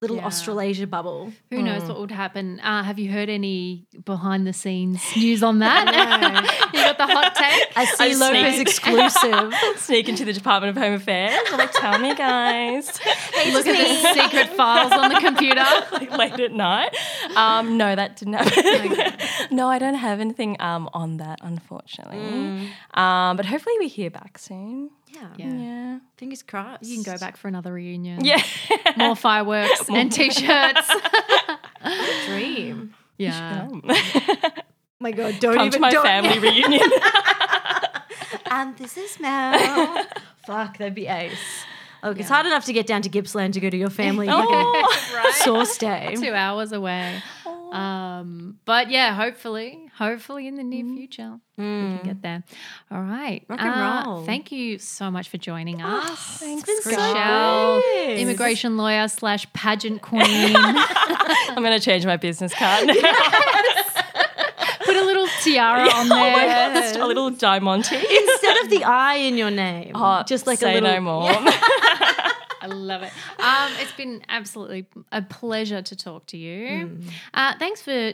little 0.03 0.17
Yeah. 0.19 0.27
Australasia 0.27 0.87
bubble. 0.87 1.33
Who 1.51 1.63
knows 1.63 1.85
what 1.85 1.99
would 1.99 2.11
happen? 2.11 2.61
Uh, 2.61 2.83
have 2.83 2.99
you 2.99 3.11
heard 3.11 3.31
any 3.31 3.87
behind 4.05 4.47
the 4.47 4.53
scenes 4.53 5.03
news 5.17 5.43
on 5.43 5.61
that? 5.61 5.87
you 6.75 6.81
got 6.81 6.99
the 6.99 7.07
hot 7.07 7.35
take? 7.35 7.73
I 7.77 7.85
see 7.87 8.13
I 8.13 8.15
Lopez 8.15 8.61
exclusive. 8.61 9.55
Sneak 9.77 10.09
into 10.09 10.25
the 10.27 10.35
Department 10.35 10.77
of 10.77 10.83
Home 10.83 10.93
Affairs. 10.95 11.35
I'm 11.51 11.59
like, 11.59 11.73
tell 11.73 11.99
me, 11.99 12.15
guys. 12.15 12.89
Look 13.53 13.67
at 13.67 13.75
the 13.75 14.13
secret 14.23 14.49
files 14.51 14.93
on 14.93 15.09
the 15.13 15.21
computer. 15.21 15.65
like 15.93 16.11
late 16.17 16.41
at 16.41 16.53
night. 16.53 16.95
Um, 17.35 17.79
no, 17.79 17.97
that 17.97 18.17
didn't 18.17 18.35
happen. 18.35 19.57
no, 19.57 19.69
I 19.69 19.79
don't 19.79 19.95
have 19.95 20.21
anything 20.21 20.61
um, 20.61 20.91
on 20.93 21.17
that, 21.19 21.39
unfortunately. 21.43 22.69
Um, 22.95 23.37
but 23.37 23.47
hopefully 23.47 23.77
we 23.79 23.89
hear 23.89 24.11
back 24.11 24.39
soon. 24.39 24.91
Yeah. 25.09 25.29
Yeah. 25.37 25.53
Yeah. 25.53 25.99
fingers 26.17 26.43
crossed. 26.43 26.85
You 26.85 27.03
can 27.03 27.13
go 27.13 27.19
back 27.19 27.37
for 27.37 27.49
another 27.49 27.73
reunion. 27.73 28.25
Yeah. 28.25 28.43
More 28.97 29.17
fireworks 29.17 29.83
and 29.89 30.11
t-shirts. 30.13 30.91
Dream. 32.27 32.95
yeah. 33.17 33.69
my 34.99 35.13
God, 35.13 35.39
don't 35.41 35.57
Come 35.57 35.67
even 35.67 35.73
to 35.73 35.81
my 35.81 35.91
don't- 35.91 36.05
family 36.05 36.39
reunion. 36.39 36.91
And 38.51 38.77
this 38.77 38.97
is 38.97 39.19
Mel. 39.21 40.07
Fuck, 40.47 40.79
that'd 40.79 40.95
be 40.95 41.07
ace. 41.07 41.65
Oh, 42.03 42.11
it's 42.11 42.29
hard 42.29 42.47
enough 42.47 42.65
to 42.67 42.73
get 42.73 42.87
down 42.87 43.03
to 43.03 43.09
Gippsland 43.09 43.55
to 43.55 43.61
go 43.61 43.69
to 43.69 43.77
your 43.77 43.91
family 43.91 44.29
oh. 44.31 44.93
sauce 45.39 45.77
day. 45.79 46.15
Two 46.17 46.33
hours 46.33 46.73
away. 46.73 47.23
Um, 47.73 48.59
but 48.65 48.91
yeah, 48.91 49.15
hopefully, 49.15 49.91
hopefully 49.97 50.47
in 50.47 50.55
the 50.57 50.63
near 50.63 50.85
future 50.85 51.39
we 51.59 51.65
can 51.65 52.01
get 52.05 52.23
there. 52.23 52.45
All 52.91 53.01
right. 53.03 53.43
Rock 53.49 53.61
and 53.61 53.71
Uh, 53.71 54.03
roll. 54.07 54.25
thank 54.25 54.53
you 54.53 54.79
so 54.79 55.11
much 55.11 55.29
for 55.29 55.39
joining 55.39 55.81
us. 55.83 56.19
Thanks, 56.39 56.65
been 56.65 56.83
so 56.83 56.91
Rochelle, 56.91 57.83
immigration 58.17 58.77
lawyer 58.77 59.09
slash 59.09 59.51
pageant 59.53 60.03
queen. 60.03 60.23
I'm 60.57 61.57
going 61.63 61.73
to 61.79 61.81
change 61.81 62.05
my 62.07 62.17
business 62.17 62.53
card. 62.55 62.89
Put 64.85 64.97
a 64.97 65.05
little 65.05 65.27
tiara 65.43 65.89
on 65.93 66.09
there. 66.09 66.75
Just 66.75 66.97
a 66.97 67.07
little 67.07 67.31
diamante. 67.31 67.97
Instead 67.97 68.57
of 68.65 68.71
the 68.71 68.85
I 68.85 69.15
in 69.17 69.37
your 69.37 69.51
name, 69.51 69.93
Oh, 69.95 70.23
just 70.25 70.47
like 70.47 70.59
say 70.61 70.79
a 70.79 70.81
little. 70.81 70.95
no 70.95 71.01
more. 71.01 71.33
I 72.67 72.75
love 72.75 73.03
it. 73.03 73.13
Um, 73.39 73.73
it's 73.81 73.93
been 73.93 74.23
absolutely 74.29 74.87
a 75.13 75.23
pleasure 75.23 75.83
to 75.83 75.97
talk 75.97 76.27
to 76.27 76.37
you. 76.37 76.99
Uh, 77.33 77.55
thanks 77.59 77.81
for 77.81 78.13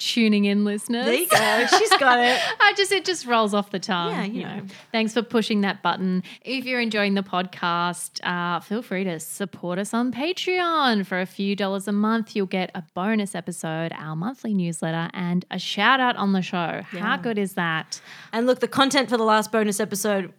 tuning 0.00 0.46
in, 0.46 0.64
listeners. 0.64 1.04
There 1.04 1.14
you 1.14 1.28
go. 1.28 1.66
She's 1.78 1.90
got 1.98 2.18
it. 2.18 2.40
I 2.60 2.72
just 2.76 2.90
it 2.90 3.04
just 3.04 3.26
rolls 3.26 3.54
off 3.54 3.70
the 3.70 3.78
tongue. 3.78 4.12
Yeah, 4.12 4.24
you 4.24 4.42
know. 4.42 4.62
Thanks 4.90 5.12
for 5.12 5.22
pushing 5.22 5.60
that 5.60 5.82
button. 5.82 6.22
If 6.42 6.64
you're 6.64 6.80
enjoying 6.80 7.14
the 7.14 7.22
podcast, 7.22 8.18
uh, 8.24 8.60
feel 8.60 8.82
free 8.82 9.04
to 9.04 9.20
support 9.20 9.78
us 9.78 9.92
on 9.94 10.10
Patreon. 10.10 11.06
For 11.06 11.20
a 11.20 11.26
few 11.26 11.54
dollars 11.54 11.86
a 11.86 11.92
month, 11.92 12.34
you'll 12.34 12.46
get 12.46 12.70
a 12.74 12.82
bonus 12.94 13.34
episode, 13.34 13.92
our 13.92 14.16
monthly 14.16 14.54
newsletter, 14.54 15.10
and 15.12 15.44
a 15.50 15.58
shout 15.58 16.00
out 16.00 16.16
on 16.16 16.32
the 16.32 16.42
show. 16.42 16.80
How 16.82 17.16
good 17.18 17.38
is 17.38 17.54
that? 17.54 18.00
And 18.32 18.46
look, 18.46 18.60
the 18.60 18.68
content 18.68 19.08
for 19.10 19.16
the 19.18 19.24
last 19.24 19.52
bonus 19.52 19.78
episode. 19.80 20.32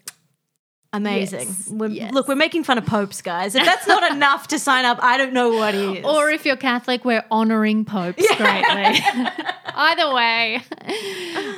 Amazing. 0.93 1.47
Yes, 1.47 1.69
We're, 1.69 1.87
yes. 1.87 2.13
Look, 2.13 2.27
we're 2.27 2.35
making 2.35 2.65
fun 2.65 2.77
of 2.77 2.85
popes, 2.85 3.21
guys. 3.21 3.55
If 3.55 3.63
that's 3.63 3.87
not 3.87 4.11
enough 4.11 4.47
to 4.49 4.59
sign 4.59 4.83
up, 4.83 4.99
I 5.01 5.17
don't 5.17 5.31
know 5.31 5.51
what 5.51 5.73
is. 5.73 6.03
Or 6.03 6.29
if 6.29 6.45
you're 6.45 6.57
Catholic, 6.57 7.05
we're 7.05 7.23
honoring 7.31 7.85
popes 7.85 8.25
greatly. 8.35 8.99
Either 9.73 10.13
way, 10.13 10.61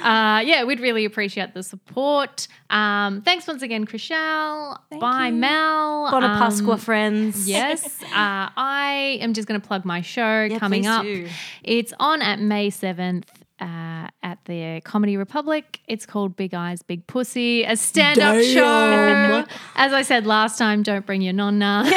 uh, 0.03 0.41
yeah, 0.45 0.63
we'd 0.65 0.79
really 0.79 1.03
appreciate 1.05 1.55
the 1.55 1.63
support. 1.63 2.47
Um, 2.69 3.21
thanks 3.21 3.47
once 3.47 3.63
again, 3.63 3.87
Chriselle. 3.87 4.77
Bye, 4.99 5.27
you. 5.29 5.33
Mel. 5.33 6.11
Bona 6.11 6.27
Um, 6.27 6.39
Pasqua, 6.41 6.77
friends. 6.79 7.49
Yes, 7.49 8.03
uh, 8.03 8.07
I 8.13 9.17
am 9.19 9.33
just 9.33 9.47
going 9.47 9.59
to 9.59 9.65
plug 9.67 9.83
my 9.83 10.01
show 10.01 10.43
Yeah, 10.43 10.59
coming 10.59 10.85
up. 10.85 11.01
do. 11.03 11.27
It's 11.63 11.91
on 11.99 12.21
at 12.21 12.39
May 12.39 12.69
7th 12.69 13.25
uh, 13.59 14.07
at 14.21 14.39
the 14.45 14.81
Comedy 14.83 15.17
Republic. 15.17 15.81
It's 15.87 16.05
called 16.05 16.35
Big 16.35 16.53
Eyes, 16.53 16.81
Big 16.81 17.05
Pussy, 17.07 17.63
a 17.63 17.75
stand 17.75 18.19
up 18.19 18.41
show. 18.43 19.45
As 19.75 19.93
I 19.93 20.01
said 20.01 20.25
last 20.25 20.57
time, 20.57 20.83
don't 20.83 21.05
bring 21.05 21.21
your 21.21 21.33
nonna, 21.33 21.89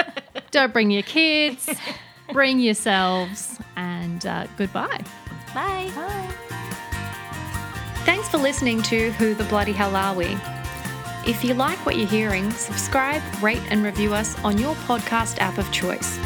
don't 0.50 0.72
bring 0.72 0.90
your 0.90 1.02
kids, 1.02 1.68
bring 2.32 2.58
yourselves, 2.60 3.58
and 3.76 4.24
uh, 4.26 4.46
goodbye. 4.56 5.02
Bye. 5.54 5.90
Thanks 8.04 8.28
for 8.28 8.38
listening 8.38 8.82
to 8.84 9.12
Who 9.12 9.34
the 9.34 9.44
Bloody 9.44 9.72
Hell 9.72 9.94
Are 9.94 10.14
We? 10.14 10.36
If 11.26 11.44
you 11.44 11.52
like 11.52 11.84
what 11.84 11.96
you're 11.96 12.06
hearing, 12.06 12.50
subscribe, 12.52 13.22
rate, 13.42 13.60
and 13.70 13.84
review 13.84 14.14
us 14.14 14.42
on 14.44 14.56
your 14.56 14.74
podcast 14.76 15.38
app 15.40 15.58
of 15.58 15.70
choice. 15.72 16.18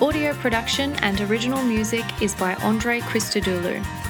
Audio 0.00 0.32
production 0.34 0.94
and 0.96 1.20
original 1.22 1.62
music 1.62 2.04
is 2.22 2.34
by 2.34 2.54
Andre 2.56 3.00
Christodoulou. 3.00 4.03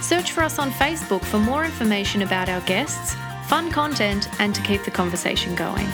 Search 0.00 0.32
for 0.32 0.42
us 0.42 0.58
on 0.58 0.70
Facebook 0.70 1.24
for 1.24 1.38
more 1.38 1.64
information 1.64 2.22
about 2.22 2.48
our 2.48 2.60
guests, 2.62 3.14
fun 3.48 3.70
content, 3.70 4.28
and 4.40 4.54
to 4.54 4.62
keep 4.62 4.84
the 4.84 4.90
conversation 4.90 5.54
going. 5.54 5.86